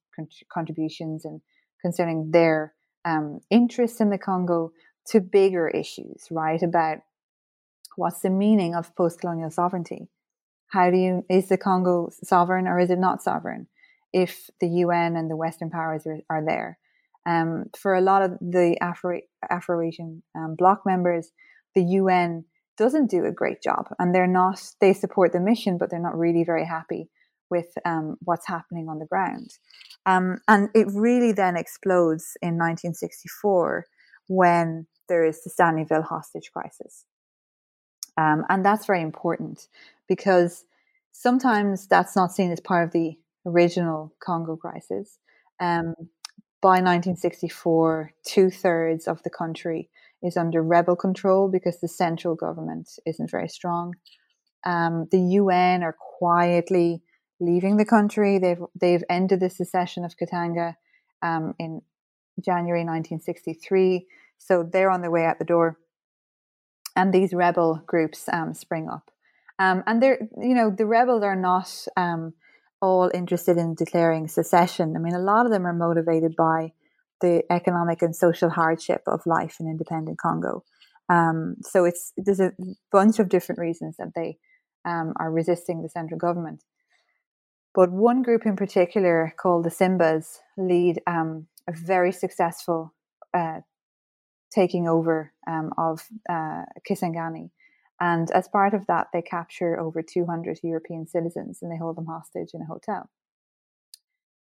contributions 0.51 1.25
and 1.25 1.41
concerning 1.81 2.31
their 2.31 2.73
um, 3.05 3.39
interests 3.49 3.99
in 4.01 4.09
the 4.09 4.17
Congo 4.17 4.71
to 5.07 5.19
bigger 5.19 5.67
issues, 5.67 6.27
right? 6.31 6.61
About 6.61 6.99
what's 7.95 8.21
the 8.21 8.29
meaning 8.29 8.75
of 8.75 8.95
post 8.95 9.19
colonial 9.19 9.51
sovereignty? 9.51 10.07
How 10.67 10.89
do 10.89 10.97
you, 10.97 11.25
is 11.29 11.49
the 11.49 11.57
Congo 11.57 12.09
sovereign 12.23 12.67
or 12.67 12.79
is 12.79 12.89
it 12.89 12.99
not 12.99 13.21
sovereign 13.21 13.67
if 14.11 14.49
the 14.59 14.67
UN 14.67 15.15
and 15.15 15.29
the 15.29 15.35
Western 15.35 15.69
powers 15.69 16.07
are, 16.07 16.19
are 16.29 16.43
there? 16.45 16.79
Um, 17.25 17.65
for 17.77 17.95
a 17.95 18.01
lot 18.01 18.21
of 18.21 18.31
the 18.41 18.77
Afro 18.81 19.81
Asian 19.81 20.23
um, 20.35 20.55
bloc 20.57 20.81
members, 20.85 21.31
the 21.75 21.83
UN 21.83 22.45
doesn't 22.77 23.09
do 23.09 23.25
a 23.25 23.31
great 23.31 23.61
job, 23.61 23.87
and 23.99 24.13
they're 24.13 24.27
not. 24.27 24.61
They 24.81 24.93
support 24.93 25.31
the 25.31 25.39
mission, 25.39 25.77
but 25.77 25.89
they're 25.89 25.99
not 25.99 26.17
really 26.17 26.43
very 26.43 26.65
happy 26.65 27.09
with 27.49 27.67
um, 27.85 28.17
what's 28.21 28.47
happening 28.47 28.89
on 28.89 28.99
the 28.99 29.05
ground. 29.05 29.51
Um, 30.05 30.39
and 30.47 30.69
it 30.73 30.87
really 30.91 31.31
then 31.31 31.55
explodes 31.55 32.35
in 32.41 32.57
1964 32.57 33.85
when 34.27 34.87
there 35.13 35.23
is 35.23 35.43
the 35.43 35.51
Stanleyville 35.51 36.05
hostage 36.05 36.51
crisis, 36.51 37.05
um, 38.17 38.45
and 38.49 38.65
that's 38.65 38.87
very 38.87 39.01
important 39.01 39.67
because 40.07 40.65
sometimes 41.11 41.87
that's 41.87 42.15
not 42.15 42.31
seen 42.31 42.51
as 42.51 42.59
part 42.59 42.83
of 42.83 42.91
the 42.91 43.15
original 43.45 44.11
Congo 44.19 44.55
crisis. 44.55 45.19
Um, 45.59 45.93
by 46.63 46.79
1964, 46.79 48.13
two 48.25 48.49
thirds 48.49 49.07
of 49.07 49.21
the 49.21 49.29
country 49.29 49.89
is 50.23 50.35
under 50.35 50.63
rebel 50.63 50.95
control 50.95 51.47
because 51.47 51.79
the 51.79 51.87
central 51.87 52.33
government 52.33 52.89
isn't 53.05 53.29
very 53.29 53.49
strong. 53.49 53.93
Um, 54.65 55.07
the 55.11 55.19
UN 55.19 55.83
are 55.83 55.95
quietly 56.17 57.03
leaving 57.39 57.77
the 57.77 57.85
country. 57.85 58.39
They've 58.39 58.63
they've 58.79 59.03
ended 59.09 59.41
the 59.41 59.49
secession 59.49 60.05
of 60.05 60.15
Katanga 60.17 60.75
um, 61.21 61.53
in 61.59 61.81
January 62.39 62.81
1963, 62.81 64.07
so 64.45 64.63
they're 64.63 64.91
on 64.91 65.01
their 65.01 65.11
way 65.11 65.25
out 65.25 65.39
the 65.39 65.45
door. 65.45 65.77
And 66.95 67.13
these 67.13 67.33
rebel 67.33 67.81
groups 67.87 68.29
um, 68.31 68.53
spring 68.53 68.87
up, 68.87 69.09
um, 69.57 69.83
and 69.87 70.01
they're 70.01 70.19
you 70.39 70.53
know 70.53 70.69
the 70.69 70.85
rebels 70.85 71.23
are 71.23 71.35
not 71.35 71.87
um, 71.97 72.33
all 72.81 73.09
interested 73.13 73.57
in 73.57 73.73
declaring 73.73 74.27
secession. 74.27 74.95
I 74.95 74.99
mean, 74.99 75.15
a 75.15 75.19
lot 75.19 75.47
of 75.47 75.51
them 75.51 75.65
are 75.65 75.73
motivated 75.73 76.35
by 76.35 76.73
the 77.19 77.41
economic 77.49 78.03
and 78.03 78.15
social 78.15 78.49
hardship 78.49 79.01
of 79.07 79.21
life 79.25 79.55
in 79.59 79.67
independent 79.67 80.19
Congo. 80.19 80.63
Um, 81.09 81.55
so 81.61 81.85
it's 81.85 82.13
there's 82.15 82.39
a 82.39 82.51
bunch 82.91 83.17
of 83.17 83.29
different 83.29 83.59
reasons 83.59 83.95
that 83.97 84.11
they 84.15 84.37
um, 84.85 85.13
are 85.15 85.31
resisting 85.31 85.81
the 85.81 85.89
central 85.89 86.19
government. 86.19 86.63
But 87.73 87.91
one 87.91 88.21
group 88.21 88.45
in 88.45 88.55
particular, 88.55 89.33
called 89.35 89.65
the 89.65 89.71
Simbas, 89.71 90.37
lead 90.57 91.01
um, 91.07 91.47
a 91.67 91.73
very 91.73 92.11
successful 92.11 92.93
uh, 93.33 93.61
taking 94.53 94.87
over 94.87 95.33
um, 95.47 95.71
of 95.77 96.07
uh, 96.29 96.63
Kisangani 96.89 97.49
and 98.03 98.29
as 98.31 98.49
part 98.49 98.73
of 98.73 98.85
that, 98.87 99.07
they 99.13 99.21
capture 99.21 99.79
over 99.79 100.01
200 100.01 100.59
European 100.61 101.07
citizens 101.07 101.59
and 101.61 101.71
they 101.71 101.77
hold 101.77 101.95
them 101.95 102.05
hostage 102.05 102.49
in 102.53 102.61
a 102.61 102.65
hotel. 102.65 103.09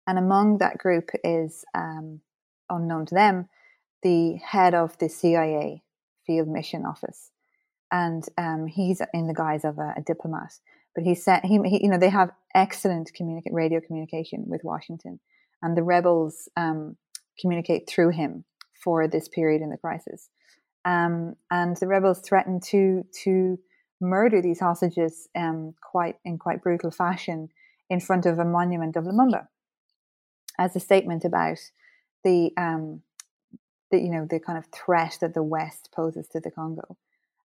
And 0.05 0.19
among 0.19 0.59
that 0.59 0.79
group 0.79 1.11
is, 1.23 1.65
um, 1.73 2.23
unknown 2.69 3.07
to 3.07 3.15
them, 3.15 3.49
the 4.03 4.35
head 4.45 4.75
of 4.75 4.99
the 4.99 5.09
CIA 5.09 5.85
Field 6.27 6.49
Mission 6.49 6.85
Office. 6.85 7.31
And 7.93 8.25
um, 8.37 8.67
he's 8.67 9.01
in 9.15 9.29
the 9.29 9.35
guise 9.35 9.65
of 9.65 9.79
a, 9.79 9.95
a 9.97 10.03
diplomat. 10.05 10.55
But 10.97 11.05
he 11.05 11.15
said, 11.15 11.45
he, 11.45 11.61
he, 11.65 11.85
you 11.85 11.89
know, 11.89 11.99
they 11.99 12.09
have 12.09 12.33
excellent 12.55 13.13
communica- 13.13 13.53
radio 13.53 13.81
communication 13.81 14.45
with 14.49 14.63
Washington. 14.65 15.21
And 15.63 15.77
the 15.77 15.85
rebels 15.85 16.49
um, 16.57 16.97
communicate 17.39 17.89
through 17.89 18.11
him 18.11 18.45
for 18.83 19.07
this 19.09 19.29
period 19.29 19.63
in 19.63 19.71
the 19.71 19.77
crisis. 19.77 20.29
Um, 20.85 21.37
and 21.51 21.77
the 21.77 21.87
rebels 21.87 22.21
threatened 22.21 22.63
to 22.65 23.05
to 23.25 23.59
murder 24.01 24.43
these 24.43 24.61
hostages 24.61 25.29
um, 25.37 25.75
quite 25.81 26.17
in 26.25 26.39
quite 26.39 26.63
brutal 26.63 26.91
fashion 26.91 27.49
in 27.89 28.01
front 28.01 28.27
of 28.27 28.39
a 28.39 28.45
monument 28.45 28.97
of 28.97 29.05
Lumumba 29.05 29.47
as 30.59 30.75
a 30.75 30.81
statement 30.81 31.25
about 31.25 31.59
the 32.25 32.51
um, 32.57 33.03
the 33.91 33.99
you 33.99 34.11
know 34.11 34.27
the 34.29 34.41
kind 34.41 34.59
of 34.59 34.67
threat 34.67 35.19
that 35.21 35.35
the 35.35 35.43
West 35.43 35.91
poses 35.95 36.27
to 36.29 36.41
the 36.41 36.51
Congo. 36.51 36.97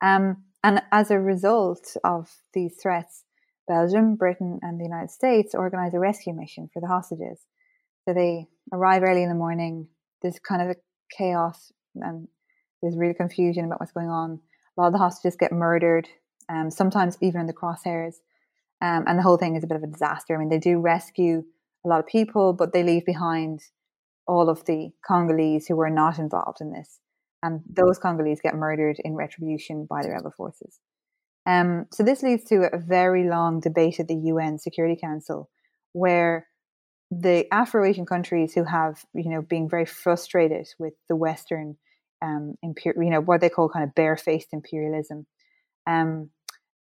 Um, 0.03 0.45
and 0.64 0.83
as 0.93 1.11
a 1.11 1.18
result 1.18 1.97
of 2.05 2.30
these 2.53 2.76
threats, 2.80 3.24
Belgium, 3.66 4.16
Britain, 4.16 4.59
and 4.62 4.78
the 4.78 4.85
United 4.85 5.11
States 5.11 5.55
organize 5.55 5.95
a 5.95 5.99
rescue 5.99 6.35
mission 6.35 6.68
for 6.72 6.80
the 6.80 6.89
hostages. 6.89 7.41
So 8.05 8.14
they 8.14 8.49
arrive 8.72 9.03
early 9.03 9.22
in 9.22 9.28
the 9.28 9.35
morning. 9.35 9.89
There's 10.20 10.39
kind 10.39 10.62
of 10.62 10.68
a 10.68 10.76
chaos 11.16 11.72
and 11.96 12.28
there's 12.82 12.96
real 12.96 13.14
confusion 13.14 13.64
about 13.64 13.80
what's 13.80 13.92
going 13.92 14.08
on. 14.08 14.40
A 14.76 14.80
lot 14.80 14.88
of 14.88 14.92
the 14.92 14.98
hostages 14.98 15.36
get 15.36 15.52
murdered, 15.52 16.08
um, 16.48 16.70
sometimes 16.70 17.16
even 17.20 17.40
in 17.40 17.46
the 17.46 17.52
crosshairs. 17.52 18.16
Um, 18.80 19.04
and 19.06 19.18
the 19.18 19.22
whole 19.22 19.36
thing 19.36 19.54
is 19.54 19.62
a 19.62 19.66
bit 19.66 19.76
of 19.76 19.84
a 19.84 19.86
disaster. 19.86 20.34
I 20.34 20.38
mean, 20.38 20.48
they 20.48 20.58
do 20.58 20.80
rescue 20.80 21.44
a 21.84 21.88
lot 21.88 22.00
of 22.00 22.06
people, 22.06 22.52
but 22.52 22.72
they 22.72 22.82
leave 22.82 23.06
behind 23.06 23.60
all 24.26 24.48
of 24.48 24.64
the 24.64 24.90
Congolese 25.06 25.66
who 25.66 25.76
were 25.76 25.90
not 25.90 26.18
involved 26.18 26.60
in 26.60 26.72
this. 26.72 26.98
And 27.42 27.60
those 27.68 27.98
Congolese 27.98 28.40
get 28.40 28.54
murdered 28.54 28.96
in 29.04 29.14
retribution 29.14 29.86
by 29.88 30.02
the 30.02 30.10
rebel 30.10 30.32
forces. 30.36 30.78
Um, 31.44 31.86
so 31.92 32.02
this 32.02 32.22
leads 32.22 32.44
to 32.44 32.68
a 32.72 32.78
very 32.78 33.28
long 33.28 33.60
debate 33.60 33.98
at 33.98 34.08
the 34.08 34.14
UN 34.14 34.58
Security 34.58 34.96
Council, 35.00 35.50
where 35.92 36.46
the 37.20 37.46
Afro-Asian 37.52 38.06
countries 38.06 38.54
who 38.54 38.64
have, 38.64 39.04
you 39.12 39.28
know, 39.28 39.42
being 39.42 39.68
very 39.68 39.84
frustrated 39.84 40.66
with 40.78 40.94
the 41.10 41.16
Western, 41.16 41.76
um, 42.22 42.54
you 42.62 42.94
know, 42.96 43.20
what 43.20 43.42
they 43.42 43.50
call 43.50 43.68
kind 43.68 43.84
of 43.84 43.94
barefaced 43.94 44.48
imperialism, 44.52 45.26
um, 45.86 46.30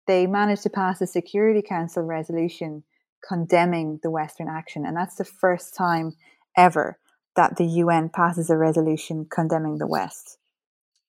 they 0.07 0.25
managed 0.25 0.63
to 0.63 0.71
pass 0.71 1.01
a 1.01 1.07
Security 1.07 1.61
Council 1.61 2.01
resolution 2.01 2.83
condemning 3.27 3.99
the 4.01 4.09
Western 4.09 4.47
action, 4.47 4.85
and 4.87 4.97
that's 4.97 5.15
the 5.15 5.25
first 5.25 5.75
time 5.75 6.15
ever 6.57 6.97
that 7.35 7.57
the 7.57 7.65
UN 7.65 8.09
passes 8.09 8.49
a 8.49 8.57
resolution 8.57 9.27
condemning 9.29 9.77
the 9.77 9.85
West 9.85 10.39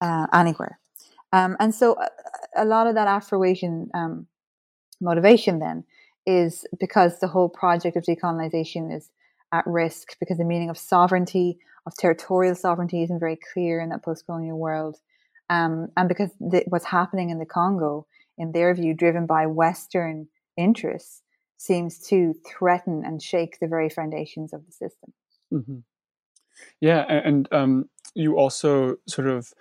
uh, 0.03 0.27
anywhere. 0.35 0.79
Um, 1.33 1.57
and 1.59 1.75
so, 1.75 1.97
a, 1.99 2.63
a, 2.63 2.65
lot 2.67 2.87
of 2.87 2.95
that 2.97 3.09
Afro-Asian 3.09 3.89
um, 3.95 4.27
motivation 5.01 5.61
then 5.61 5.85
is 6.29 6.67
because 6.79 7.19
the 7.19 7.27
whole 7.27 7.49
project 7.49 7.97
of 7.97 8.05
decolonization 8.05 8.95
is 8.95 9.11
at 9.51 9.67
risk 9.67 10.17
because 10.21 10.37
the 10.37 10.45
meaning 10.45 10.69
of 10.69 10.77
sovereignty, 10.77 11.59
of 11.87 11.97
territorial 11.97 12.55
sovereignty, 12.55 13.03
isn't 13.03 13.19
very 13.19 13.39
clear 13.53 13.81
in 13.81 13.89
that 13.89 14.05
post-colonial 14.05 14.59
world, 14.59 14.99
um, 15.49 15.89
and 15.97 16.07
because 16.07 16.31
the, 16.39 16.63
what's 16.69 16.85
happening 16.85 17.31
in 17.31 17.39
the 17.39 17.47
Congo, 17.47 18.07
in 18.37 18.53
their 18.53 18.75
view, 18.75 18.93
driven 18.93 19.25
by 19.25 19.47
Western 19.47 20.29
interests, 20.59 21.23
seems 21.57 21.99
to 21.99 22.35
threaten 22.47 23.03
and 23.07 23.23
shake 23.23 23.59
the 23.59 23.67
very 23.67 23.89
foundations 23.89 24.53
of 24.53 24.67
the 24.67 24.73
system. 24.73 25.13
Mm-hmm. 25.53 25.79
Yeah, 26.81 27.05
and 27.09 27.49
um, 27.53 27.89
you 28.15 28.37
also 28.37 28.97
sort 29.09 29.29
of 29.29 29.53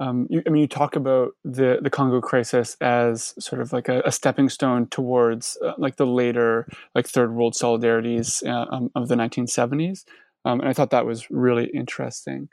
um, 0.00 0.26
you, 0.30 0.42
I 0.46 0.50
mean, 0.50 0.62
you 0.62 0.66
talk 0.66 0.96
about 0.96 1.32
the 1.44 1.78
the 1.82 1.90
Congo 1.90 2.22
crisis 2.22 2.76
as 2.80 3.34
sort 3.38 3.60
of 3.60 3.72
like 3.72 3.88
a, 3.88 4.00
a 4.06 4.10
stepping 4.10 4.48
stone 4.48 4.86
towards 4.86 5.58
uh, 5.64 5.74
like 5.76 5.96
the 5.96 6.06
later 6.06 6.66
like 6.94 7.06
third 7.06 7.34
world 7.34 7.52
solidarities 7.52 8.44
uh, 8.46 8.66
um, 8.74 8.90
of 8.94 9.08
the 9.08 9.14
1970s, 9.14 10.04
um, 10.46 10.60
and 10.60 10.68
I 10.68 10.72
thought 10.72 10.90
that 10.90 11.04
was 11.04 11.30
really 11.30 11.66
interesting. 11.66 12.48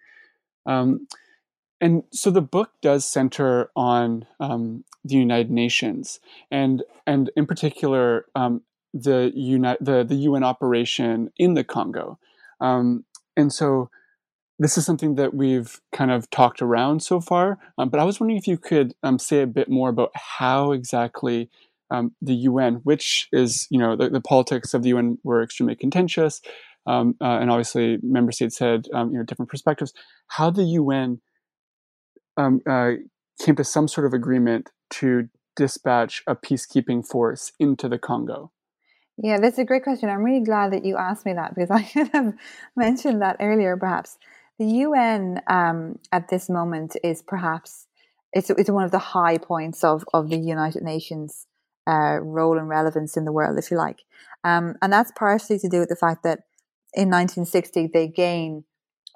Um, 0.65 1.07
and 1.79 2.03
so 2.11 2.31
the 2.31 2.41
book 2.41 2.71
does 2.81 3.05
center 3.05 3.71
on 3.77 4.25
um, 4.41 4.83
the 5.05 5.15
United 5.15 5.49
Nations, 5.49 6.19
and 6.51 6.83
and 7.05 7.31
in 7.37 7.47
particular 7.47 8.25
um, 8.35 8.61
the 8.93 9.31
uni- 9.33 9.77
the 9.79 10.03
the 10.03 10.15
UN 10.15 10.43
operation 10.43 11.31
in 11.37 11.53
the 11.53 11.63
Congo, 11.63 12.19
and 12.59 13.53
so 13.53 13.89
this 14.60 14.78
is 14.78 14.86
something 14.86 15.16
that 15.16 15.34
we've 15.34 15.80
kind 15.91 16.12
of 16.12 16.30
talked 16.30 16.62
around 16.62 17.03
so 17.03 17.20
far, 17.20 17.60
um, 17.78 17.89
but 17.89 17.99
I 17.99 18.03
was 18.03 18.20
wondering 18.20 18.38
if 18.38 18.47
you 18.47 18.58
could 18.58 18.95
um, 19.03 19.20
say 19.20 19.41
a 19.41 19.47
bit 19.47 19.70
more 19.70 19.89
about 19.89 20.12
how 20.16 20.72
exactly 20.72 21.49
um, 21.91 22.14
the 22.22 22.34
UN, 22.34 22.76
which 22.84 23.30
is, 23.32 23.68
you 23.70 23.80
know, 23.80 23.95
the, 23.95 24.10
the, 24.10 24.22
politics 24.22 24.74
of 24.74 24.84
the 24.84 24.89
UN 24.89 25.20
were 25.24 25.41
extremely 25.43 25.76
contentious, 25.76 26.41
um, 26.86 27.16
uh, 27.22 27.38
and 27.39 27.49
obviously 27.51 27.97
member 28.01 28.32
states 28.32 28.60
had, 28.60 28.88
um, 28.93 29.12
you 29.12 29.18
know, 29.18 29.24
different 29.24 29.49
perspectives, 29.49 29.93
how 30.28 30.49
the 30.49 30.64
UN 30.64 31.22
um, 32.36 32.62
uh, 32.68 32.93
came 33.39 33.55
to 33.55 33.64
some 33.64 33.88
sort 33.88 34.05
of 34.05 34.14
agreement 34.14 34.70
to 34.89 35.30
dispatch 35.55 36.24
a 36.28 36.36
peacekeeping 36.36 37.05
force 37.05 37.51
into 37.60 37.88
the 37.88 37.97
Congo. 37.97 38.51
Yeah, 39.18 39.39
that's 39.39 39.58
a 39.58 39.66
great 39.66 39.84
question. 39.84 40.10
I'm 40.10 40.24
really 40.24 40.43
glad 40.43 40.72
that 40.74 40.86
you 40.86 40.95
asked 40.95 41.26
me 41.26 41.34
that 41.34 41.55
because 41.55 41.72
I 41.72 41.84
could 41.93 42.10
have 42.10 42.34
mentioned 42.76 43.22
that 43.22 43.38
earlier, 43.39 43.76
perhaps. 43.78 44.18
The 44.60 44.66
UN 44.66 45.41
um, 45.47 45.99
at 46.12 46.30
this 46.30 46.49
moment 46.49 46.95
is 47.03 47.22
perhaps 47.22 47.86
it's 48.34 48.49
it's 48.49 48.72
one 48.72 48.84
of 48.84 48.91
the 48.91 48.99
high 48.99 49.38
points 49.38 49.84
of 49.84 50.03
of 50.14 50.30
the 50.30 50.38
United 50.38 50.82
Nations 50.82 51.45
uh, 51.88 52.20
role 52.22 52.58
and 52.58 52.68
relevance 52.68 53.16
in 53.16 53.26
the 53.26 53.32
world, 53.32 53.58
if 53.58 53.70
you 53.70 53.78
like, 53.78 54.03
um, 54.43 54.76
and 54.82 54.91
that's 54.91 55.12
partially 55.18 55.60
to 55.60 55.70
do 55.70 55.80
with 55.80 55.89
the 55.89 55.95
fact 55.95 56.24
that 56.24 56.39
in 56.93 57.10
1960 57.10 57.91
they 57.93 58.08
gain 58.08 58.64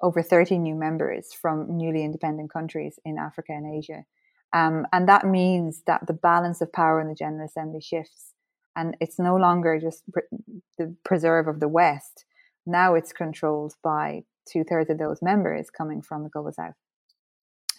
over 0.00 0.22
30 0.22 0.58
new 0.58 0.74
members 0.74 1.32
from 1.32 1.76
newly 1.76 2.04
independent 2.04 2.52
countries 2.52 2.98
in 3.04 3.18
Africa 3.18 3.52
and 3.52 3.74
Asia, 3.74 4.04
um, 4.52 4.86
and 4.92 5.08
that 5.08 5.26
means 5.26 5.82
that 5.88 6.06
the 6.06 6.12
balance 6.12 6.60
of 6.60 6.72
power 6.72 7.00
in 7.00 7.08
the 7.08 7.16
General 7.16 7.46
Assembly 7.46 7.80
shifts, 7.80 8.32
and 8.76 8.96
it's 9.00 9.18
no 9.18 9.34
longer 9.36 9.80
just 9.80 10.04
the 10.78 10.94
preserve 11.04 11.48
of 11.48 11.58
the 11.58 11.68
West. 11.68 12.26
Now 12.64 12.94
it's 12.94 13.12
controlled 13.12 13.74
by 13.82 14.22
two 14.50 14.64
thirds 14.64 14.90
of 14.90 14.98
those 14.98 15.22
members 15.22 15.70
coming 15.70 16.02
from 16.02 16.22
the 16.22 16.28
global 16.28 16.52
south. 16.52 16.74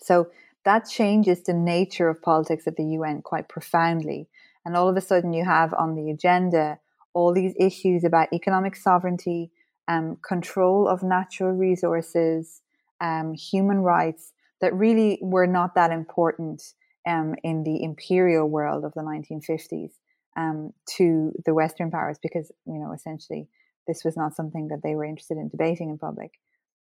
So 0.01 0.29
that 0.65 0.87
changes 0.89 1.43
the 1.43 1.53
nature 1.53 2.09
of 2.09 2.21
politics 2.21 2.67
at 2.67 2.75
the 2.75 2.85
UN 2.97 3.21
quite 3.21 3.49
profoundly. 3.49 4.27
And 4.65 4.75
all 4.75 4.87
of 4.87 4.95
a 4.95 5.01
sudden, 5.01 5.33
you 5.33 5.45
have 5.45 5.73
on 5.73 5.95
the 5.95 6.09
agenda 6.09 6.79
all 7.13 7.33
these 7.33 7.53
issues 7.59 8.03
about 8.03 8.31
economic 8.33 8.75
sovereignty, 8.75 9.51
um, 9.87 10.17
control 10.27 10.87
of 10.87 11.03
natural 11.03 11.51
resources, 11.51 12.61
um, 13.01 13.33
human 13.33 13.79
rights 13.79 14.31
that 14.61 14.73
really 14.73 15.19
were 15.21 15.47
not 15.47 15.75
that 15.75 15.91
important 15.91 16.63
um, 17.05 17.35
in 17.43 17.63
the 17.63 17.83
imperial 17.83 18.47
world 18.47 18.85
of 18.85 18.93
the 18.93 19.01
1950s 19.01 19.91
um, 20.37 20.71
to 20.87 21.33
the 21.45 21.53
Western 21.53 21.91
powers 21.91 22.17
because, 22.21 22.51
you 22.65 22.79
know, 22.79 22.93
essentially 22.93 23.47
this 23.87 24.05
was 24.05 24.15
not 24.15 24.35
something 24.35 24.69
that 24.69 24.81
they 24.81 24.95
were 24.95 25.03
interested 25.03 25.37
in 25.37 25.49
debating 25.49 25.89
in 25.89 25.97
public. 25.97 26.39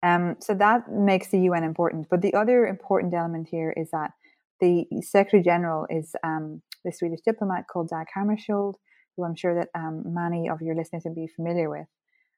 Um, 0.03 0.35
so 0.39 0.53
that 0.55 0.91
makes 0.91 1.29
the 1.29 1.39
UN 1.39 1.63
important. 1.63 2.07
But 2.09 2.21
the 2.21 2.33
other 2.33 2.67
important 2.67 3.13
element 3.13 3.47
here 3.49 3.73
is 3.75 3.89
that 3.91 4.11
the 4.59 4.85
Secretary 5.01 5.41
General 5.41 5.87
is 5.89 6.15
um, 6.23 6.61
the 6.83 6.91
Swedish 6.91 7.21
diplomat 7.25 7.65
called 7.71 7.89
Dag 7.89 8.07
Hammarskjöld, 8.15 8.75
who 9.15 9.23
I'm 9.23 9.35
sure 9.35 9.55
that 9.55 9.69
um, 9.73 10.03
many 10.05 10.49
of 10.49 10.61
your 10.61 10.75
listeners 10.75 11.03
will 11.05 11.15
be 11.15 11.27
familiar 11.27 11.69
with. 11.69 11.87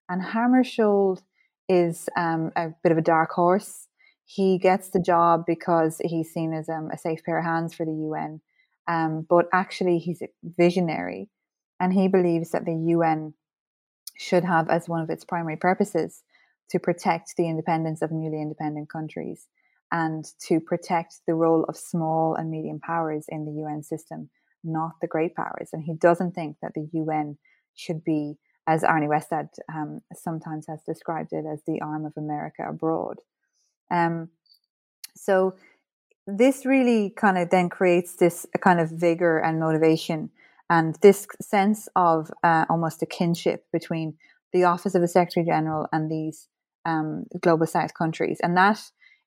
And 0.08 0.22
Hammarskjöld 0.22 1.24
is 1.68 2.08
um, 2.16 2.52
a 2.56 2.70
bit 2.84 2.92
of 2.92 3.00
a 3.00 3.02
dark 3.02 3.32
horse. 3.32 3.88
He 4.26 4.60
gets 4.60 4.90
the 4.90 5.00
job 5.00 5.44
because 5.48 6.00
he's 6.04 6.32
seen 6.32 6.54
as 6.54 6.70
um, 6.70 6.90
a 6.94 6.98
safe 6.98 7.24
pair 7.24 7.40
of 7.40 7.46
hands 7.46 7.74
for 7.74 7.86
the 7.86 7.94
UN, 7.94 8.42
um, 8.88 9.26
but 9.28 9.48
actually 9.54 10.00
he's 10.00 10.22
a 10.22 10.30
visionary, 10.44 11.30
and 11.80 11.94
he 11.94 12.08
believes 12.08 12.52
that 12.52 12.66
the 12.66 12.76
UN 12.76 13.34
should 14.18 14.44
have 14.44 14.70
as 14.70 14.88
one 14.88 15.02
of 15.02 15.10
its 15.10 15.26
primary 15.26 15.58
purposes 15.58 16.24
to 16.70 16.80
protect 16.80 17.36
the 17.38 17.48
independence 17.48 18.02
of 18.02 18.12
newly 18.12 18.42
independent 18.42 18.90
countries 18.90 19.48
and 19.92 20.26
to 20.48 20.60
protect 20.60 21.16
the 21.28 21.34
role 21.34 21.64
of 21.70 21.78
small 21.78 22.36
and 22.36 22.50
medium 22.50 22.80
powers 22.80 23.26
in 23.30 23.46
the 23.46 23.62
UN 23.62 23.84
system, 23.84 24.30
not 24.64 24.94
the 25.02 25.08
great 25.08 25.36
powers. 25.36 25.70
And 25.74 25.84
he 25.84 25.94
doesn't 25.94 26.34
think 26.34 26.58
that 26.62 26.74
the 26.74 26.88
UN 26.94 27.38
should 27.76 28.04
be, 28.04 28.36
as 28.68 28.84
Arne 28.84 29.08
Westad 29.08 29.50
um, 29.74 30.02
sometimes 30.14 30.66
has 30.68 30.82
described 30.84 31.34
it, 31.34 31.46
as 31.52 31.62
the 31.68 31.82
arm 31.82 32.06
of 32.06 32.14
America 32.18 32.66
abroad. 32.68 33.20
Um, 33.92 34.30
so 35.16 35.56
this 36.28 36.66
really 36.66 37.12
kind 37.12 37.38
of 37.38 37.50
then 37.52 37.70
creates 37.70 38.16
this 38.16 38.48
kind 38.60 38.80
of 38.80 38.90
vigor 38.90 39.38
and 39.38 39.60
motivation 39.60 40.32
and 40.70 40.96
this 41.02 41.28
sense 41.42 41.88
of 41.96 42.32
uh, 42.44 42.66
almost 42.70 43.04
a 43.04 43.06
kinship 43.06 43.66
between 43.72 44.18
the 44.52 44.64
office 44.64 44.96
of 44.96 45.02
the 45.02 45.08
Secretary 45.08 45.46
General 45.46 45.88
and 45.92 46.10
these 46.10 46.48
um, 46.86 47.26
global 47.42 47.68
south 47.68 47.94
countries. 47.94 48.40
And 48.42 48.56
that 48.58 48.80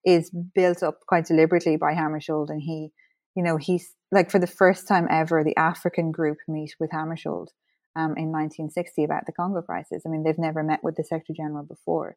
is 0.05 0.31
built 0.31 0.83
up 0.83 1.01
quite 1.07 1.27
deliberately 1.27 1.77
by 1.77 1.95
Hammarskjöld. 1.95 2.51
And 2.51 2.63
he, 2.63 2.91
you 3.35 3.43
know, 3.43 3.57
he's 3.57 3.95
like 4.11 4.31
for 4.31 4.39
the 4.39 4.47
first 4.47 4.89
time 4.89 5.07
ever, 5.11 5.45
the 5.45 5.57
African 5.57 6.13
group 6.13 6.39
meet 6.47 6.75
with 6.81 6.91
Hammarskjöld 6.91 7.49
um, 7.97 8.15
in 8.17 8.31
1960 8.31 9.05
about 9.05 9.27
the 9.27 9.33
Congo 9.33 9.63
crisis. 9.63 10.03
I 10.07 10.09
mean, 10.09 10.23
they've 10.23 10.39
never 10.39 10.63
met 10.63 10.83
with 10.83 10.97
the 10.97 11.05
Secretary 11.05 11.37
General 11.37 11.65
before. 11.65 12.17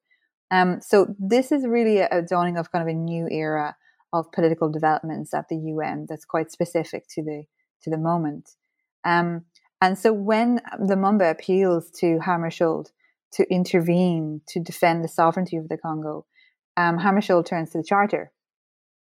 Um, 0.51 0.79
so 0.81 1.15
this 1.17 1.51
is 1.51 1.65
really 1.65 1.99
a, 1.99 2.07
a 2.11 2.21
dawning 2.21 2.57
of 2.57 2.71
kind 2.71 2.87
of 2.87 2.93
a 2.93 2.97
new 2.97 3.27
era 3.29 3.75
of 4.13 4.31
political 4.31 4.69
developments 4.69 5.33
at 5.33 5.47
the 5.49 5.55
UN 5.55 6.05
that's 6.07 6.25
quite 6.25 6.51
specific 6.51 7.05
to 7.15 7.23
the 7.23 7.43
to 7.83 7.89
the 7.89 7.97
moment. 7.97 8.51
Um, 9.03 9.45
and 9.81 9.97
so 9.97 10.13
when 10.13 10.61
the 10.77 10.95
Lumumba 10.95 11.31
appeals 11.31 11.89
to 11.99 12.19
Hammarskjöld 12.19 12.91
to 13.33 13.51
intervene 13.51 14.41
to 14.47 14.59
defend 14.59 15.03
the 15.03 15.07
sovereignty 15.07 15.57
of 15.57 15.69
the 15.69 15.77
Congo, 15.77 16.25
um, 16.77 16.99
Hammarskjöld 16.99 17.45
turns 17.45 17.71
to 17.71 17.77
the 17.77 17.83
Charter. 17.83 18.31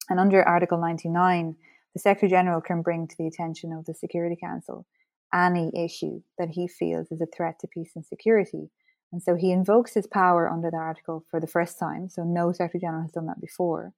And 0.09 0.19
under 0.19 0.47
Article 0.47 0.79
99, 0.79 1.55
the 1.93 1.99
Secretary 1.99 2.29
General 2.29 2.61
can 2.61 2.81
bring 2.81 3.07
to 3.07 3.15
the 3.17 3.27
attention 3.27 3.71
of 3.71 3.85
the 3.85 3.93
Security 3.93 4.37
Council 4.41 4.85
any 5.33 5.71
issue 5.75 6.21
that 6.37 6.49
he 6.49 6.67
feels 6.67 7.11
is 7.11 7.21
a 7.21 7.27
threat 7.35 7.59
to 7.59 7.67
peace 7.67 7.91
and 7.95 8.05
security. 8.05 8.69
And 9.11 9.21
so 9.21 9.35
he 9.35 9.51
invokes 9.51 9.93
his 9.93 10.07
power 10.07 10.49
under 10.49 10.69
the 10.71 10.77
article 10.77 11.25
for 11.29 11.39
the 11.39 11.47
first 11.47 11.79
time. 11.79 12.09
So 12.09 12.23
no 12.23 12.51
Secretary 12.51 12.81
General 12.81 13.03
has 13.03 13.11
done 13.11 13.27
that 13.27 13.41
before. 13.41 13.93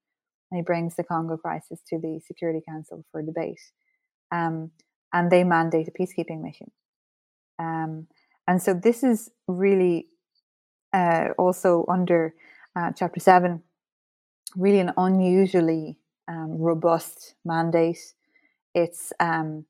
And 0.50 0.58
he 0.58 0.64
brings 0.64 0.96
the 0.96 1.04
Congo 1.04 1.38
crisis 1.38 1.80
to 1.88 2.00
the 2.00 2.20
Security 2.26 2.62
Council 2.68 3.06
for 3.12 3.22
debate. 3.22 3.60
Um, 4.32 4.72
and 5.14 5.32
they 5.32 5.44
mandate 5.44 5.88
a 5.88 5.92
peacekeeping 5.92 6.42
mission. 6.42 6.72
Um, 7.60 8.08
and 8.48 8.62
so 8.62 8.74
this 8.74 9.04
is 9.04 9.30
really 9.48 10.08
uh, 10.94 11.30
also 11.38 11.86
under 11.88 12.34
uh, 12.76 12.92
Chapter 12.96 13.20
7, 13.20 13.62
really 14.56 14.80
an 14.80 14.94
unusually 14.98 15.98
um, 16.28 16.58
robust 16.58 17.36
mandate. 17.46 18.14
It's 18.74 19.12
um, 19.20 19.66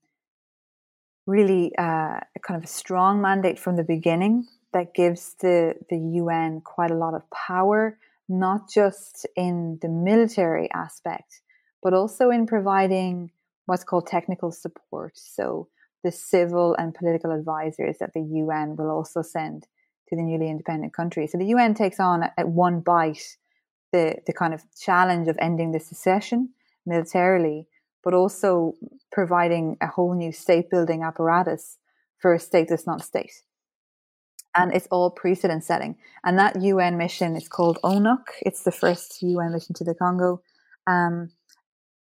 really 1.25 1.73
uh, 1.77 2.19
a 2.19 2.39
kind 2.41 2.57
of 2.57 2.63
a 2.63 2.67
strong 2.67 3.21
mandate 3.21 3.59
from 3.59 3.75
the 3.75 3.83
beginning 3.83 4.47
that 4.73 4.93
gives 4.93 5.35
the, 5.41 5.75
the 5.89 5.97
UN 5.97 6.61
quite 6.61 6.91
a 6.91 6.95
lot 6.95 7.13
of 7.13 7.23
power, 7.29 7.97
not 8.29 8.69
just 8.69 9.27
in 9.35 9.79
the 9.81 9.89
military 9.89 10.69
aspect, 10.73 11.41
but 11.83 11.93
also 11.93 12.29
in 12.29 12.45
providing 12.45 13.31
what's 13.65 13.83
called 13.83 14.07
technical 14.07 14.51
support. 14.51 15.13
So 15.15 15.67
the 16.03 16.11
civil 16.11 16.75
and 16.75 16.93
political 16.93 17.31
advisors 17.31 17.97
that 17.99 18.13
the 18.13 18.21
UN 18.21 18.75
will 18.75 18.89
also 18.89 19.21
send 19.21 19.67
to 20.11 20.17
the 20.17 20.21
newly 20.21 20.49
independent 20.49 20.93
country. 20.93 21.25
So 21.25 21.37
the 21.37 21.45
UN 21.45 21.73
takes 21.73 21.99
on 21.99 22.23
at 22.37 22.47
one 22.47 22.81
bite 22.81 23.37
the, 23.91 24.15
the 24.27 24.33
kind 24.33 24.53
of 24.53 24.61
challenge 24.79 25.27
of 25.27 25.37
ending 25.39 25.71
the 25.71 25.79
secession 25.79 26.49
militarily, 26.85 27.67
but 28.03 28.13
also 28.13 28.73
providing 29.11 29.77
a 29.81 29.87
whole 29.87 30.13
new 30.13 30.31
state 30.31 30.69
building 30.69 31.01
apparatus 31.03 31.77
for 32.19 32.33
a 32.33 32.39
state 32.39 32.67
that's 32.69 32.85
not 32.85 33.01
a 33.01 33.03
state. 33.03 33.43
And 34.53 34.73
it's 34.73 34.87
all 34.91 35.11
precedent 35.11 35.63
setting. 35.63 35.95
And 36.25 36.37
that 36.37 36.61
UN 36.61 36.97
mission 36.97 37.37
is 37.37 37.47
called 37.47 37.79
ONUC. 37.83 38.23
It's 38.41 38.63
the 38.63 38.71
first 38.71 39.21
UN 39.21 39.53
mission 39.53 39.73
to 39.75 39.85
the 39.85 39.95
Congo. 39.95 40.41
Um, 40.87 41.31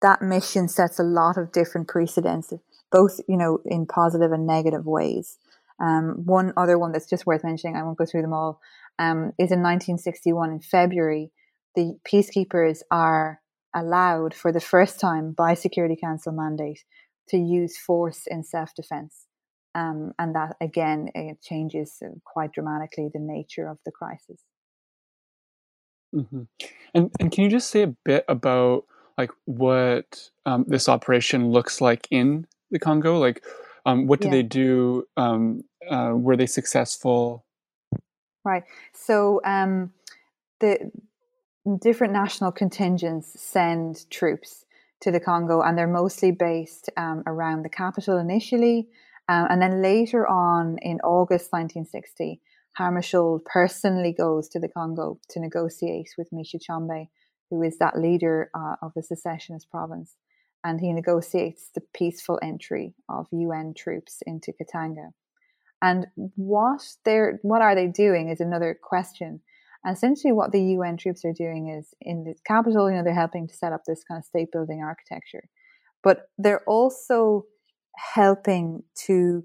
that 0.02 0.22
mission 0.22 0.68
sets 0.68 1.00
a 1.00 1.04
lot 1.04 1.38
of 1.38 1.54
different 1.54 1.88
precedents, 1.88 2.52
both 2.92 3.22
you 3.30 3.38
know 3.38 3.60
in 3.66 3.86
positive 3.86 4.34
and 4.34 4.46
negative 4.46 4.86
ways. 4.86 5.38
Um, 5.82 6.24
one 6.26 6.54
other 6.58 6.78
one 6.78 6.92
that's 6.92 7.10
just 7.10 7.26
worth 7.26 7.44
mentioning, 7.44 7.76
I 7.76 7.84
won't 7.84 7.98
go 7.98 8.06
through 8.06 8.22
them 8.22 8.34
all, 8.34 8.60
um, 9.00 9.32
is 9.40 9.52
in 9.52 9.62
1961 9.62 10.52
in 10.52 10.60
February, 10.60 11.32
the 11.76 11.98
peacekeepers 12.08 12.82
are 12.92 13.42
allowed 13.76 14.34
for 14.34 14.52
the 14.52 14.60
first 14.60 15.00
time 15.00 15.32
by 15.32 15.56
Security 15.56 15.98
Council 16.00 16.32
mandate 16.32 16.84
to 17.30 17.38
use 17.38 17.78
force 17.78 18.24
in 18.28 18.44
self 18.44 18.76
defense. 18.76 19.26
Um, 19.76 20.14
and 20.20 20.36
that 20.36 20.56
again 20.62 21.10
changes 21.42 22.04
quite 22.26 22.52
dramatically 22.52 23.10
the 23.12 23.20
nature 23.20 23.68
of 23.68 23.80
the 23.86 23.92
crisis. 23.92 24.40
Mm-hmm. 26.14 26.44
And 26.94 27.12
and 27.20 27.32
can 27.32 27.44
you 27.44 27.50
just 27.50 27.72
say 27.72 27.82
a 27.82 27.96
bit 28.06 28.24
about 28.28 28.86
like 29.18 29.32
what 29.46 30.30
um, 30.46 30.66
this 30.68 30.90
operation 30.90 31.50
looks 31.50 31.82
like 31.82 32.08
in 32.12 32.46
the 32.72 32.80
Congo? 32.80 33.20
Like, 33.20 33.44
um, 33.86 34.08
what 34.08 34.22
did 34.22 34.28
yeah. 34.28 34.34
they 34.34 34.44
do? 34.44 35.06
Um, 35.18 35.64
uh, 35.90 36.14
were 36.16 36.38
they 36.38 36.46
successful? 36.46 37.46
Right. 38.46 38.64
So 38.94 39.42
um, 39.46 39.92
the 40.60 40.92
different 41.82 42.14
national 42.14 42.52
contingents 42.52 43.40
send 43.40 44.10
troops 44.10 44.66
to 45.02 45.12
the 45.12 45.20
Congo, 45.20 45.62
and 45.62 45.78
they're 45.78 45.88
mostly 45.88 46.32
based 46.32 46.90
um, 46.96 47.24
around 47.26 47.64
the 47.64 47.70
capital 47.70 48.18
initially, 48.18 48.88
um, 49.28 49.48
and 49.50 49.62
then 49.62 49.82
later 49.82 50.28
on 50.28 50.78
in 50.82 51.00
August 51.02 51.52
1960. 51.52 52.42
Hammarskjöld 52.80 53.46
personally 53.46 54.14
goes 54.14 54.50
to 54.50 54.60
the 54.60 54.68
Congo 54.68 55.20
to 55.30 55.40
negotiate 55.40 56.10
with 56.18 56.32
Moise 56.32 56.56
Tshombe, 56.60 57.08
who 57.50 57.62
is 57.62 57.78
that 57.78 58.00
leader 58.00 58.50
uh, 58.56 58.76
of 58.82 58.94
the 58.96 59.04
secessionist 59.04 59.70
province, 59.70 60.16
and 60.64 60.80
he 60.80 60.94
negotiates 60.94 61.70
the 61.74 61.82
peaceful 61.94 62.40
entry 62.42 62.94
of 63.10 63.28
UN 63.32 63.74
troops 63.74 64.22
into 64.26 64.54
Katanga. 64.54 65.12
And 65.82 66.08
what 66.36 66.82
they're 67.04 67.40
what 67.42 67.62
are 67.62 67.76
they 67.76 67.88
doing 67.88 68.30
is 68.30 68.40
another 68.40 68.78
question. 68.82 69.42
Essentially, 69.90 70.32
what 70.32 70.54
the 70.54 70.64
UN 70.78 70.96
troops 70.96 71.26
are 71.26 71.34
doing 71.34 71.70
is 71.70 71.94
in 72.00 72.24
the 72.24 72.36
capital, 72.46 72.90
you 72.90 72.96
know, 72.96 73.04
they're 73.04 73.14
helping 73.14 73.48
to 73.50 73.54
set 73.56 73.74
up 73.74 73.82
this 73.86 74.04
kind 74.06 74.18
of 74.18 74.24
state 74.24 74.50
building 74.54 74.82
architecture, 74.82 75.50
but 76.02 76.30
they're 76.38 76.64
also 76.66 77.46
helping 77.96 78.84
to 79.08 79.44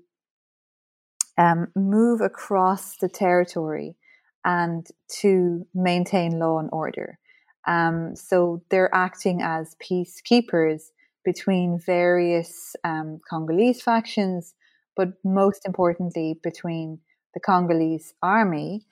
um, 1.36 1.68
move 1.74 2.20
across 2.20 2.96
the 2.98 3.08
territory 3.08 3.96
and 4.44 4.86
to 5.20 5.66
maintain 5.74 6.38
law 6.38 6.58
and 6.58 6.68
order. 6.72 7.18
Um, 7.66 8.14
so 8.14 8.62
they're 8.70 8.94
acting 8.94 9.42
as 9.42 9.76
peacekeepers 9.82 10.90
between 11.24 11.78
various 11.84 12.74
um, 12.84 13.20
Congolese 13.28 13.82
factions, 13.82 14.54
but 14.96 15.10
most 15.24 15.66
importantly, 15.66 16.38
between 16.42 17.00
the 17.34 17.40
Congolese 17.40 18.14
army 18.22 18.82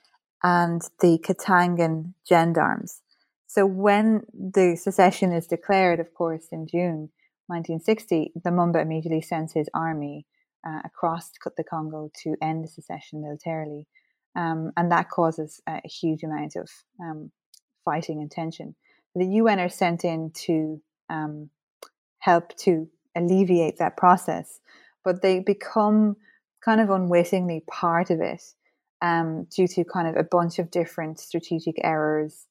and 0.43 0.81
the 1.01 1.19
Katangan 1.19 2.13
gendarmes. 2.27 3.01
So 3.47 3.65
when 3.65 4.23
the 4.33 4.75
secession 4.75 5.31
is 5.31 5.47
declared, 5.47 5.99
of 5.99 6.13
course, 6.13 6.47
in 6.51 6.67
June 6.67 7.09
1960, 7.47 8.33
Lumumba 8.45 8.81
immediately 8.81 9.21
sends 9.21 9.53
his 9.53 9.69
army 9.73 10.25
uh, 10.67 10.81
across 10.85 11.31
the 11.55 11.63
Congo 11.63 12.11
to 12.23 12.35
end 12.41 12.63
the 12.63 12.67
secession 12.67 13.21
militarily. 13.21 13.87
Um, 14.35 14.71
and 14.77 14.91
that 14.91 15.09
causes 15.09 15.61
a 15.65 15.81
huge 15.87 16.23
amount 16.23 16.55
of 16.55 16.69
um, 17.01 17.31
fighting 17.83 18.21
and 18.21 18.29
tension. 18.29 18.75
The 19.15 19.25
UN 19.25 19.59
are 19.59 19.69
sent 19.69 20.03
in 20.03 20.31
to 20.45 20.81
um, 21.09 21.49
help 22.27 22.53
to 22.57 22.89
alleviate 23.15 23.77
that 23.77 23.95
process, 23.95 24.59
but 25.05 25.21
they 25.21 25.39
become 25.39 26.17
kind 26.63 26.81
of 26.81 26.89
unwittingly 26.89 27.63
part 27.67 28.09
of 28.09 28.19
it 28.19 28.43
um, 29.01 29.47
due 29.55 29.67
to 29.67 29.85
kind 29.85 30.09
of 30.09 30.15
a 30.17 30.27
bunch 30.37 30.59
of 30.59 30.69
different 30.69 31.19
strategic 31.19 31.75
errors, 31.83 32.47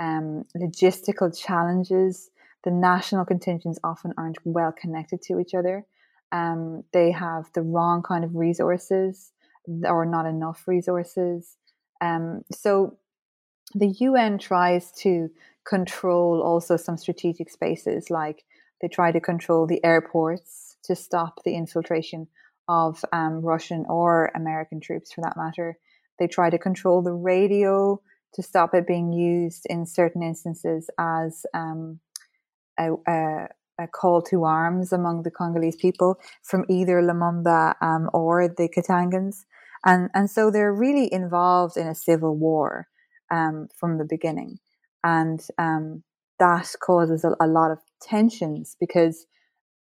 um, 0.00 0.44
logistical 0.56 1.30
challenges. 1.46 2.30
The 2.64 2.72
national 2.72 3.24
contingents 3.24 3.78
often 3.84 4.12
aren't 4.18 4.38
well 4.44 4.72
connected 4.72 5.22
to 5.22 5.38
each 5.38 5.54
other. 5.54 5.86
Um, 6.32 6.82
they 6.92 7.12
have 7.12 7.44
the 7.54 7.62
wrong 7.62 8.02
kind 8.02 8.24
of 8.24 8.34
resources 8.34 9.30
or 9.84 10.04
not 10.04 10.26
enough 10.26 10.64
resources. 10.66 11.56
Um, 12.00 12.42
so 12.50 12.98
the 13.76 13.94
UN 14.08 14.38
tries 14.38 14.90
to 15.02 15.30
control 15.64 16.42
also 16.42 16.76
some 16.76 16.96
strategic 16.96 17.48
spaces, 17.48 18.10
like 18.10 18.44
they 18.80 18.88
try 18.88 19.12
to 19.12 19.20
control 19.20 19.66
the 19.66 19.84
airports 19.84 20.76
to 20.84 20.96
stop 20.96 21.42
the 21.44 21.54
infiltration 21.54 22.28
of 22.68 23.04
um, 23.12 23.40
Russian 23.40 23.84
or 23.88 24.30
American 24.34 24.80
troops, 24.80 25.12
for 25.12 25.22
that 25.22 25.36
matter. 25.36 25.76
They 26.18 26.28
try 26.28 26.50
to 26.50 26.58
control 26.58 27.02
the 27.02 27.12
radio 27.12 28.00
to 28.34 28.42
stop 28.42 28.74
it 28.74 28.86
being 28.86 29.12
used 29.12 29.66
in 29.68 29.86
certain 29.86 30.22
instances 30.22 30.88
as 30.98 31.44
um, 31.52 31.98
a, 32.78 32.92
a, 33.08 33.48
a, 33.78 33.88
call 33.88 34.22
to 34.22 34.44
arms 34.44 34.92
among 34.92 35.24
the 35.24 35.30
Congolese 35.30 35.76
people 35.76 36.20
from 36.42 36.64
either 36.68 37.02
Lumumba 37.02 37.74
um, 37.82 38.08
or 38.12 38.46
the 38.46 38.68
Katangans. 38.68 39.44
And, 39.84 40.10
and 40.14 40.30
so 40.30 40.50
they're 40.50 40.72
really 40.72 41.12
involved 41.12 41.76
in 41.76 41.88
a 41.88 41.94
civil 41.94 42.36
war 42.36 42.86
um, 43.30 43.68
from 43.74 43.98
the 43.98 44.04
beginning. 44.04 44.58
And 45.02 45.40
um, 45.58 46.04
that 46.40 46.68
causes 46.80 47.24
a, 47.24 47.36
a 47.40 47.46
lot 47.46 47.70
of 47.70 47.78
tensions 48.02 48.76
because 48.80 49.26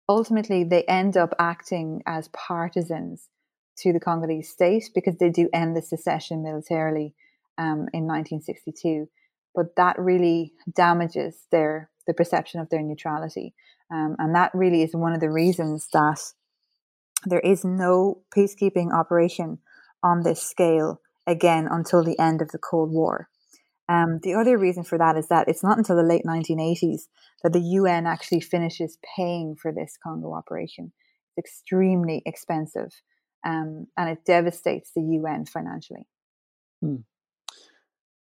ultimately 0.08 0.64
they 0.64 0.84
end 0.84 1.18
up 1.18 1.34
acting 1.40 2.04
as 2.06 2.28
partisans 2.30 3.30
to 3.78 3.94
the 3.94 4.00
Congolese 4.00 4.50
state 4.50 4.90
because 4.94 5.18
they 5.18 5.30
do 5.30 5.50
end 5.54 5.76
the 5.76 5.82
secession 5.82 6.44
militarily 6.44 7.16
um, 7.58 7.88
in 7.94 8.06
1962. 8.06 9.10
But 9.56 9.76
that 9.78 9.98
really 9.98 10.54
damages 10.76 11.46
their 11.52 11.90
the 12.06 12.14
perception 12.14 12.60
of 12.60 12.70
their 12.70 12.82
neutrality, 12.82 13.54
um, 13.92 14.16
and 14.18 14.34
that 14.34 14.52
really 14.54 14.82
is 14.82 14.96
one 14.96 15.14
of 15.14 15.20
the 15.20 15.30
reasons 15.30 15.88
that 15.94 16.20
there 17.26 17.40
is 17.40 17.64
no 17.64 18.22
peacekeeping 18.36 18.92
operation 18.92 19.60
on 20.02 20.24
this 20.24 20.42
scale 20.42 21.02
again 21.28 21.68
until 21.70 22.04
the 22.04 22.18
end 22.20 22.42
of 22.42 22.50
the 22.50 22.58
Cold 22.58 22.92
War. 22.92 23.30
Um, 23.90 24.20
the 24.22 24.36
other 24.36 24.58
reason 24.58 24.84
for 24.84 25.00
that 25.00 25.18
is 25.18 25.28
that 25.30 25.48
it's 25.48 25.64
not 25.64 25.80
until 25.80 25.96
the 25.96 26.04
late 26.04 26.24
1980s 26.24 27.08
that 27.44 27.54
the 27.54 27.60
UN 27.60 28.06
actually 28.06 28.40
finishes 28.40 29.00
paying 29.18 29.56
for 29.56 29.72
this 29.72 29.98
Congo 30.02 30.34
operation. 30.34 30.94
It's 31.36 31.50
extremely 31.50 32.22
expensive 32.26 32.92
um, 33.46 33.88
and 33.98 34.10
it 34.10 34.26
devastates 34.26 34.92
the 34.96 35.02
UN 35.02 35.46
financially. 35.46 36.08
Hmm. 36.82 36.98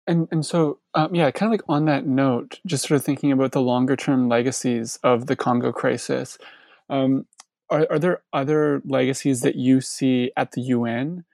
And 0.06 0.28
and 0.32 0.44
so 0.44 0.78
um, 0.94 1.14
yeah, 1.14 1.30
kind 1.30 1.52
of 1.52 1.60
like 1.60 1.68
on 1.68 1.84
that 1.84 2.06
note, 2.06 2.58
just 2.66 2.88
sort 2.88 2.96
of 2.96 3.04
thinking 3.04 3.30
about 3.30 3.52
the 3.52 3.60
longer 3.60 3.96
term 3.96 4.28
legacies 4.28 4.98
of 5.02 5.26
the 5.26 5.36
Congo 5.36 5.72
crisis. 5.72 6.38
Um, 6.88 7.26
are, 7.68 7.86
are 7.90 7.98
there 7.98 8.22
other 8.32 8.82
legacies 8.84 9.42
that 9.42 9.56
you 9.56 9.80
see 9.80 10.32
at 10.36 10.52
the 10.52 10.62
UN? 10.62 11.24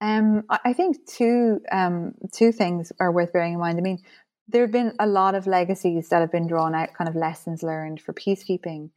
Um, 0.00 0.44
I 0.48 0.72
think 0.74 1.06
two 1.06 1.60
um, 1.72 2.14
two 2.32 2.52
things 2.52 2.92
are 3.00 3.10
worth 3.10 3.32
bearing 3.32 3.54
in 3.54 3.58
mind. 3.58 3.78
I 3.78 3.82
mean, 3.82 3.98
there 4.46 4.62
have 4.62 4.72
been 4.72 4.94
a 4.98 5.06
lot 5.06 5.34
of 5.34 5.46
legacies 5.46 6.08
that 6.08 6.20
have 6.20 6.32
been 6.32 6.46
drawn 6.46 6.74
out, 6.74 6.94
kind 6.94 7.08
of 7.08 7.16
lessons 7.16 7.62
learned 7.62 8.00
for 8.00 8.12
peacekeeping. 8.12 8.90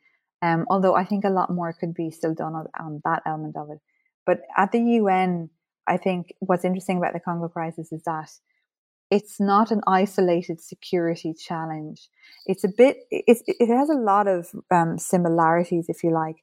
Um, 0.44 0.66
although 0.70 0.96
I 0.96 1.06
think 1.06 1.24
a 1.24 1.30
lot 1.30 1.52
more 1.52 1.74
could 1.74 1.94
be 1.94 2.10
still 2.10 2.34
done 2.34 2.56
on, 2.56 2.68
on 2.80 3.02
that 3.06 3.22
element 3.26 3.56
of 3.58 3.70
it. 3.70 3.80
But 4.26 4.42
at 4.58 4.72
the 4.72 4.80
UN, 4.80 5.50
I 5.88 5.98
think 5.98 6.34
what's 6.40 6.66
interesting 6.66 6.98
about 6.98 7.14
the 7.14 7.20
Congo 7.20 7.48
crisis 7.48 7.92
is 7.92 8.02
that 8.04 8.32
it's 9.12 9.40
not 9.40 9.72
an 9.72 9.82
isolated 9.86 10.62
security 10.62 11.34
challenge. 11.34 12.08
It's 12.46 12.64
a 12.64 12.70
bit, 12.70 12.98
it's, 13.12 13.44
it 13.46 13.68
has 13.68 13.90
a 13.90 13.96
lot 13.96 14.28
of 14.28 14.48
um, 14.72 14.98
similarities, 14.98 15.88
if 15.90 16.04
you 16.04 16.12
like, 16.12 16.38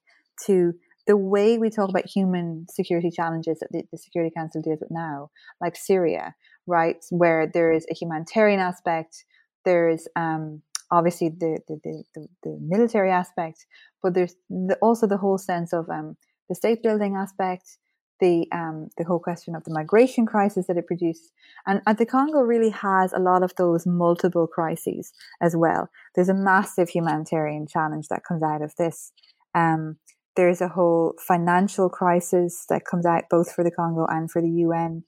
to 0.46 0.74
the 1.08 1.16
way 1.16 1.56
we 1.56 1.70
talk 1.70 1.88
about 1.88 2.06
human 2.06 2.66
security 2.70 3.10
challenges 3.10 3.58
that 3.60 3.70
the, 3.72 3.82
the, 3.90 3.98
Security 3.98 4.32
Council 4.36 4.60
deals 4.60 4.78
with 4.80 4.90
now, 4.90 5.30
like 5.58 5.74
Syria, 5.74 6.34
right, 6.66 7.02
where 7.08 7.50
there 7.52 7.72
is 7.72 7.86
a 7.90 7.94
humanitarian 7.94 8.60
aspect, 8.60 9.24
there's 9.64 10.06
um, 10.16 10.60
obviously 10.90 11.30
the, 11.30 11.58
the, 11.66 12.04
the, 12.14 12.28
the, 12.42 12.58
military 12.60 13.10
aspect, 13.10 13.64
but 14.02 14.12
there's 14.12 14.36
the, 14.50 14.76
also 14.82 15.06
the 15.06 15.16
whole 15.16 15.38
sense 15.38 15.72
of 15.72 15.88
um, 15.88 16.16
the 16.50 16.54
state 16.54 16.82
building 16.82 17.16
aspect, 17.16 17.78
the 18.20 18.46
um, 18.52 18.88
the 18.98 19.04
whole 19.04 19.20
question 19.20 19.54
of 19.54 19.64
the 19.64 19.72
migration 19.72 20.26
crisis 20.26 20.66
that 20.66 20.76
it 20.76 20.86
produced, 20.86 21.32
and, 21.66 21.80
and 21.86 21.96
the 21.96 22.04
Congo 22.04 22.40
really 22.40 22.70
has 22.70 23.12
a 23.12 23.18
lot 23.18 23.42
of 23.42 23.54
those 23.56 23.86
multiple 23.86 24.46
crises 24.46 25.12
as 25.40 25.56
well. 25.56 25.88
There's 26.14 26.28
a 26.28 26.34
massive 26.34 26.90
humanitarian 26.90 27.66
challenge 27.66 28.08
that 28.08 28.24
comes 28.24 28.42
out 28.42 28.60
of 28.60 28.74
this. 28.76 29.12
Um, 29.54 29.96
there's 30.38 30.60
a 30.60 30.68
whole 30.68 31.14
financial 31.18 31.88
crisis 31.88 32.64
that 32.68 32.84
comes 32.84 33.04
out 33.04 33.24
both 33.28 33.52
for 33.52 33.64
the 33.64 33.72
Congo 33.72 34.06
and 34.08 34.30
for 34.30 34.40
the 34.40 34.48
UN. 34.48 35.02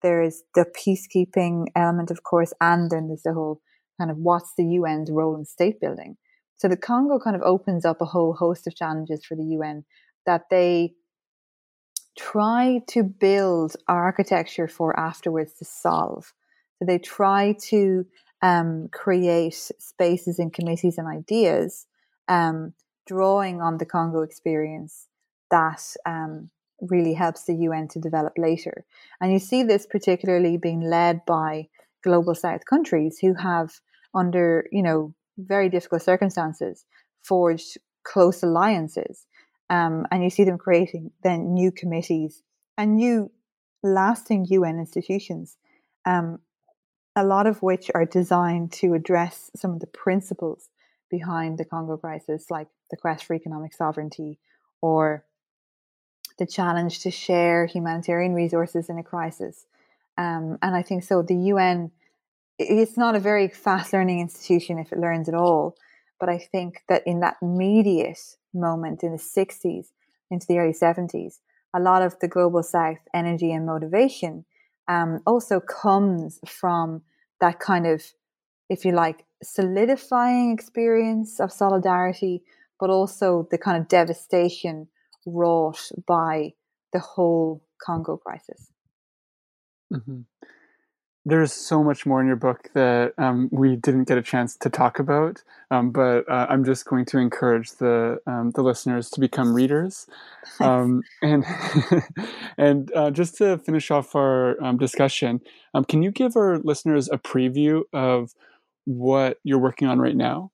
There's 0.00 0.44
the 0.54 0.64
peacekeeping 0.64 1.64
element, 1.74 2.12
of 2.12 2.22
course, 2.22 2.52
and 2.60 2.88
then 2.88 3.08
there's 3.08 3.24
the 3.24 3.32
whole 3.32 3.60
kind 3.98 4.12
of 4.12 4.18
what's 4.18 4.52
the 4.56 4.76
UN's 4.76 5.10
role 5.10 5.34
in 5.34 5.44
state 5.44 5.80
building. 5.80 6.18
So 6.54 6.68
the 6.68 6.76
Congo 6.76 7.18
kind 7.18 7.34
of 7.34 7.42
opens 7.42 7.84
up 7.84 8.00
a 8.00 8.04
whole 8.04 8.34
host 8.34 8.68
of 8.68 8.76
challenges 8.76 9.24
for 9.24 9.36
the 9.36 9.56
UN 9.58 9.84
that 10.24 10.42
they 10.52 10.92
try 12.16 12.80
to 12.90 13.02
build 13.02 13.74
architecture 13.88 14.68
for 14.68 14.96
afterwards 14.96 15.54
to 15.54 15.64
solve. 15.64 16.32
So 16.78 16.86
they 16.86 16.98
try 16.98 17.56
to 17.70 18.06
um, 18.40 18.86
create 18.92 19.54
spaces 19.80 20.38
and 20.38 20.52
committees 20.52 20.96
and 20.96 21.08
ideas 21.08 21.86
um, 22.28 22.72
drawing 23.06 23.60
on 23.60 23.78
the 23.78 23.86
Congo 23.86 24.22
experience 24.22 25.08
that 25.50 25.82
um, 26.04 26.50
really 26.80 27.14
helps 27.14 27.44
the 27.44 27.54
UN 27.54 27.88
to 27.88 28.00
develop 28.00 28.34
later. 28.36 28.84
And 29.20 29.32
you 29.32 29.38
see 29.38 29.62
this 29.62 29.86
particularly 29.86 30.56
being 30.56 30.80
led 30.80 31.24
by 31.26 31.68
global 32.02 32.34
South 32.34 32.64
countries 32.68 33.18
who 33.20 33.34
have, 33.34 33.80
under 34.14 34.66
you 34.72 34.82
know 34.82 35.14
very 35.38 35.68
difficult 35.68 36.02
circumstances, 36.02 36.84
forged 37.22 37.78
close 38.04 38.42
alliances. 38.42 39.26
Um, 39.68 40.06
and 40.10 40.22
you 40.22 40.30
see 40.30 40.44
them 40.44 40.58
creating 40.58 41.10
then 41.24 41.52
new 41.52 41.72
committees 41.72 42.42
and 42.78 42.96
new 42.96 43.32
lasting 43.82 44.46
UN 44.48 44.78
institutions, 44.78 45.56
um, 46.04 46.38
a 47.16 47.24
lot 47.24 47.46
of 47.46 47.62
which 47.62 47.90
are 47.94 48.04
designed 48.04 48.72
to 48.72 48.94
address 48.94 49.50
some 49.56 49.72
of 49.72 49.80
the 49.80 49.88
principles 49.88 50.68
behind 51.10 51.58
the 51.58 51.64
Congo 51.64 51.96
crisis, 51.96 52.46
like 52.50 52.68
the 52.90 52.96
quest 52.96 53.24
for 53.24 53.34
economic 53.34 53.74
sovereignty 53.74 54.38
or 54.80 55.24
the 56.38 56.46
challenge 56.46 57.00
to 57.00 57.10
share 57.10 57.66
humanitarian 57.66 58.34
resources 58.34 58.88
in 58.88 58.98
a 58.98 59.02
crisis. 59.02 59.66
Um, 60.18 60.58
and 60.62 60.76
I 60.76 60.82
think 60.82 61.02
so. 61.02 61.22
The 61.22 61.34
UN, 61.34 61.90
it's 62.58 62.96
not 62.96 63.16
a 63.16 63.20
very 63.20 63.48
fast 63.48 63.92
learning 63.92 64.20
institution 64.20 64.78
if 64.78 64.92
it 64.92 64.98
learns 64.98 65.28
at 65.28 65.34
all. 65.34 65.76
But 66.18 66.28
I 66.28 66.38
think 66.38 66.82
that 66.88 67.02
in 67.06 67.20
that 67.20 67.36
immediate 67.42 68.36
moment 68.54 69.02
in 69.02 69.12
the 69.12 69.18
60s 69.18 69.88
into 70.30 70.46
the 70.46 70.58
early 70.58 70.72
70s, 70.72 71.40
a 71.74 71.80
lot 71.80 72.02
of 72.02 72.18
the 72.20 72.28
global 72.28 72.62
south 72.62 72.98
energy 73.12 73.52
and 73.52 73.66
motivation 73.66 74.44
um, 74.88 75.20
also 75.26 75.60
comes 75.60 76.40
from 76.46 77.02
that 77.40 77.60
kind 77.60 77.86
of, 77.86 78.02
if 78.70 78.84
you 78.84 78.92
like, 78.92 79.24
solidifying 79.42 80.52
experience 80.52 81.38
of 81.38 81.52
solidarity, 81.52 82.42
but 82.78 82.90
also 82.90 83.46
the 83.50 83.58
kind 83.58 83.80
of 83.80 83.88
devastation 83.88 84.88
wrought 85.26 85.90
by 86.06 86.52
the 86.92 87.00
whole 87.00 87.62
Congo 87.84 88.16
crisis. 88.16 88.70
Mm-hmm. 89.92 90.20
There's 91.28 91.52
so 91.52 91.82
much 91.82 92.06
more 92.06 92.20
in 92.20 92.28
your 92.28 92.36
book 92.36 92.70
that 92.74 93.12
um, 93.18 93.48
we 93.50 93.74
didn't 93.74 94.04
get 94.04 94.16
a 94.16 94.22
chance 94.22 94.56
to 94.58 94.70
talk 94.70 95.00
about, 95.00 95.42
um, 95.72 95.90
but 95.90 96.28
uh, 96.30 96.46
I'm 96.48 96.64
just 96.64 96.84
going 96.84 97.04
to 97.06 97.18
encourage 97.18 97.72
the 97.72 98.20
um, 98.28 98.52
the 98.54 98.62
listeners 98.62 99.10
to 99.10 99.20
become 99.20 99.52
readers. 99.52 100.06
Um, 100.60 101.02
and 101.20 101.44
and 102.56 102.90
uh, 102.94 103.10
just 103.10 103.36
to 103.38 103.58
finish 103.58 103.90
off 103.90 104.14
our 104.14 104.62
um, 104.62 104.78
discussion, 104.78 105.40
um, 105.74 105.84
can 105.84 106.02
you 106.02 106.10
give 106.10 106.36
our 106.36 106.58
listeners 106.58 107.10
a 107.12 107.18
preview 107.18 107.82
of 107.92 108.32
what 108.86 109.38
you're 109.42 109.58
working 109.58 109.88
on 109.88 109.98
right 109.98 110.16
now? 110.16 110.52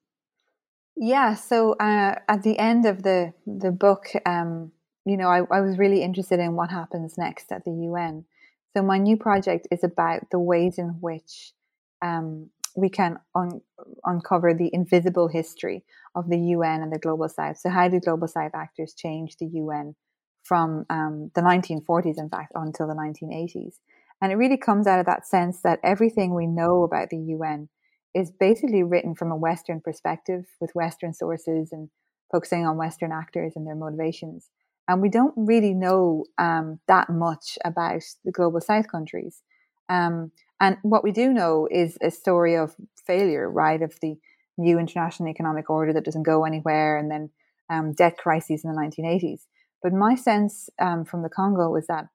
Yeah. 0.97 1.35
So 1.35 1.73
uh, 1.75 2.17
at 2.29 2.43
the 2.43 2.59
end 2.59 2.87
of 2.87 3.03
the 3.03 3.33
the 3.47 3.71
book, 3.71 4.07
um, 4.27 4.73
you 5.05 5.17
know, 5.17 5.29
I, 5.29 5.39
I 5.51 5.61
was 5.61 5.79
really 5.79 6.03
interested 6.03 6.39
in 6.39 6.55
what 6.55 6.71
happens 6.71 7.17
next 7.19 7.51
at 7.51 7.65
the 7.65 7.73
UN. 7.73 8.25
So 8.77 8.83
my 8.83 8.99
new 8.99 9.17
project 9.17 9.69
is 9.71 9.85
about 9.85 10.23
the 10.31 10.39
ways 10.39 10.79
in 10.79 10.97
which 11.01 11.53
um, 12.03 12.51
we 12.77 12.89
can 12.89 13.19
un- 13.35 13.61
uncover 14.05 14.55
the 14.55 14.71
invisible 14.73 15.29
history 15.29 15.85
of 16.15 16.29
the 16.29 16.39
UN 16.39 16.83
and 16.83 16.93
the 16.93 16.99
Global 16.99 17.29
South. 17.29 17.59
So 17.59 17.71
how 17.71 17.89
do 17.89 18.01
Global 18.01 18.29
South 18.29 18.53
actors 18.55 18.95
change 18.95 19.37
the 19.39 19.47
UN 19.47 19.95
from 20.43 20.85
um, 20.91 21.31
the 21.35 21.41
1940s, 21.43 22.19
in 22.19 22.29
fact, 22.29 22.53
until 22.55 22.87
the 22.87 22.95
1980s? 22.95 23.75
And 24.21 24.31
it 24.33 24.37
really 24.37 24.57
comes 24.57 24.87
out 24.87 25.01
of 25.01 25.07
that 25.07 25.27
sense 25.27 25.63
that 25.63 25.81
everything 25.83 26.35
we 26.35 26.47
know 26.47 26.85
about 26.85 27.11
the 27.11 27.19
UN 27.19 27.69
is 28.15 28.31
basically 28.31 28.83
written 28.83 29.15
from 29.15 29.31
a 29.33 29.37
Western 29.37 29.81
perspective 29.81 30.45
with 30.61 30.75
Western 30.75 31.15
sources 31.15 31.71
and 31.73 31.89
focusing 32.31 32.67
on 32.67 32.77
Western 32.77 33.13
actors 33.13 33.53
and 33.57 33.67
their 33.67 33.75
motivations. 33.75 34.49
And 34.89 35.01
we 35.01 35.09
don't 35.09 35.35
really 35.37 35.75
know 35.75 36.25
um, 36.39 36.81
that 36.89 37.09
much 37.09 37.59
about 37.65 38.03
the 38.25 38.33
global 38.33 38.61
South 38.61 38.89
countries. 38.89 39.43
Um, 39.89 40.33
and 40.61 40.77
what 40.83 41.05
we 41.05 41.13
do 41.13 41.33
know 41.33 41.69
is 41.71 41.99
a 42.03 42.11
story 42.11 42.57
of 42.57 42.77
failure, 43.07 43.51
right? 43.51 43.81
Of 43.81 43.99
the 44.01 44.17
new 44.59 44.79
international 44.79 45.29
economic 45.29 45.71
order 45.71 45.93
that 45.93 46.05
doesn't 46.05 46.25
go 46.25 46.45
anywhere, 46.45 46.99
and 46.99 47.11
then 47.11 47.31
um, 47.71 47.93
debt 47.93 48.17
crises 48.19 48.65
in 48.65 48.73
the 48.73 48.79
1980s. 48.79 49.47
But 49.83 49.93
my 49.93 50.15
sense 50.15 50.71
um, 50.81 51.05
from 51.05 51.23
the 51.23 51.29
Congo 51.29 51.71
was 51.71 51.87
that 51.89 52.07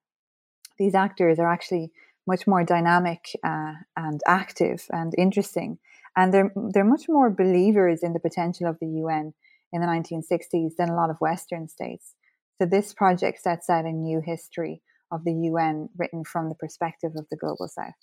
these 0.77 0.95
actors 0.95 1.39
are 1.39 1.51
actually 1.51 1.91
much 2.28 2.45
more 2.45 2.63
dynamic 2.63 3.30
uh, 3.43 3.73
and 3.95 4.21
active 4.28 4.86
and 4.89 5.13
interesting. 5.17 5.80
And 6.15 6.34
they're, 6.34 6.51
they're 6.73 6.84
much 6.84 7.07
more 7.07 7.30
believers 7.30 8.03
in 8.03 8.13
the 8.13 8.19
potential 8.19 8.67
of 8.67 8.78
the 8.80 8.88
UN 8.88 9.34
in 9.71 9.82
the 9.82 9.88
1960s 9.88 10.75
than 10.78 10.89
a 10.89 10.95
lot 10.95 11.09
of 11.09 11.21
Western 11.21 11.67
states. 11.67 12.15
So 12.59 12.67
this 12.67 12.93
project 12.93 13.41
sets 13.41 13.69
out 13.69 13.86
a 13.86 13.91
new 13.91 14.21
history 14.25 14.82
of 15.11 15.23
the 15.23 15.34
UN 15.34 15.89
written 15.97 16.23
from 16.23 16.49
the 16.49 16.55
perspective 16.55 17.11
of 17.15 17.28
the 17.30 17.38
global 17.38 17.67
south. 17.67 17.93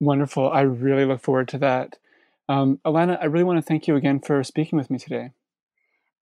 Wonderful. 0.00 0.50
I 0.50 0.62
really 0.62 1.04
look 1.04 1.20
forward 1.20 1.48
to 1.48 1.58
that. 1.58 1.98
Um, 2.48 2.78
Alanna, 2.84 3.18
I 3.20 3.26
really 3.26 3.44
want 3.44 3.58
to 3.58 3.62
thank 3.62 3.86
you 3.86 3.96
again 3.96 4.20
for 4.20 4.42
speaking 4.44 4.76
with 4.76 4.90
me 4.90 4.98
today. 4.98 5.30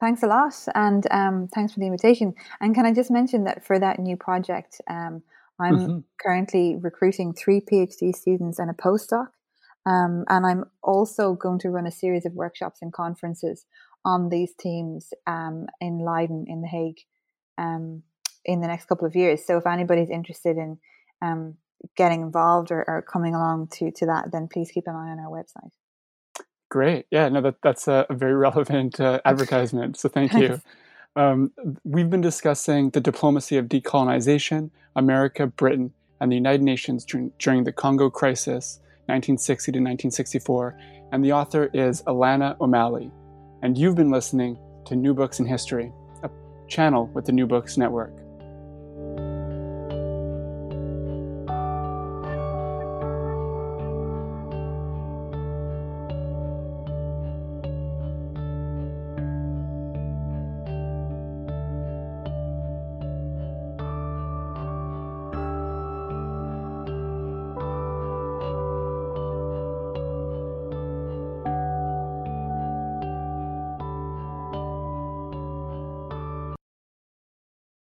Thanks 0.01 0.23
a 0.23 0.27
lot, 0.27 0.55
and 0.75 1.07
um, 1.13 1.49
thanks 1.55 1.73
for 1.73 1.81
the 1.81 1.87
invitation. 1.87 2.35
And 2.61 2.75
can 2.75 2.87
I 2.87 2.93
just 2.93 3.11
mention 3.11 3.45
that 3.45 3.65
for 3.65 3.79
that 3.79 4.01
new 4.01 4.17
project, 4.17 4.81
um, 4.89 5.23
I'm 5.63 5.79
mm-hmm. 5.79 5.99
currently 6.21 6.77
recruiting 6.77 7.33
three 7.33 7.61
PhD 7.61 8.15
students 8.15 8.59
and 8.59 8.71
a 8.71 8.75
postdoc. 8.75 9.29
Um, 9.85 10.25
and 10.29 10.47
I'm 10.47 10.65
also 10.83 11.35
going 11.35 11.59
to 11.61 11.71
run 11.71 11.87
a 11.87 11.93
series 11.93 12.25
of 12.25 12.35
workshops 12.35 12.81
and 12.83 12.93
conferences 12.93 13.67
on 14.05 14.29
these 14.29 14.53
themes 14.61 15.13
um, 15.27 15.67
in 15.81 15.99
Leiden, 15.99 16.47
in 16.49 16.61
The 16.63 16.69
Hague, 16.69 17.01
um, 17.59 18.03
in 18.45 18.61
the 18.61 18.69
next 18.69 18.87
couple 18.87 19.07
of 19.07 19.17
years. 19.17 19.45
So 19.45 19.57
if 19.57 19.67
anybody's 19.67 20.11
interested 20.11 20.57
in 20.57 20.79
um, 21.21 21.57
getting 21.97 22.23
involved 22.23 22.71
or, 22.71 22.85
or, 22.87 23.03
coming 23.03 23.35
along 23.35 23.69
to, 23.75 23.91
to 23.91 24.07
that, 24.07 24.31
then 24.33 24.49
please 24.49 24.71
keep 24.73 24.87
an 24.87 24.95
eye 24.95 25.11
on 25.11 25.19
our 25.19 25.31
website. 25.31 25.71
Great. 26.69 27.07
Yeah, 27.11 27.29
no, 27.29 27.41
that, 27.43 27.57
that's 27.63 27.87
a, 27.87 28.07
a 28.09 28.15
very 28.15 28.35
relevant 28.49 29.01
uh, 29.01 29.21
advertisement. 29.25 29.97
So 29.99 30.09
thank 30.09 30.33
you. 30.35 30.61
Um, 31.15 31.53
we've 31.85 32.09
been 32.09 32.23
discussing 32.23 32.91
the 32.91 33.01
diplomacy 33.01 33.59
of 33.59 33.67
decolonization, 33.67 34.71
America, 34.97 35.47
Britain, 35.47 35.93
and 36.21 36.33
the 36.33 36.37
United 36.37 36.63
Nations 36.63 37.05
during, 37.05 37.33
during 37.39 37.65
the 37.65 37.73
Congo 37.73 38.09
crisis, 38.09 38.79
1960 39.07 39.73
to 39.73 39.79
1964, 39.79 40.79
and 41.13 41.23
the 41.23 41.33
author 41.33 41.69
is 41.75 42.03
Alanna 42.03 42.59
O'Malley. 42.61 43.11
And 43.63 43.77
you've 43.77 43.97
been 43.97 44.11
listening 44.11 44.57
to 44.87 44.97
New 44.97 45.13
Books 45.13 45.39
in 45.39 45.47
History, 45.47 45.93
a 46.23 46.31
channel 46.67 47.07
with 47.09 47.27
the 47.27 47.33
New 47.33 47.47
Books 47.47 47.77
Network. 47.77 48.22